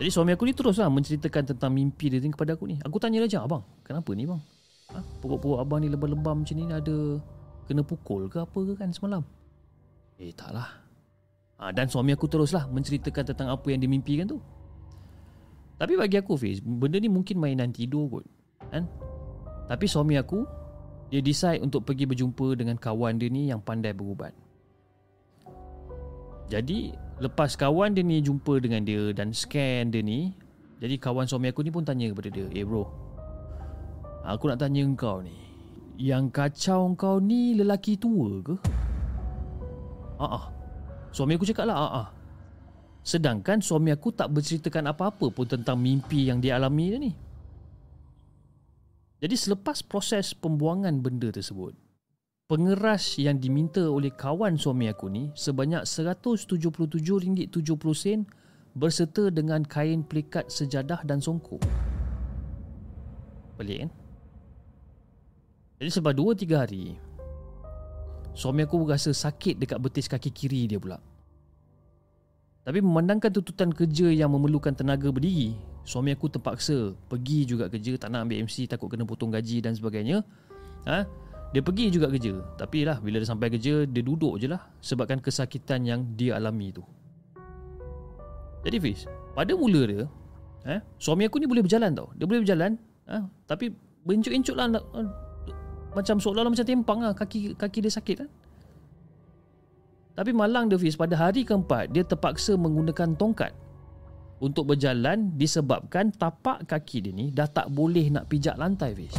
[0.00, 2.80] Jadi suami aku ni teruslah menceritakan tentang mimpi dia ni kepada aku ni.
[2.80, 4.40] Aku tanya dia abang, kenapa ni bang?
[4.96, 4.98] Ha?
[5.20, 7.20] Pokok-pokok abang ni lebam-lebam macam ni ada
[7.68, 9.20] kena pukul ke apa ke kan semalam?
[10.22, 10.70] Eh taklah
[11.58, 14.38] ha, Dan suami aku teruslah menceritakan tentang apa yang dimimpikan tu
[15.82, 18.26] Tapi bagi aku Fiz Benda ni mungkin mainan tidur kot
[18.70, 18.86] kan?
[19.66, 20.46] Tapi suami aku
[21.10, 24.30] Dia decide untuk pergi berjumpa dengan kawan dia ni yang pandai berubat
[26.46, 30.30] Jadi lepas kawan dia ni jumpa dengan dia dan scan dia ni
[30.78, 32.86] Jadi kawan suami aku ni pun tanya kepada dia Eh bro
[34.22, 35.34] Aku nak tanya engkau ni
[35.98, 38.54] Yang kacau kau ni lelaki tua ke?
[40.22, 40.44] Ah, ah.
[41.10, 42.08] Suami aku cakap lah, ah, ah.
[43.02, 47.10] Sedangkan suami aku tak berceritakan apa-apa pun tentang mimpi yang dia alami ni.
[49.18, 51.74] Jadi selepas proses pembuangan benda tersebut,
[52.46, 57.58] pengeras yang diminta oleh kawan suami aku ni sebanyak RM177.70
[58.78, 61.62] berserta dengan kain pelikat sejadah dan songkok.
[63.58, 63.90] Pelik kan?
[65.82, 66.94] Jadi sebab 2-3 hari,
[68.32, 70.96] Suami aku rasa sakit dekat betis kaki kiri dia pula.
[72.62, 75.52] Tapi memandangkan tuntutan kerja yang memerlukan tenaga berdiri,
[75.82, 79.74] suami aku terpaksa pergi juga kerja, tak nak ambil MC takut kena potong gaji dan
[79.74, 80.22] sebagainya.
[80.86, 81.02] Ha?
[81.52, 82.38] Dia pergi juga kerja.
[82.56, 86.70] Tapi lah bila dia sampai kerja, dia duduk je lah sebabkan kesakitan yang dia alami
[86.70, 86.86] tu.
[88.62, 90.06] Jadi Fiz, pada mula dia,
[90.70, 92.14] eh, suami aku ni boleh berjalan tau.
[92.14, 92.78] Dia boleh berjalan,
[93.10, 93.26] ha?
[93.44, 93.74] tapi
[94.06, 94.70] bencuk-encuk lah
[95.92, 98.30] macam seolah-olah macam tempang lah kaki kaki dia sakit kan.
[100.12, 103.52] Tapi malang dia Fiz pada hari keempat dia terpaksa menggunakan tongkat
[104.42, 109.16] untuk berjalan disebabkan tapak kaki dia ni dah tak boleh nak pijak lantai Fiz.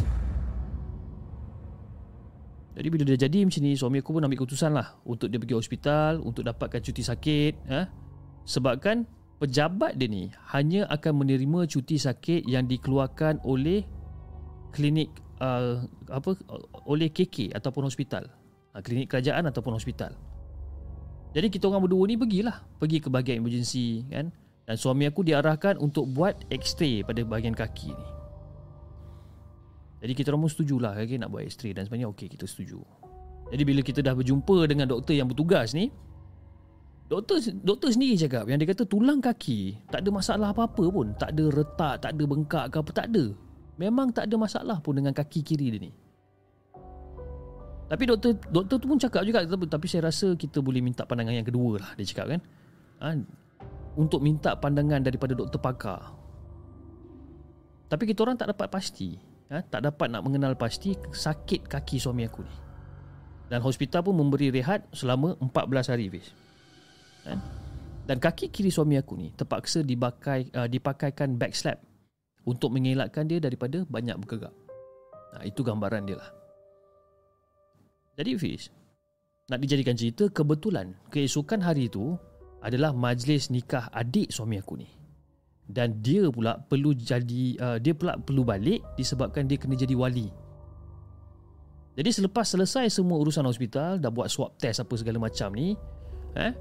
[2.74, 5.54] Jadi bila dia jadi macam ni suami aku pun ambil keputusan lah untuk dia pergi
[5.54, 7.86] hospital untuk dapatkan cuti sakit eh?
[8.42, 9.06] sebabkan
[9.38, 13.86] pejabat dia ni hanya akan menerima cuti sakit yang dikeluarkan oleh
[14.74, 16.32] klinik uh, apa
[16.88, 18.24] oleh KK ataupun hospital.
[18.72, 20.16] Uh, klinik kerajaan ataupun hospital.
[21.34, 24.30] Jadi kita orang berdua ni pergilah, pergi ke bahagian emergency kan.
[24.64, 28.06] Dan suami aku diarahkan untuk buat x-ray pada bahagian kaki ni.
[30.00, 32.80] Jadi kita orang pun setujulah okay, nak buat x-ray dan sebenarnya okey kita setuju.
[33.52, 35.92] Jadi bila kita dah berjumpa dengan doktor yang bertugas ni,
[37.12, 41.36] doktor doktor sendiri cakap yang dia kata tulang kaki tak ada masalah apa-apa pun, tak
[41.36, 43.24] ada retak, tak ada bengkak ke apa tak ada.
[43.74, 45.92] Memang tak ada masalah pun dengan kaki kiri dia ni.
[47.84, 51.46] Tapi doktor doktor tu pun cakap juga tapi, saya rasa kita boleh minta pandangan yang
[51.46, 52.40] kedua lah dia cakap kan.
[53.02, 53.06] Ha,
[54.00, 56.00] untuk minta pandangan daripada doktor pakar.
[57.90, 59.14] Tapi kita orang tak dapat pasti.
[59.52, 62.54] Ha, tak dapat nak mengenal pasti sakit kaki suami aku ni.
[63.52, 66.08] Dan hospital pun memberi rehat selama 14 hari.
[66.08, 66.32] Fiz.
[67.28, 67.36] Ha?
[68.08, 71.78] Dan kaki kiri suami aku ni terpaksa dipakai, uh, dipakaikan back slap
[72.44, 74.52] untuk mengelakkan dia daripada banyak bergerak.
[75.34, 76.30] Nah, itu gambaran dia lah.
[78.14, 78.70] Jadi Fiz,
[79.50, 82.14] nak dijadikan cerita kebetulan keesokan hari itu
[82.64, 84.88] adalah majlis nikah adik suami aku ni.
[85.64, 90.28] Dan dia pula perlu jadi uh, dia pula perlu balik disebabkan dia kena jadi wali.
[91.94, 95.78] Jadi selepas selesai semua urusan hospital, dah buat swab test apa segala macam ni,
[96.34, 96.52] eh,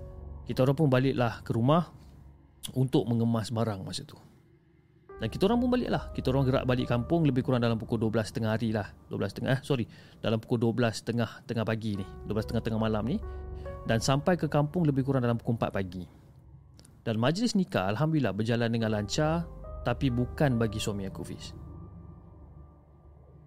[0.45, 1.89] kita orang pun baliklah ke rumah
[2.77, 4.15] untuk mengemas barang masa tu.
[5.24, 7.95] Dan kita orang pun balik lah Kita orang gerak balik kampung Lebih kurang dalam pukul
[7.95, 8.91] 12 tengah hari lah.
[9.08, 9.88] 12 tengah eh, Sorry.
[10.20, 12.04] Dalam pukul 12 tengah Tengah pagi ni.
[12.28, 13.16] 12 tengah tengah malam ni.
[13.88, 16.04] Dan sampai ke kampung Lebih kurang dalam pukul 4 pagi.
[17.08, 19.48] Dan majlis nikah Alhamdulillah berjalan dengan lancar
[19.88, 21.56] Tapi bukan bagi suami aku Fiz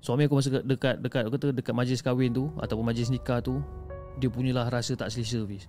[0.01, 3.61] Suami aku masa dekat dekat kata dekat majlis kahwin tu ataupun majlis nikah tu
[4.17, 5.69] dia punyalah rasa tak selesa Fiz.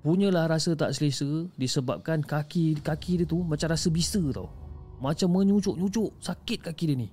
[0.00, 4.65] Punyalah rasa tak selesa disebabkan kaki kaki dia tu macam rasa bisa tau.
[5.00, 7.08] Macam menyucuk-nyucuk sakit kaki dia ni.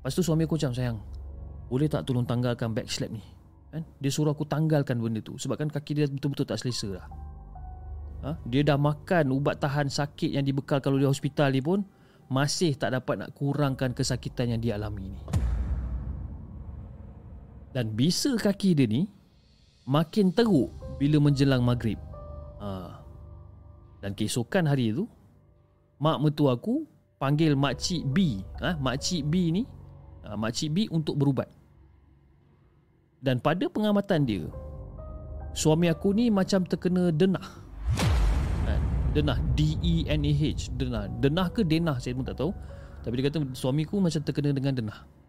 [0.00, 0.96] Lepas tu suami aku macam sayang
[1.68, 3.20] Boleh tak tolong tanggalkan backslap ni
[3.68, 3.84] kan?
[4.00, 7.06] Dia suruh aku tanggalkan benda tu Sebab kan kaki dia betul-betul tak selesa lah
[8.24, 8.30] ha?
[8.48, 11.84] Dia dah makan ubat tahan sakit yang dibekal kalau di hospital ni pun
[12.32, 15.20] Masih tak dapat nak kurangkan kesakitan yang dia alami ni
[17.76, 19.04] Dan bisa kaki dia ni
[19.84, 22.00] Makin teruk bila menjelang maghrib
[22.56, 22.99] ha.
[24.00, 25.04] Dan keesokan hari tu
[26.00, 26.88] Mak mertua aku
[27.20, 28.76] panggil makcik B ha?
[28.80, 29.62] Makcik B ni
[30.24, 31.48] uh, Makcik B untuk berubat
[33.20, 34.44] Dan pada pengamatan dia
[35.52, 37.44] Suami aku ni macam terkena denah
[38.64, 38.80] kan?
[39.12, 42.56] Denah D-E-N-A-H Denah Denah ke denah saya pun tak tahu
[43.04, 45.19] Tapi dia kata suamiku macam terkena dengan denah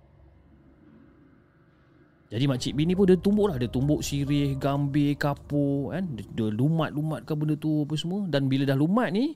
[2.32, 6.16] jadi makcik B ni pun dia tumbuk lah Dia tumbuk sirih, gambir, kapur kan?
[6.16, 9.36] Dia, dia lumat-lumatkan benda tu apa semua Dan bila dah lumat ni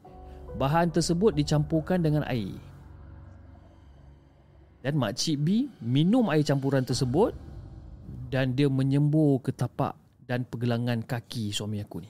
[0.55, 2.55] Bahan tersebut dicampurkan dengan air
[4.85, 7.33] dan makcik B minum air campuran tersebut
[8.29, 9.97] dan dia menyembur ke tapak
[10.29, 12.09] dan pergelangan kaki suami aku ni.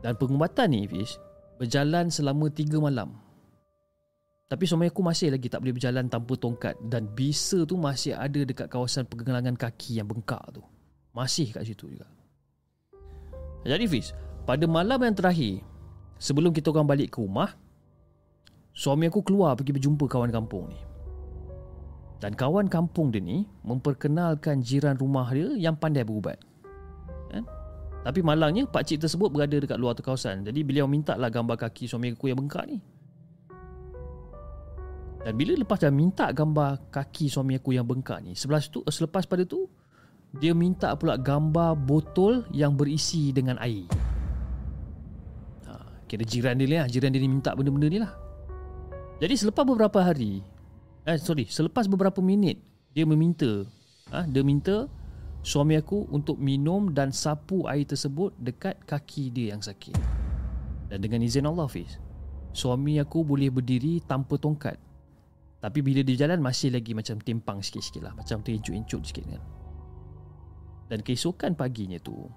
[0.00, 1.20] Dan pengubatan ni Fish
[1.60, 3.12] berjalan selama 3 malam.
[4.46, 8.46] Tapi suami aku masih lagi tak boleh berjalan tanpa tongkat dan bisa tu masih ada
[8.46, 10.62] dekat kawasan pergelangan kaki yang bengkak tu.
[11.10, 12.06] Masih kat situ juga.
[13.66, 14.14] Jadi Fish,
[14.46, 15.66] pada malam yang terakhir
[16.22, 17.50] sebelum kita orang balik ke rumah,
[18.76, 20.76] Suami aku keluar pergi berjumpa kawan kampung ni.
[22.20, 26.36] Dan kawan kampung dia ni memperkenalkan jiran rumah dia yang pandai berubat.
[27.32, 27.40] Eh?
[28.04, 30.44] Tapi malangnya pakcik tersebut berada dekat luar tu kawasan.
[30.44, 32.76] Jadi beliau minta lah gambar kaki suami aku yang bengkak ni.
[35.26, 39.26] Dan bila lepas dah minta gambar kaki suami aku yang bengkak ni, sebelah tu, selepas
[39.26, 39.66] pada tu,
[40.38, 43.90] dia minta pula gambar botol yang berisi dengan air.
[45.66, 48.14] Ha, kira jiran dia lah, jiran dia ni minta benda-benda ni lah.
[49.16, 50.44] Jadi selepas beberapa hari
[51.08, 52.60] Eh sorry Selepas beberapa minit
[52.92, 53.64] Dia meminta
[54.12, 54.84] ah, Dia minta
[55.40, 59.96] Suami aku untuk minum Dan sapu air tersebut Dekat kaki dia yang sakit
[60.92, 61.96] Dan dengan izin Allah Fiz
[62.52, 64.76] Suami aku boleh berdiri Tanpa tongkat
[65.56, 68.12] Tapi bila dia jalan Masih lagi macam timpang sikit-sikit lah.
[68.12, 69.42] Macam terencut-encut sikit kan.
[70.86, 72.28] Dan keesokan paginya tu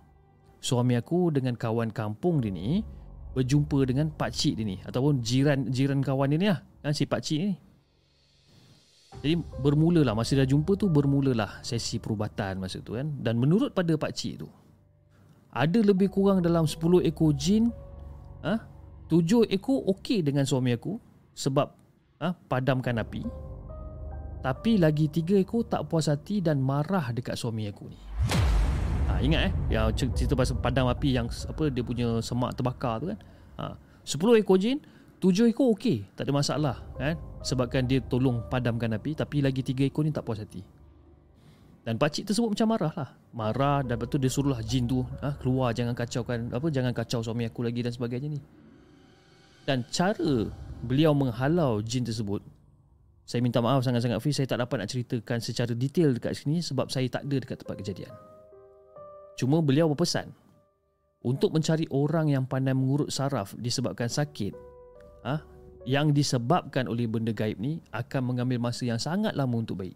[0.60, 2.84] Suami aku dengan kawan kampung dia ni
[3.30, 4.78] Berjumpa dengan pak cik dia ni.
[4.82, 6.60] Ataupun jiran jiran kawan dia ni lah.
[6.82, 7.54] Kan si pak cik ni.
[9.20, 13.06] Jadi bermulalah masa dah jumpa tu bermulalah sesi perubatan masa tu kan.
[13.22, 14.50] Dan menurut pada pak cik tu
[15.50, 17.74] ada lebih kurang dalam 10 ekor jin
[18.46, 18.66] ah ha?
[19.10, 20.98] 7 ekor okey dengan suami aku.
[21.38, 21.78] Sebab ah
[22.20, 22.36] ha?
[22.36, 23.24] padamkan api.
[24.40, 28.00] Tapi lagi 3 ekor tak puas hati dan marah dekat suami aku ni.
[29.12, 29.54] Ha, ingat eh?
[29.76, 33.20] Yang cerita pasal padam api yang apa dia punya semak terbakar tu kan?
[33.60, 33.76] Ha,
[34.08, 34.80] 10 ekor jin
[35.20, 37.20] Tujuh ekor okey, tak ada masalah kan?
[37.44, 40.64] Sebabkan dia tolong padamkan api Tapi lagi tiga ekor ni tak puas hati.
[41.84, 43.10] Dan pakcik tersebut macam marah lah.
[43.36, 47.20] Marah dan lepas tu dia suruhlah jin tu ha, Keluar jangan kacaukan apa Jangan kacau
[47.20, 48.40] suami aku lagi dan sebagainya ni.
[49.68, 50.48] Dan cara
[50.84, 52.43] beliau menghalau jin tersebut
[53.27, 56.88] Saya minta maaf sangat-sangat Fiz Saya tak dapat nak ceritakan secara detail dekat sini Sebab
[56.89, 58.14] saya tak ada dekat tempat kejadian
[59.35, 60.31] Cuma beliau berpesan
[61.23, 64.69] Untuk mencari orang yang pandai mengurut saraf Disebabkan sakit
[65.23, 65.43] ha,
[65.88, 69.95] yang disebabkan oleh benda gaib ni akan mengambil masa yang sangat lama untuk baik.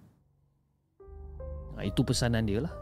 [1.78, 2.74] Ha, itu pesanan dia lah.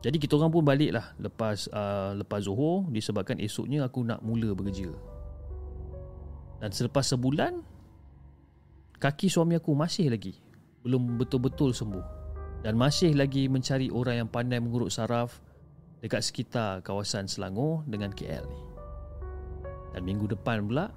[0.00, 4.56] Jadi kita orang pun balik lah lepas uh, lepas Zuhur disebabkan esoknya aku nak mula
[4.56, 4.88] bekerja.
[6.60, 7.56] Dan selepas sebulan
[9.00, 10.36] kaki suami aku masih lagi
[10.84, 12.20] belum betul-betul sembuh
[12.60, 15.40] dan masih lagi mencari orang yang pandai mengurut saraf
[16.04, 18.60] dekat sekitar kawasan Selangor dengan KL ni.
[19.96, 20.92] Dan minggu depan pula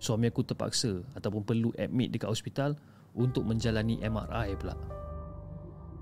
[0.00, 2.76] suami aku terpaksa ataupun perlu admit dekat hospital
[3.16, 4.76] untuk menjalani MRI pula.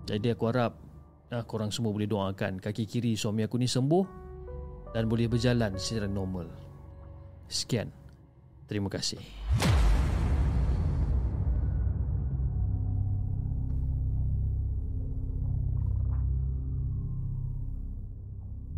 [0.06, 0.72] Jadi aku harap
[1.34, 4.04] ah, korang semua boleh doakan kaki kiri suami aku ni sembuh
[4.94, 6.46] dan boleh berjalan secara normal.
[7.48, 7.97] Sekian.
[8.68, 9.16] Terima kasih.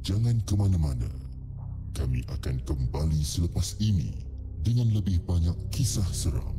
[0.07, 1.11] Jangan ke mana-mana.
[1.91, 4.15] Kami akan kembali selepas ini
[4.63, 6.55] dengan lebih banyak kisah seram.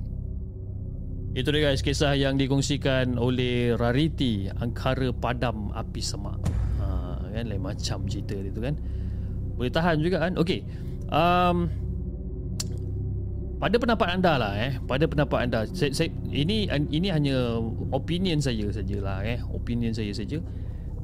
[1.32, 6.44] Itu dia guys kisah yang dikongsikan oleh Rarity Angkara Padam Api Semak.
[6.84, 6.88] Ha,
[7.32, 8.76] kan lain macam cerita dia tu kan.
[9.56, 10.36] Boleh tahan juga kan.
[10.36, 10.68] Okey.
[11.08, 11.72] Um,
[13.62, 14.74] pada pendapat anda lah eh.
[14.90, 15.60] Pada pendapat anda.
[15.70, 17.62] Saya, saya ini ini hanya
[17.94, 19.38] opinion saya sajalah eh.
[19.54, 20.42] Opinion saya saja.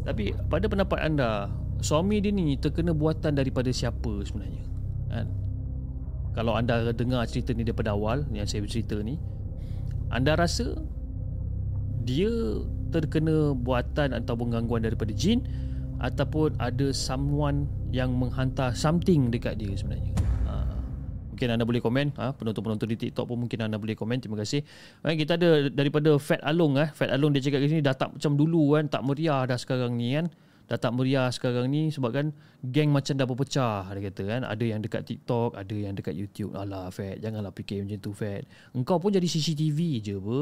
[0.02, 1.54] Tapi pada pendapat anda
[1.86, 4.66] suami dia ni terkena buatan daripada siapa sebenarnya?
[5.14, 5.28] Kan?
[6.34, 9.22] Kalau anda dengar cerita ni daripada awal yang saya bercerita ni
[10.10, 10.78] anda rasa
[12.08, 12.32] dia
[12.90, 15.44] terkena buatan ataupun gangguan daripada jin
[16.00, 20.27] ataupun ada someone yang menghantar something dekat dia sebenarnya.
[21.38, 22.18] Mungkin anda boleh komen.
[22.18, 24.18] Ha, penonton-penonton di TikTok pun mungkin anda boleh komen.
[24.18, 24.66] Terima kasih.
[25.06, 26.90] Ha, kita ada daripada Fat Along eh.
[26.98, 28.90] Fat Along dia cakap kat sini dah tak macam dulu kan.
[28.90, 30.34] Tak meriah dah sekarang ni kan.
[30.68, 32.26] Dah tak meriah sekarang ni sebab kan
[32.60, 34.42] geng macam dah berpecah dia kata kan.
[34.50, 36.58] Ada yang dekat TikTok ada yang dekat YouTube.
[36.58, 38.44] Alah Fat janganlah fikir macam tu Fat.
[38.74, 40.42] Engkau pun jadi CCTV je apa?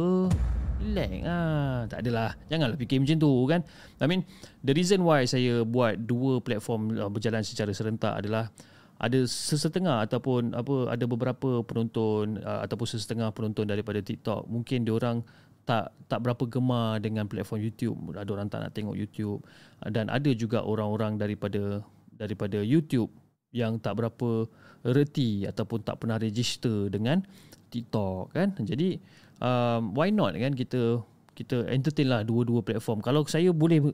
[0.80, 1.78] Relax ah.
[1.92, 2.40] Tak adalah.
[2.48, 3.62] Janganlah fikir macam tu kan.
[4.00, 4.24] I mean
[4.64, 8.48] the reason why saya buat dua platform uh, berjalan secara serentak adalah
[8.96, 15.20] ada sesetengah ataupun apa ada beberapa penonton uh, ataupun sesetengah penonton daripada TikTok mungkin diorang
[15.66, 17.98] tak tak berapa gemar dengan platform YouTube.
[18.14, 19.42] Ada orang tak nak tengok YouTube
[19.82, 21.82] dan ada juga orang-orang daripada
[22.16, 23.12] daripada YouTube
[23.52, 24.46] yang tak berapa
[24.86, 27.26] reti ataupun tak pernah register dengan
[27.74, 28.54] TikTok kan.
[28.62, 29.02] Jadi
[29.42, 31.02] um, why not kan kita
[31.36, 33.04] kita entertain lah dua-dua platform.
[33.04, 33.92] Kalau saya boleh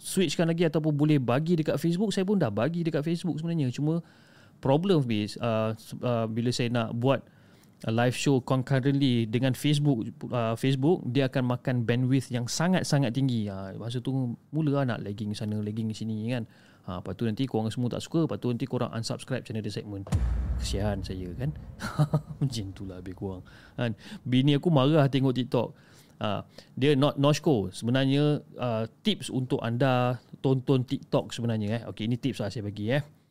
[0.00, 3.70] switchkan lagi ataupun boleh bagi dekat Facebook, saya pun dah bagi dekat Facebook sebenarnya.
[3.70, 4.02] Cuma
[4.64, 7.20] problem is uh, uh, bila saya nak buat
[7.84, 13.52] live show concurrently dengan Facebook uh, Facebook dia akan makan bandwidth yang sangat-sangat tinggi.
[13.52, 16.48] Ha, masa tu mula lah nak lagging sana lagging sini kan.
[16.84, 19.72] Ha, lepas tu nanti korang semua tak suka Lepas tu nanti korang unsubscribe channel dia
[19.72, 20.04] segmen
[20.60, 21.56] Kesian saya kan
[22.44, 23.40] Macam tu lah lebih kurang
[23.72, 23.96] kan?
[24.20, 25.72] Bini aku marah tengok TikTok
[26.20, 26.44] ha,
[26.76, 31.82] Dia not noshko Sebenarnya uh, tips untuk anda tonton TikTok sebenarnya eh.
[31.88, 33.23] Okay ini tips lah saya bagi eh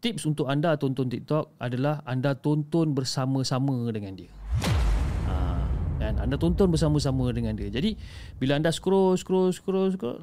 [0.00, 4.32] tips untuk anda tonton TikTok adalah anda tonton bersama-sama dengan dia.
[6.06, 7.66] Dan anda tonton bersama-sama dengan dia.
[7.66, 7.98] Jadi
[8.38, 10.22] bila anda scroll scroll scroll scroll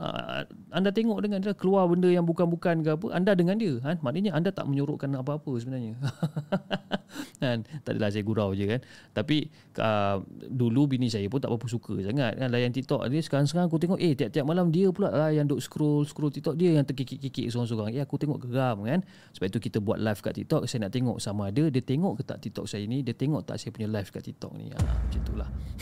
[0.72, 4.00] anda tengok dengan dia keluar benda yang bukan-bukan ke apa, anda dengan dia kan.
[4.00, 6.00] Maknanya anda tak menyorokkan apa-apa sebenarnya.
[7.44, 8.80] kan tak adalah saya gurau je kan.
[9.12, 9.52] Tapi
[9.84, 13.76] uh, dulu bini saya pun tak apa suka sangat kan layan TikTok ni sekarang-sekarang aku
[13.84, 17.52] tengok eh tiap-tiap malam dia pula lah yang duk scroll scroll TikTok dia yang terkikik-kikik
[17.52, 17.92] seorang-seorang.
[17.92, 19.04] Eh aku tengok geram kan.
[19.36, 22.24] Sebab itu kita buat live kat TikTok saya nak tengok sama ada dia tengok ke
[22.24, 24.70] tak TikTok saya ni, dia tengok tak saya punya live kat TikTok ni.
[24.72, 25.50] Ha, macam itulah.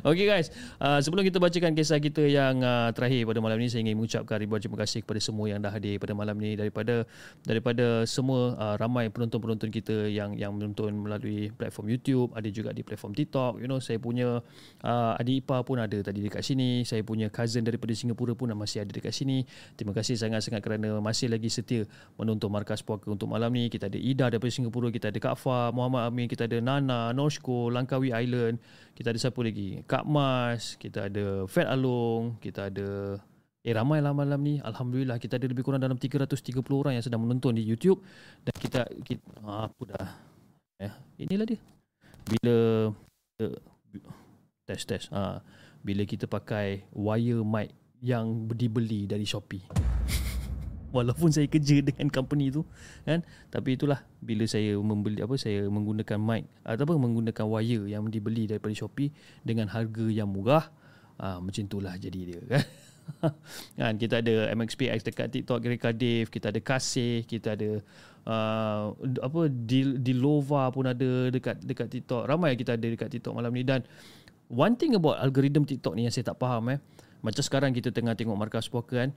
[0.00, 0.48] Okay guys,
[0.80, 4.36] uh, sebelum kita bacakan kisah kita yang uh, terakhir pada malam ini, saya ingin mengucapkan
[4.40, 7.04] ribuan terima kasih kepada semua yang dah hadir pada malam ini daripada
[7.44, 12.80] daripada semua uh, ramai penonton-penonton kita yang yang menonton melalui platform YouTube, ada juga di
[12.86, 13.60] platform TikTok.
[13.60, 14.40] You know, saya punya
[14.84, 18.84] uh, adik ipar pun ada tadi dekat sini, saya punya cousin daripada Singapura pun masih
[18.84, 19.44] ada dekat sini.
[19.74, 21.84] Terima kasih sangat-sangat kerana masih lagi setia
[22.16, 23.68] menonton Markas Puaka untuk malam ni.
[23.72, 27.72] Kita ada Ida daripada Singapura, kita ada Kak Fa, Muhammad Amin, kita ada Nana, Norshko,
[27.72, 28.60] Langkawi Island,
[29.00, 29.80] kita ada siapa lagi?
[29.88, 33.16] Kak Mas, kita ada Fat Along, kita ada
[33.60, 34.56] Eh ramai lah malam ni.
[34.60, 38.00] Alhamdulillah kita ada lebih kurang dalam 330 orang yang sedang menonton di YouTube.
[38.40, 40.08] Dan kita, kita ah, Apa dah?
[40.80, 40.92] Eh,
[41.28, 41.60] Inilah dia.
[42.24, 42.56] Bila
[44.68, 45.44] Test test ah,
[45.80, 47.72] Bila kita pakai Wire mic
[48.04, 49.64] Yang dibeli dari Shopee
[50.90, 52.66] walaupun saya kerja dengan company tu
[53.06, 53.22] kan?
[53.50, 58.50] Tapi itulah bila saya membeli apa saya menggunakan mic atau apa menggunakan wire yang dibeli
[58.50, 59.14] daripada Shopee
[59.46, 60.68] dengan harga yang murah
[61.20, 62.64] ah macam itulah jadi dia kan?
[63.80, 67.82] Kan kita ada MXPX dekat TikTok Greka Dave kita ada Kasih kita ada
[68.28, 72.30] uh, apa di Dilova pun ada dekat dekat TikTok.
[72.30, 73.66] Ramai kita ada dekat TikTok malam ni.
[73.66, 73.82] Dan
[74.46, 76.78] one thing about algorithm TikTok ni yang saya tak faham eh
[77.20, 79.10] macam sekarang kita tengah tengok markas poker kan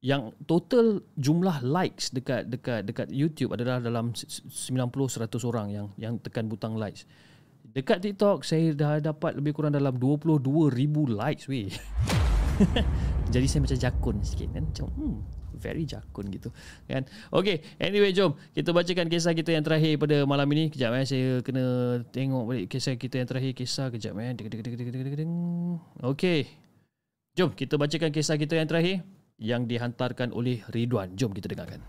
[0.00, 6.16] yang total jumlah likes dekat dekat dekat YouTube adalah dalam 90 100 orang yang yang
[6.16, 7.04] tekan butang likes.
[7.70, 10.40] Dekat TikTok saya dah dapat lebih kurang dalam 22,000
[11.12, 11.68] likes weh.
[13.34, 14.64] Jadi saya macam jakun sikit kan.
[14.72, 15.16] Macam hmm,
[15.60, 16.48] very jakun gitu
[16.88, 17.04] kan.
[17.28, 20.72] Okay, anyway jom kita bacakan kisah kita yang terakhir pada malam ini.
[20.72, 21.64] Kejap eh saya kena
[22.08, 24.32] tengok balik kisah kita yang terakhir kisah kejap eh.
[26.08, 26.40] Okay.
[27.36, 29.04] Jom kita bacakan kisah kita yang terakhir
[29.40, 31.16] yang dihantarkan oleh Ridwan.
[31.16, 31.80] Jom kita dengarkan.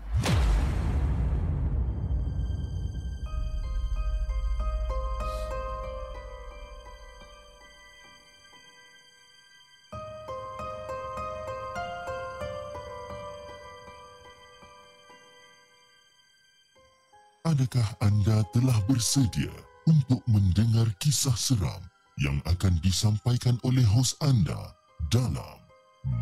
[17.52, 19.52] Adakah anda telah bersedia
[19.84, 21.84] untuk mendengar kisah seram
[22.16, 24.72] yang akan disampaikan oleh hos anda
[25.12, 25.60] dalam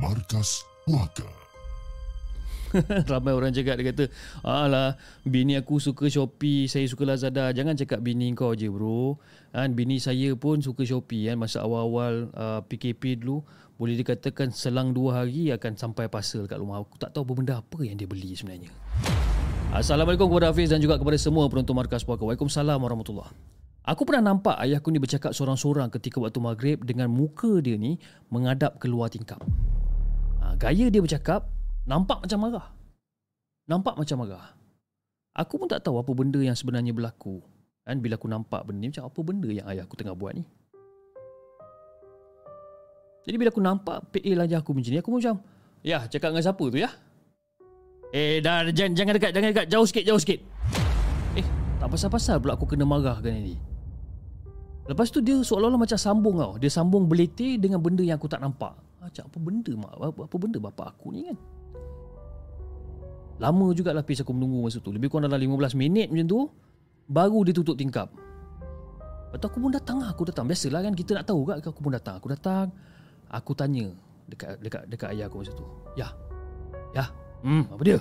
[0.03, 1.41] Markas puaka.
[3.11, 4.05] Ramai orang cakap Dia kata
[4.47, 4.95] Alah
[5.27, 7.51] Bini aku suka Shopee Saya suka Lazada.
[7.51, 9.19] Jangan cakap bini kau je bro.
[9.51, 11.37] Kan, Bini saya pun suka Shopee kan.
[11.39, 13.43] Masa awal-awal uh, PKP dulu
[13.75, 16.79] Boleh dikatakan Selang dua hari Akan sampai parcel kat rumah.
[16.83, 18.71] Aku tak tahu apa benda apa Yang dia beli sebenarnya.
[19.75, 22.23] Assalamualaikum kepada Hafiz Dan juga kepada semua penonton Markas Puaka.
[22.23, 23.35] Waalaikumsalam warahmatullahi
[23.81, 27.97] Aku pernah nampak ayahku ni bercakap seorang-seorang ketika waktu maghrib dengan muka dia ni
[28.29, 29.41] menghadap keluar tingkap.
[30.61, 31.49] Gaya dia bercakap
[31.89, 32.69] nampak macam marah.
[33.65, 34.53] Nampak macam marah.
[35.33, 37.41] Aku pun tak tahu apa benda yang sebenarnya berlaku.
[37.89, 40.45] Kan bila aku nampak benda ni macam apa benda yang ayah aku tengah buat ni.
[43.25, 45.35] Jadi bila aku nampak PA lah aku macam ni aku macam
[45.81, 46.93] ya cakap dengan siapa tu ya?
[48.13, 50.41] Eh dah jangan, jangan dekat jangan dekat jauh sikit jauh sikit.
[51.41, 51.47] Eh
[51.81, 53.57] tak pasal-pasal pula aku kena marah kan ni.
[54.85, 56.53] Lepas tu dia seolah-olah macam sambung tau.
[56.61, 58.90] Dia sambung beliti dengan benda yang aku tak nampak.
[59.01, 59.93] Macam apa benda mak?
[59.97, 61.39] Apa, apa benda bapak aku ni kan?
[63.41, 64.93] Lama juga lah aku menunggu masa tu.
[64.93, 66.41] Lebih kurang dalam 15 minit macam tu.
[67.09, 68.13] Baru dia tutup tingkap.
[68.13, 70.13] Lepas tu aku pun datang lah.
[70.13, 70.45] Aku datang.
[70.45, 71.57] Biasalah kan kita nak tahu kan.
[71.65, 72.21] Aku pun datang.
[72.21, 72.69] Aku datang.
[73.33, 73.89] Aku tanya
[74.29, 75.65] dekat dekat dekat ayah aku masa tu.
[75.97, 76.13] Ya.
[76.93, 77.09] Ya.
[77.41, 77.99] Hmm, apa dia?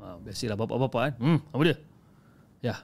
[0.00, 1.14] Ha, biasalah bapak-bapak kan.
[1.20, 1.76] Hmm, apa dia?
[2.64, 2.74] Ya.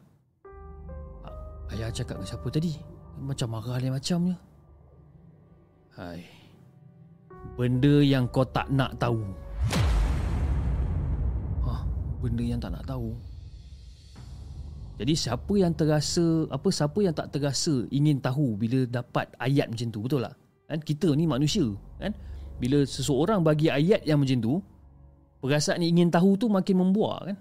[1.73, 2.77] Ayah cakap dengan siapa tadi?
[3.17, 4.37] Macam marah lain macamnya.
[5.97, 6.36] Hai.
[7.57, 9.25] Benda yang kau tak nak tahu.
[11.65, 11.73] Ha,
[12.21, 13.17] benda yang tak nak tahu.
[14.97, 19.89] Jadi siapa yang terasa apa siapa yang tak terasa ingin tahu bila dapat ayat macam
[19.89, 20.37] tu betul tak?
[20.69, 21.65] Kan kita ni manusia
[22.01, 22.13] kan?
[22.61, 24.55] Bila seseorang bagi ayat yang macam tu
[25.45, 27.37] perasaan ingin tahu tu makin membuak kan?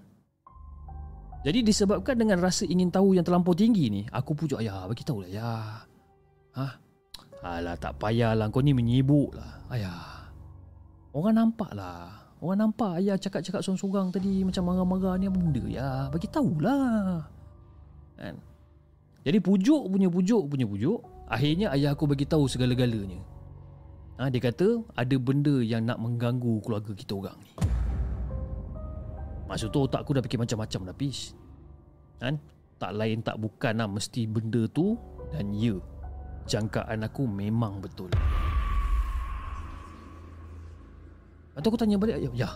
[1.44, 5.22] Jadi disebabkan dengan rasa ingin tahu yang terlampau tinggi ni, aku pujuk ayah bagi tahu
[5.22, 5.52] lah ya.
[6.58, 6.85] Ha?
[7.46, 9.62] Alah tak payahlah kau ni menyibuk lah.
[9.70, 10.26] Ayah.
[11.14, 12.34] Orang nampak lah.
[12.42, 16.10] Orang nampak ayah cakap-cakap sorang-sorang tadi macam marah-marah ni apa benda ya.
[16.10, 17.22] Bagi tahulah.
[18.18, 18.34] Kan?
[19.22, 23.18] Jadi pujuk punya pujuk punya pujuk, akhirnya ayah aku bagi tahu segala-galanya.
[24.16, 27.52] Ha, dia kata ada benda yang nak mengganggu keluarga kita orang ni.
[29.46, 31.30] Masa tu otak aku dah fikir macam-macam dah pis
[32.18, 32.42] Kan
[32.82, 34.98] Tak lain tak bukan lah Mesti benda tu
[35.30, 35.78] Dan ya
[36.46, 38.10] Jangkaan aku memang betul
[41.56, 42.50] Lepas aku tanya balik Ya, ya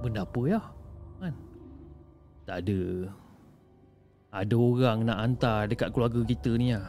[0.00, 0.60] Benda apa ya
[1.20, 1.34] Kan
[2.48, 2.80] Tak ada
[4.32, 6.82] Ada orang nak hantar Dekat keluarga kita ni ya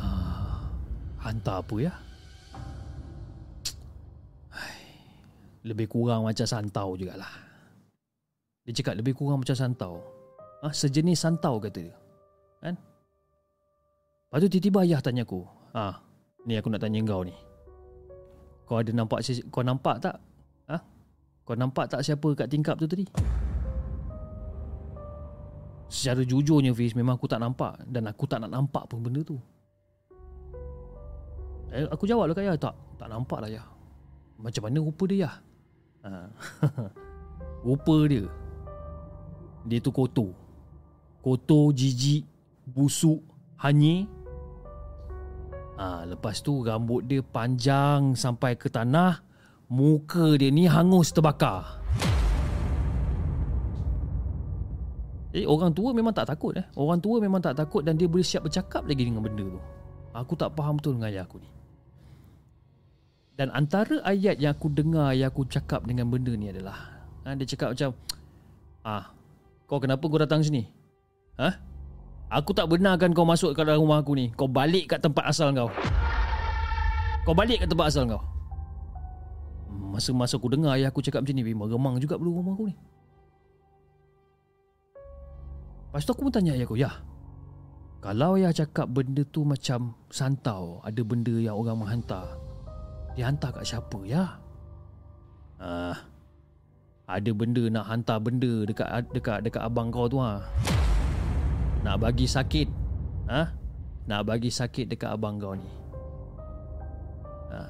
[0.00, 0.64] ah,
[1.20, 1.92] Hantar apa ya
[5.68, 7.28] lebih kurang macam santau jugalah.
[8.64, 10.00] Dia cakap lebih kurang macam santau.
[10.64, 11.96] Ah, ha, sejenis santau kata dia.
[12.64, 12.74] Kan?
[14.28, 15.40] Lepas tu tiba-tiba ayah tanya aku.
[15.72, 16.04] Ah,
[16.44, 17.32] ni aku nak tanya kau ni.
[18.68, 20.20] Kau ada nampak kau nampak tak?
[20.68, 20.84] Ah?
[21.48, 23.08] Kau nampak tak siapa kat tingkap tu tadi?
[25.88, 29.40] Secara jujurnya Fiz memang aku tak nampak dan aku tak nak nampak pun benda tu.
[31.72, 32.76] Eh, aku jawab lah kat ayah tak.
[33.00, 33.64] Tak nampak lah ya.
[34.36, 35.30] Macam mana rupa dia ya?
[36.04, 36.08] Ha.
[37.66, 38.22] Rupa dia
[39.66, 40.30] Dia tu kotor
[41.18, 42.22] Kotor, jijik,
[42.70, 43.18] busuk,
[43.58, 44.06] hanyir
[45.78, 49.22] ha, Lepas tu rambut dia panjang sampai ke tanah
[49.70, 51.78] Muka dia ni hangus terbakar
[55.30, 58.26] Eh orang tua memang tak takut eh Orang tua memang tak takut dan dia boleh
[58.26, 59.60] siap bercakap lagi dengan benda tu
[60.16, 61.48] Aku tak faham betul dengan ayah aku ni
[63.38, 67.46] dan antara ayat yang aku dengar yang aku cakap dengan benda ni adalah ha, dia
[67.46, 67.94] cakap macam
[68.82, 69.14] ah
[69.70, 70.66] kau kenapa kau datang sini?
[71.38, 71.54] Ha?
[72.28, 74.28] Aku tak benarkan kau masuk ke dalam rumah aku ni.
[74.36, 75.72] Kau balik kat tempat asal kau.
[77.24, 78.20] Kau balik kat tempat asal kau.
[79.68, 82.76] Masa-masa aku dengar ayah aku cakap macam ni, memang remang juga belum rumah aku ni.
[85.88, 86.92] Lepas tu aku pun tanya ayah aku, ya,
[88.04, 92.36] kalau ayah cakap benda tu macam santau, ada benda yang orang menghantar,
[93.16, 94.38] dia hantar kat siapa ya?
[95.58, 95.96] Ah.
[97.08, 100.44] Ada benda nak hantar benda dekat dekat dekat abang kau tu ah.
[101.82, 102.68] Nak bagi sakit.
[103.28, 103.42] Ha?
[104.08, 105.68] Nak bagi sakit dekat abang kau ni.
[107.54, 107.60] Ha.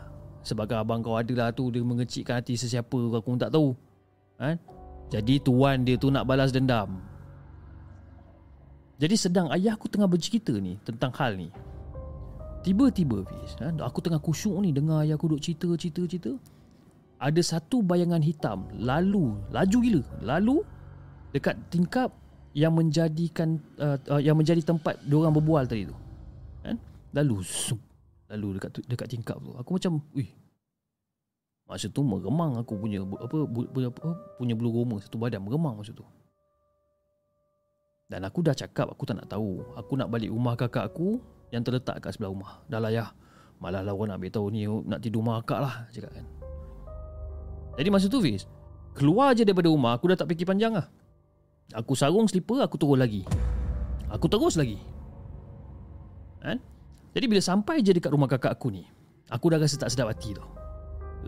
[0.44, 3.74] Sebab abang kau adalah tu dia mengecikkan hati sesiapa aku pun tak tahu.
[4.40, 4.55] Ha?
[5.09, 7.01] Jadi tuan dia tu nak balas dendam.
[8.98, 11.48] Jadi sedang ayah aku tengah bercerita ni tentang hal ni.
[12.66, 16.35] Tiba-tiba Fiz ha, Aku tengah kusyuk ni Dengar ayah aku duk cerita-cerita-cerita
[17.22, 20.56] Ada satu bayangan hitam Lalu Laju gila Lalu
[21.30, 22.10] Dekat tingkap
[22.56, 25.96] Yang menjadikan uh, uh, Yang menjadi tempat Diorang berbual tadi tu
[26.64, 26.72] ha?
[27.16, 27.80] Lalu sup,
[28.32, 30.28] Lalu dekat dekat tingkap tu Aku macam Wih
[31.68, 34.00] Masa tu meremang aku punya apa, bu- apa
[34.40, 36.00] punya bulu roma satu badan meremang masa tu.
[38.08, 39.60] Dan aku dah cakap aku tak nak tahu.
[39.76, 41.20] Aku nak balik rumah kakak aku
[41.52, 42.64] yang terletak kat sebelah rumah.
[42.72, 43.12] Dah lah ya.
[43.60, 46.24] Malah lah orang nak beritahu ni nak tidur rumah kakak lah cakap kan.
[47.76, 48.48] Jadi masa tu Fiz,
[48.96, 50.88] keluar je daripada rumah aku dah tak fikir panjang lah.
[51.77, 53.28] Aku sarung slipper, aku turun lagi.
[54.09, 54.81] Aku terus lagi.
[56.40, 56.57] Kan?
[57.12, 58.89] Jadi bila sampai je dekat rumah kakak aku ni,
[59.28, 60.49] aku dah rasa tak sedap hati tau.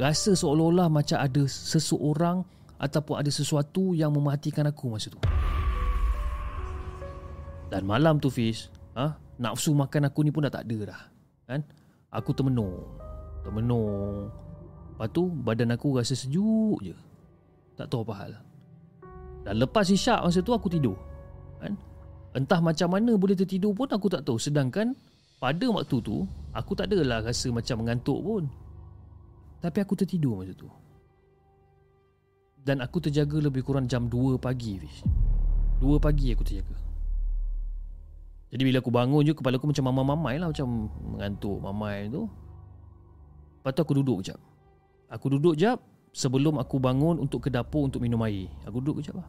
[0.01, 2.41] Rasa seolah-olah macam ada seseorang
[2.81, 5.21] ataupun ada sesuatu yang memerhatikan aku masa tu.
[7.69, 11.01] Dan malam tu Fiz, ha, nafsu makan aku ni pun dah tak ada dah.
[11.53, 11.61] Kan?
[12.09, 12.81] Aku termenung.
[13.45, 14.33] Termenung.
[14.97, 16.97] Lepas tu badan aku rasa sejuk je.
[17.77, 18.33] Tak tahu apa hal.
[19.45, 20.97] Dan lepas isyak masa tu aku tidur.
[21.61, 21.77] Kan?
[22.37, 24.37] Entah macam mana boleh tertidur pun aku tak tahu.
[24.37, 24.95] Sedangkan
[25.41, 28.43] pada waktu tu aku tak adalah rasa macam mengantuk pun.
[29.61, 30.69] Tapi aku tertidur masa tu.
[32.61, 35.01] Dan aku terjaga lebih kurang jam 2 pagi Fish.
[35.81, 36.77] 2 pagi aku terjaga.
[38.51, 42.29] Jadi bila aku bangun je kepala aku macam mamai-mamai lah macam mengantuk mamai tu.
[43.61, 44.39] Lepas tu aku duduk kejap.
[45.09, 45.81] Aku duduk kejap
[46.11, 48.51] sebelum aku bangun untuk ke dapur untuk minum air.
[48.67, 49.29] Aku duduk kejap lah.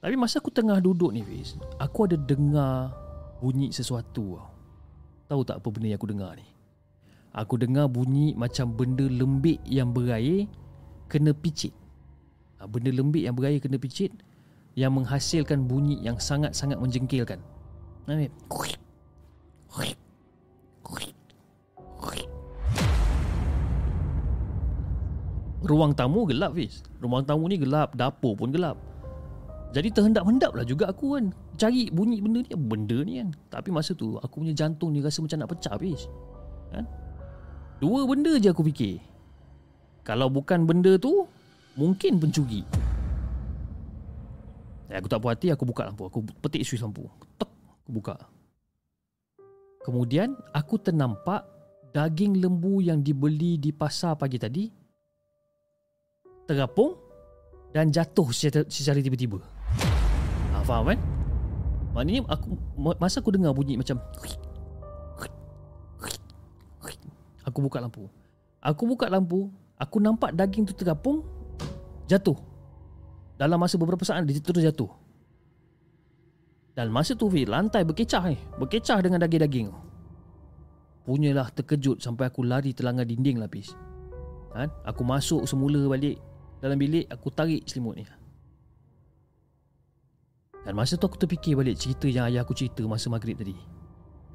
[0.00, 2.88] Tapi masa aku tengah duduk ni Fiz, aku ada dengar
[3.44, 4.48] bunyi sesuatu tau.
[5.28, 6.46] Tahu tak apa benda yang aku dengar ni?
[7.30, 10.50] Aku dengar bunyi macam benda lembik yang berair
[11.06, 11.70] kena picit.
[12.58, 14.10] Ha, benda lembik yang berair kena picit
[14.74, 17.38] yang menghasilkan bunyi yang sangat-sangat menjengkelkan.
[18.08, 18.32] Nampak?
[25.60, 26.80] Ruang tamu gelap Fiz.
[27.04, 28.80] Ruang tamu ni gelap Dapur pun gelap.
[29.70, 31.30] Jadi terhendap-hendap lah juga aku kan.
[31.60, 33.28] Cari bunyi benda ni Benda ni kan.
[33.52, 36.08] Tapi masa tu Aku punya jantung ni rasa macam nak pecah Fiz.
[36.72, 36.88] Kan?
[37.76, 39.04] Dua benda je aku fikir.
[40.00, 41.28] Kalau bukan benda tu
[41.76, 42.64] Mungkin pencuri
[44.90, 46.08] eh, Aku tak puas hati Aku buka lampu.
[46.08, 47.04] Aku petik suis lampu.
[47.36, 47.52] Tek
[47.84, 48.16] Aku buka.
[49.84, 51.44] Kemudian Aku ternampak
[51.92, 54.79] Daging lembu yang dibeli di pasar pagi tadi
[56.50, 56.98] Terapung
[57.70, 59.38] Dan jatuh secara, secara tiba-tiba.
[60.50, 60.98] Ha, Faham kan?
[61.94, 62.58] Maknanya aku
[62.98, 64.02] Masa aku dengar bunyi macam
[67.46, 68.10] Aku buka lampu.
[68.58, 69.46] Aku buka lampu
[69.78, 71.22] Aku nampak daging tu terapung
[72.10, 72.34] Jatuh.
[73.38, 74.90] Dalam masa beberapa saat Dia terus jatuh.
[76.74, 79.78] Dan masa tu Fi Lantai berkecah eh Berkecah dengan daging-daging tu.
[81.06, 83.78] Punyalah terkejut Sampai aku lari terlanggar dinding lapis.
[84.50, 84.66] Kan?
[84.82, 86.18] Aku masuk semula balik
[86.60, 88.04] Dalam bilik Aku tarik selimut ni.
[90.60, 93.56] Dan masa tu aku terfikir balik Cerita yang ayah aku cerita Masa maghrib tadi.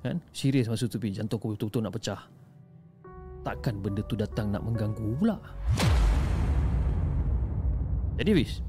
[0.01, 0.17] Kan?
[0.33, 2.21] Serius masa tu Pi Jantung aku betul-betul nak pecah.
[3.45, 5.37] Takkan benda tu datang nak mengganggu pula?
[8.17, 8.65] Jadi Fiz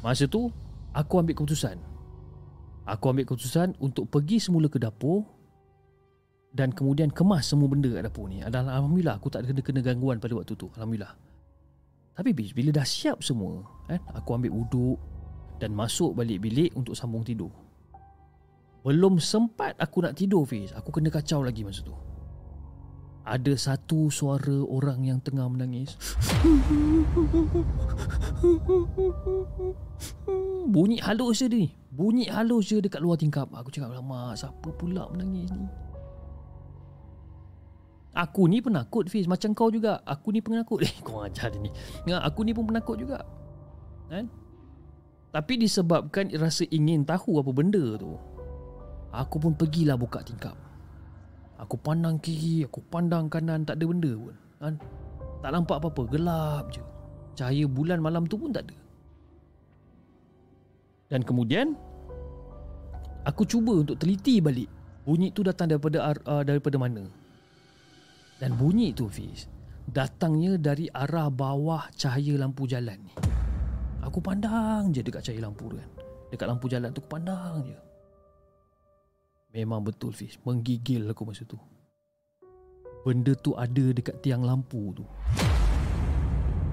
[0.00, 0.46] Masa tu
[0.94, 1.78] Aku ambil keputusan.
[2.86, 5.26] Aku ambil keputusan Untuk pergi semula ke dapur
[6.54, 8.42] Dan kemudian kemas semua benda kat dapur ni.
[8.42, 10.66] Alhamdulillah aku tak kena kena gangguan pada waktu tu.
[10.74, 11.29] Alhamdulillah
[12.14, 14.98] Tapi Bila dah siap semua kan, Aku ambil uduk
[15.60, 17.52] Dan masuk balik bilik Untuk sambung tidur
[18.80, 21.94] Belum sempat aku nak tidur Fiz Aku kena kacau lagi masa tu
[23.20, 25.94] ada satu suara orang yang tengah menangis.
[30.66, 31.70] Bunyi halus je ni.
[31.92, 33.46] Bunyi halus je dekat luar tingkap.
[33.52, 35.68] Aku cakap lama siapa pula menangis ni?
[38.10, 41.70] Aku ni penakut Fiz Macam kau juga Aku ni penakut Eh kau ajar dia ni
[42.10, 43.22] Aku ni pun penakut juga
[44.10, 44.26] Kan
[45.30, 48.18] Tapi disebabkan Rasa ingin tahu apa benda tu
[49.14, 50.58] Aku pun pergilah buka tingkap
[51.60, 54.34] Aku pandang kiri, aku pandang kanan, tak ada benda pun.
[54.64, 54.74] Kan?
[55.44, 56.80] Tak nampak apa-apa, gelap je.
[57.36, 58.76] Cahaya bulan malam tu pun tak ada.
[61.12, 61.76] Dan kemudian
[63.28, 64.70] aku cuba untuk teliti balik
[65.04, 67.04] bunyi tu datang daripada uh, daripada mana.
[68.40, 69.44] Dan bunyi tu Fiz
[69.84, 73.12] datangnya dari arah bawah cahaya lampu jalan ni.
[74.00, 75.90] Aku pandang je dekat cahaya lampu tu kan.
[76.32, 77.76] Dekat lampu jalan tu aku pandang je.
[79.50, 81.58] Memang betul Fiz Menggigil aku masa tu
[83.02, 85.02] Benda tu ada dekat tiang lampu tu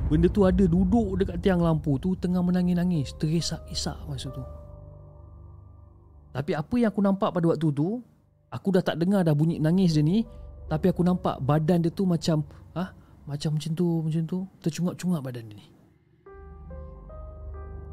[0.07, 4.45] Benda tu ada duduk dekat tiang lampu tu Tengah menangis-nangis Terisak-isak masa tu
[6.37, 7.97] Tapi apa yang aku nampak pada waktu tu
[8.53, 10.21] Aku dah tak dengar dah bunyi nangis dia ni
[10.67, 12.43] Tapi aku nampak badan dia tu macam
[12.75, 12.91] ah
[13.23, 15.67] Macam macam tu Macam tu Tercungap-cungap badan dia ni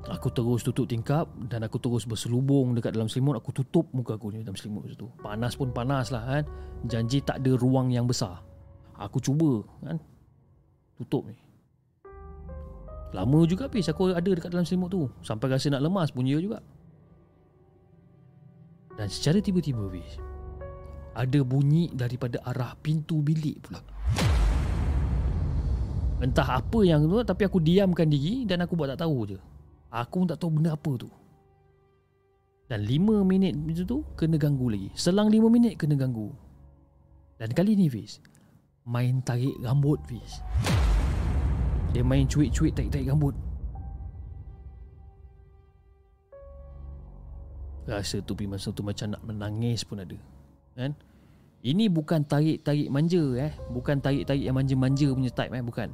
[0.05, 3.41] Aku terus tutup tingkap dan aku terus berselubung dekat dalam selimut.
[3.41, 5.09] Aku tutup muka aku ni dalam selimut tu.
[5.25, 6.45] Panas pun panas lah kan.
[6.85, 8.45] Janji tak ada ruang yang besar.
[8.99, 9.99] Aku cuba kan
[10.95, 11.35] Tutup ni
[13.15, 16.39] Lama juga Fiz aku ada dekat dalam selimut tu Sampai rasa nak lemas pun ya
[16.39, 16.63] juga
[18.95, 20.23] Dan secara tiba-tiba Fiz
[21.15, 23.79] Ada bunyi daripada arah pintu bilik pula.
[26.19, 29.39] Entah apa yang tu Tapi aku diamkan diri Dan aku buat tak tahu je.
[29.95, 31.11] Aku pun tak tahu benda apa tu.
[32.67, 34.89] Dan 5 minit macam tu Kena ganggu lagi.
[34.99, 36.35] Selang 5 minit kena ganggu.
[37.39, 38.19] Dan kali ni Fiz
[38.85, 40.45] Main tarik rambut Fiz.
[41.95, 43.33] Dia main cuik-cuik tarik-tarik rambut.
[47.89, 50.19] Rasa tu Fiz masa tu macam nak menangis pun ada
[50.75, 50.93] Kan?
[51.65, 53.53] Ini bukan tarik-tarik manja eh.
[53.73, 55.65] Bukan tarik-tarik yang manja-manja punya type eh.
[55.65, 55.89] Bukan.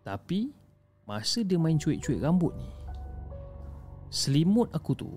[0.00, 0.56] Tapi
[1.04, 2.70] Masa dia main cuik-cuik rambut ni
[4.14, 5.10] Selimut aku tu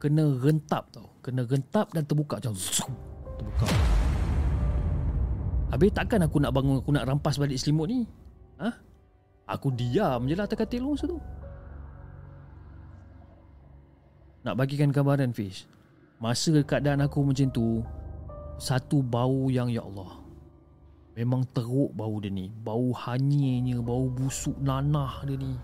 [0.00, 1.12] Kena rentap tau.
[1.20, 2.94] Kena rentap dan terbuka macam zoom,
[3.36, 3.68] Terbuka.
[5.74, 8.08] Habis takkan aku nak bangun Aku nak rampas balik selimut ni?
[8.56, 8.70] Ha?
[9.58, 11.18] Aku diam je lah atas katil masa tu.
[14.46, 15.68] Nak bagikan gambaran Fish
[16.20, 17.80] Masa keadaan aku macam tu
[18.60, 20.20] Satu bau yang ya Allah
[21.16, 22.52] Memang teruk bau dia ni.
[22.52, 25.56] Bau hanyirnya Bau busuk nanah dia ni.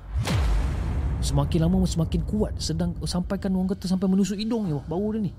[1.21, 2.57] Semakin lama semakin kuat.
[2.57, 5.33] Sedang sampaikan orang kata Sampai menusuk hidung je Bau dia ni.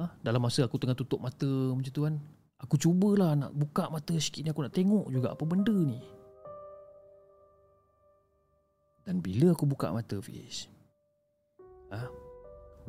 [0.00, 0.08] Ha?
[0.24, 2.16] Dalam masa aku tengah tutup mata Macam tu kan
[2.60, 4.52] Aku cubalah nak buka mata sikit ni.
[4.52, 5.96] Aku nak tengok juga apa benda ni.
[9.08, 10.68] Dan bila aku buka mata Fish
[11.90, 12.06] ha?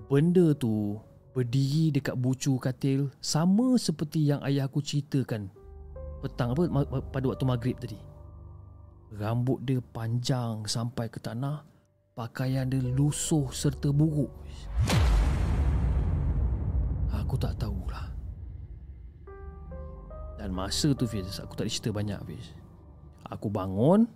[0.07, 0.97] Benda tu
[1.31, 5.47] berdiri dekat bucu katil sama seperti yang ayah aku ceritakan
[6.21, 6.67] petang apa
[7.09, 7.97] pada waktu maghrib tadi.
[9.17, 11.67] Rambut dia panjang sampai ke tanah,
[12.15, 14.31] pakaian dia lusuh serta buruk.
[17.11, 18.07] Aku tak tahulah.
[20.39, 22.55] Dan masa tu Fiz, aku tak cerita banyak Fiz.
[23.27, 24.07] Aku bangun,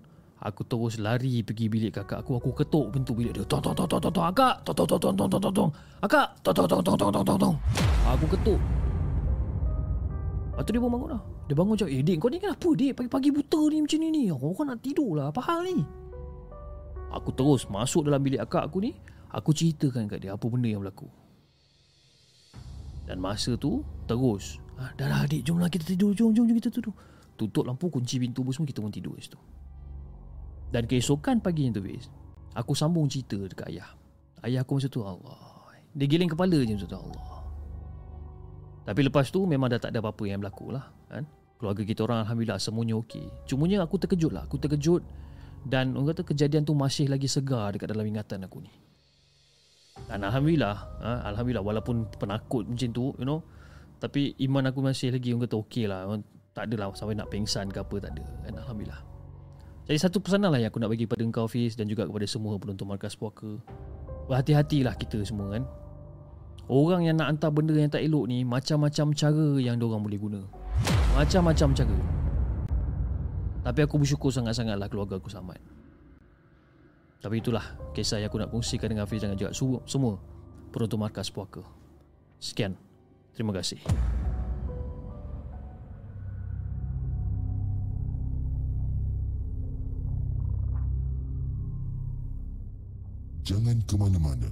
[0.43, 2.43] Aku terus lari pergi bilik kakak aku.
[2.43, 3.47] Aku ketuk pintu bilik dia.
[3.47, 4.25] Tong tong tong tong tong tong.
[4.27, 4.67] Akak.
[4.67, 5.71] Tong tong tong tong tong tong tong.
[6.03, 6.27] Akak.
[6.43, 7.55] Tong tong tong tong tong tong tong tong.
[8.03, 8.59] Aku ketuk.
[10.55, 11.21] Lepas tu dia pun bangun lah.
[11.51, 12.91] Dia bangun cakap, eh Dik kau ni kenapa Dik?
[12.95, 14.23] Pagi-pagi buta ni macam ni ni.
[14.31, 15.25] Kau kan nak tidur lah.
[15.31, 15.83] Apa hal ni?
[17.11, 18.91] Aku terus masuk dalam bilik akak aku ni.
[19.35, 21.07] Aku ceritakan kat dia apa benda yang berlaku.
[23.03, 24.63] Dan masa tu terus.
[24.75, 26.11] Ah, dah lah adik, jomlah kita tidur.
[26.11, 26.95] Jom, jom, jom kita tidur.
[27.35, 29.39] Tutup lampu, kunci pintu semua, kita pun tidur situ.
[30.73, 32.09] Dan keesokan pagi tu Fiz
[32.55, 33.91] Aku sambung cerita dekat ayah.
[34.39, 35.67] Ayah aku masa tu Allah.
[35.91, 37.43] Dia giling kepala je masa tu Allah.
[38.87, 41.27] Tapi lepas tu memang dah tak ada apa-apa yang berlaku lah kan?
[41.59, 43.27] Keluarga kita orang Alhamdulillah semuanya okey.
[43.43, 44.47] Cumanya aku terkejut lah.
[44.47, 45.03] Aku terkejut
[45.67, 48.71] Dan orang kata kejadian tu masih lagi segar dekat dalam ingatan aku ni.
[50.07, 51.11] Dan Alhamdulillah ha?
[51.27, 53.43] Alhamdulillah walaupun penakut macam tu you know
[53.99, 56.07] Tapi iman aku masih lagi orang kata okey lah.
[56.55, 58.55] Tak adalah sampai nak pengsan ke apa tak ada kan?
[58.63, 59.14] Alhamdulillah
[59.85, 62.57] jadi satu pesanan lah yang aku nak bagi pada engkau Fiz dan juga kepada semua
[62.57, 63.61] penonton Markas Puaka.
[64.25, 65.63] Berhati-hatilah kita semua kan.
[66.65, 70.41] Orang yang nak hantar benda yang tak elok ni macam-macam cara yang diorang boleh guna.
[71.13, 71.97] Macam-macam cara.
[73.61, 75.61] Tapi aku bersyukur sangat-sangat lah keluarga aku selamat.
[77.21, 79.53] Tapi itulah kisah yang aku nak kongsikan dengan Fiz dan juga
[79.85, 80.17] semua
[80.73, 81.61] penonton Markas Puaka.
[82.41, 82.73] Sekian.
[83.37, 83.77] Terima kasih.
[93.55, 94.51] Jangan ke mana-mana.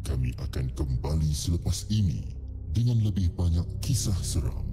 [0.00, 2.24] Kami akan kembali selepas ini
[2.72, 4.64] dengan lebih banyak kisah seram.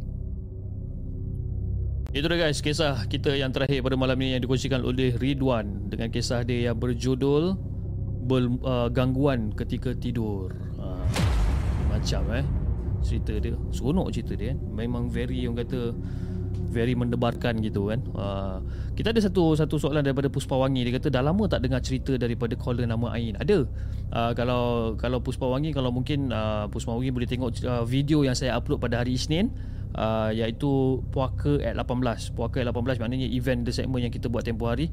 [2.16, 6.08] Itu dah guys, kisah kita yang terakhir pada malam ini yang dikongsikan oleh Ridwan dengan
[6.16, 7.60] kisah dia yang berjudul
[8.24, 10.56] ber, uh, Gangguan Ketika Tidur.
[10.80, 11.04] Uh,
[11.92, 12.48] macam eh
[13.04, 13.60] cerita dia.
[13.76, 14.64] Seronok cerita dia kan.
[14.64, 15.92] Memang very yang kata
[16.72, 18.00] very mendebarkan gitu kan.
[18.16, 18.58] Uh,
[18.96, 22.56] kita ada satu satu soalan daripada Puspawangi dia kata dah lama tak dengar cerita daripada
[22.56, 23.36] caller nama Ain.
[23.36, 23.68] Ada.
[24.12, 28.80] Uh, kalau kalau Puspawangi kalau mungkin uh, Puspawangi boleh tengok uh, video yang saya upload
[28.80, 29.52] pada hari Isnin
[29.96, 32.34] uh, iaitu Puaka at 18.
[32.34, 34.88] Puaka at 18 maknanya event the segment yang kita buat tempoh hari.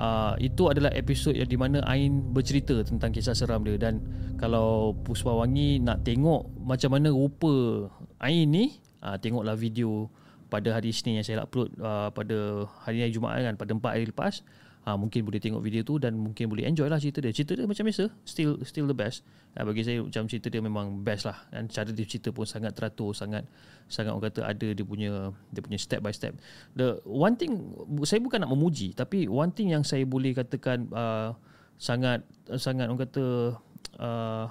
[0.00, 4.00] Uh, itu adalah episod yang di mana Ain bercerita tentang kisah seram dia dan
[4.40, 7.84] kalau Puspawangi nak tengok macam mana rupa
[8.16, 10.08] Ain ni uh, tengoklah video
[10.50, 14.06] pada hari Isnin yang saya upload uh, pada hari hari Jumaat kan pada 4 hari
[14.10, 14.42] lepas
[14.86, 17.32] uh, mungkin boleh tengok video tu dan mungkin boleh enjoy lah cerita dia.
[17.34, 19.26] Cerita dia macam biasa still still the best.
[19.56, 21.36] Uh, bagi saya macam cerita dia memang best lah.
[21.52, 23.44] Dan cara dia cerita pun sangat teratur sangat
[23.90, 26.36] sangat orang kata ada dia punya dia punya step by step.
[26.76, 31.36] The one thing saya bukan nak memuji tapi one thing yang saya boleh katakan uh,
[31.80, 32.24] sangat
[32.56, 33.56] sangat orang kata
[34.00, 34.46] uh,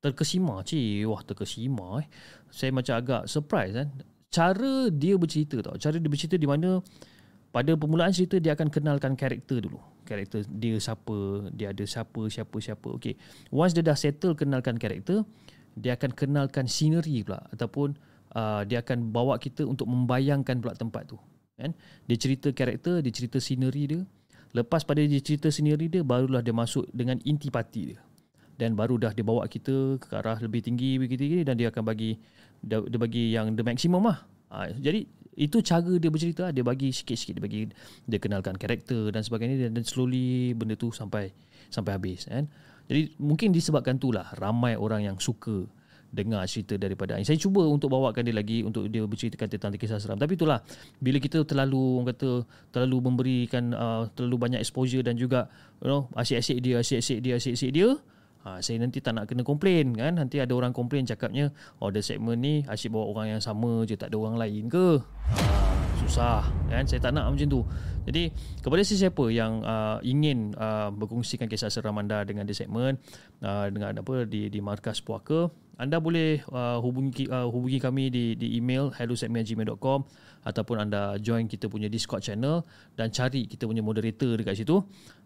[0.00, 0.64] terkesima.
[0.64, 2.06] Cik wah terkesima eh.
[2.50, 3.88] Saya macam agak surprise kan
[4.30, 5.76] cara dia bercerita tau.
[5.76, 6.78] Cara dia bercerita di mana
[7.50, 9.82] pada permulaan cerita dia akan kenalkan karakter dulu.
[10.06, 12.88] Karakter dia siapa, dia ada siapa, siapa, siapa.
[12.98, 13.18] Okay.
[13.50, 15.26] Once dia dah settle kenalkan karakter,
[15.74, 17.98] dia akan kenalkan scenery pula ataupun
[18.34, 21.18] uh, dia akan bawa kita untuk membayangkan pula tempat tu.
[21.58, 21.74] Kan?
[22.06, 24.02] Dia cerita karakter, dia cerita scenery dia.
[24.50, 28.00] Lepas pada dia cerita scenery dia, barulah dia masuk dengan inti parti dia.
[28.58, 32.20] Dan baru dah dia bawa kita ke arah lebih tinggi begitu dan dia akan bagi
[32.60, 34.24] dia, dia bagi yang the maximum lah.
[34.50, 35.06] Ha, jadi
[35.40, 37.60] itu cara dia bercerita dia bagi sikit-sikit dia bagi
[38.04, 41.32] dia kenalkan karakter dan sebagainya dan, dan slowly benda tu sampai
[41.70, 42.44] sampai habis kan
[42.90, 45.64] jadi mungkin disebabkan itulah ramai orang yang suka
[46.10, 47.22] dengar cerita daripada Ain.
[47.22, 50.18] Saya cuba untuk bawakan dia lagi untuk dia berceritakan tentang kisah seram.
[50.18, 50.58] Tapi itulah
[50.98, 52.30] bila kita terlalu orang kata
[52.74, 55.46] terlalu memberikan uh, terlalu banyak exposure dan juga
[55.78, 57.88] you know asyik-asyik dia asyik-asyik dia asyik-asyik dia
[58.40, 60.16] Ha, saya nanti tak nak kena komplain kan.
[60.16, 64.00] Nanti ada orang komplain cakapnya Oh the segment ni asyik bawa orang yang sama je
[64.00, 64.96] Tak ada orang lain ke?
[65.28, 65.36] Ha,
[66.00, 66.88] Susah kan.
[66.88, 67.60] Saya tak nak macam tu.
[68.08, 68.32] Jadi
[68.64, 72.96] kepada sesiapa yang uh, ingin uh, Berkongsikan kisah seram anda dengan the segment
[73.44, 78.36] uh, Dengan apa di, di markas puaka anda boleh uh, hubungi uh, hubungi kami di
[78.36, 80.04] di email hellosegment@gmail.com
[80.44, 82.68] ataupun anda join kita punya Discord channel
[83.00, 84.84] dan cari kita punya moderator dekat situ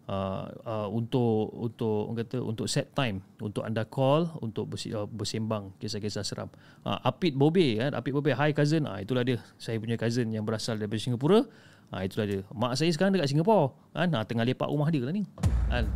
[0.09, 5.73] uh, uh, untuk untuk orang kata untuk set time untuk anda call untuk uh, bersembang
[5.81, 6.49] kisah-kisah seram.
[6.85, 8.85] Uh, Apit Bobe kan, Apit Bobe, hi cousin.
[8.85, 9.41] Ah uh, itulah dia.
[9.57, 11.45] Saya punya cousin yang berasal dari Singapura.
[11.89, 12.41] Ah uh, itulah dia.
[12.53, 15.25] Mak saya sekarang dekat Singapura kan, uh, tengah lepak rumah dia lah ni.
[15.69, 15.89] Kan.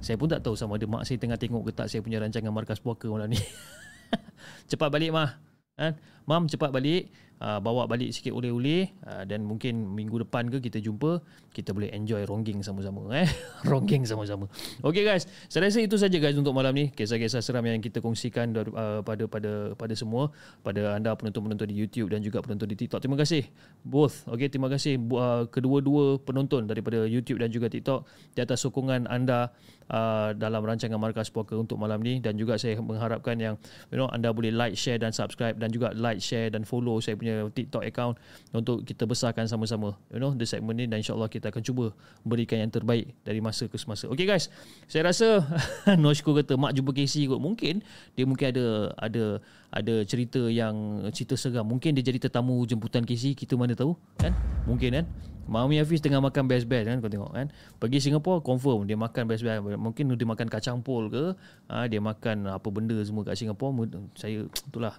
[0.00, 2.52] Saya pun tak tahu sama ada mak saya tengah tengok ke tak saya punya rancangan
[2.52, 3.40] markas puaka malam ni.
[4.70, 5.40] cepat balik mah.
[5.76, 5.98] Kan?
[6.24, 7.10] Mam cepat balik
[7.40, 11.20] uh, bawa balik sikit oleh-oleh uh, dan mungkin minggu depan ke kita jumpa
[11.56, 13.28] kita boleh enjoy ronggeng sama-sama eh?
[13.64, 14.44] Ronggeng sama-sama.
[14.84, 15.24] Okey guys.
[15.48, 16.92] Saya rasa itu saja guys untuk malam ni.
[16.92, 20.28] Kisah-kisah seram yang kita kongsikan uh, pada pada pada semua
[20.60, 23.00] pada anda penonton-penonton di YouTube dan juga penonton di TikTok.
[23.00, 23.48] Terima kasih
[23.80, 24.28] both.
[24.28, 28.04] Okey terima kasih uh, kedua-dua penonton daripada YouTube dan juga TikTok
[28.36, 29.48] di atas sokongan anda
[29.88, 32.20] uh, dalam rancangan Markas Puaka untuk malam ni.
[32.20, 33.56] Dan juga saya mengharapkan yang
[33.88, 37.16] you know anda boleh like share dan subscribe dan juga like share dan follow saya
[37.16, 38.14] punya TikTok account
[38.54, 41.84] untuk kita besarkan sama-sama you know the segment ni dan insyaallah kita akan cuba
[42.22, 44.06] berikan yang terbaik dari masa ke semasa.
[44.10, 44.48] Okay guys,
[44.86, 45.42] saya rasa
[46.02, 47.38] Noshko kata mak jumpa Casey kot.
[47.38, 47.82] Mungkin
[48.14, 48.66] dia mungkin ada
[48.98, 49.24] ada
[49.70, 51.66] ada cerita yang cerita seram.
[51.66, 54.32] Mungkin dia jadi tetamu jemputan Casey, kita mana tahu kan?
[54.64, 55.06] Mungkin kan?
[55.46, 57.46] Mami Hafiz tengah makan best-best kan kau tengok kan.
[57.78, 59.62] Pergi Singapura confirm dia makan best-best.
[59.62, 61.38] Mungkin dia makan kacang pol ke,
[61.70, 63.86] ha, dia makan apa benda semua kat Singapura.
[64.18, 64.98] Saya itulah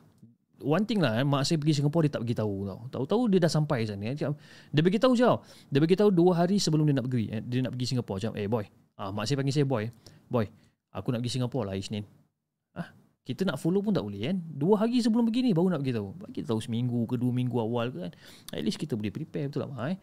[0.62, 2.80] one thing lah eh, mak saya pergi Singapura dia tak bagi tahu tau.
[2.90, 4.14] Tahu-tahu dia dah sampai sana.
[4.14, 4.16] Eh.
[4.16, 5.30] Dia bagi tahu je.
[5.70, 7.30] Dia bagi tahu dua hari sebelum dia nak pergi.
[7.30, 7.42] Eh.
[7.46, 8.18] Dia nak pergi Singapura.
[8.18, 8.66] Macam, eh boy.
[8.98, 9.86] Ah, mak saya panggil saya boy.
[10.28, 10.46] Boy,
[10.90, 12.04] aku nak pergi Singapura lah Isnin.
[12.74, 12.90] Ah,
[13.22, 14.38] kita nak follow pun tak boleh kan.
[14.42, 16.08] Dua hari sebelum pergi ni baru nak bagi tahu.
[16.18, 18.14] Bagi tahu seminggu ke dua minggu awal ke kan.
[18.58, 19.98] At least kita boleh prepare betul tak mak eh.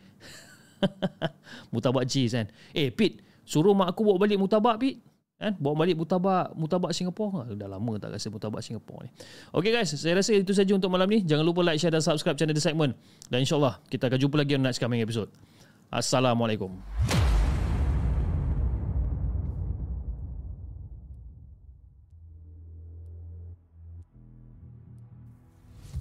[1.75, 2.47] mutabak cheese kan.
[2.71, 5.53] Eh Pit, suruh mak aku bawa balik mutabak Pit kan?
[5.59, 9.11] Bawa balik mutabak mutabak Singapura dah lama tak rasa mutabak Singapura ni.
[9.51, 9.93] Okay guys.
[9.95, 11.23] Saya rasa itu saja untuk malam ni.
[11.23, 12.95] Jangan lupa like share dan subscribe channel The Segment.
[13.29, 15.31] Dan insyaallah kita akan jumpa lagi on next coming episode.
[15.95, 16.75] Assalamualaikum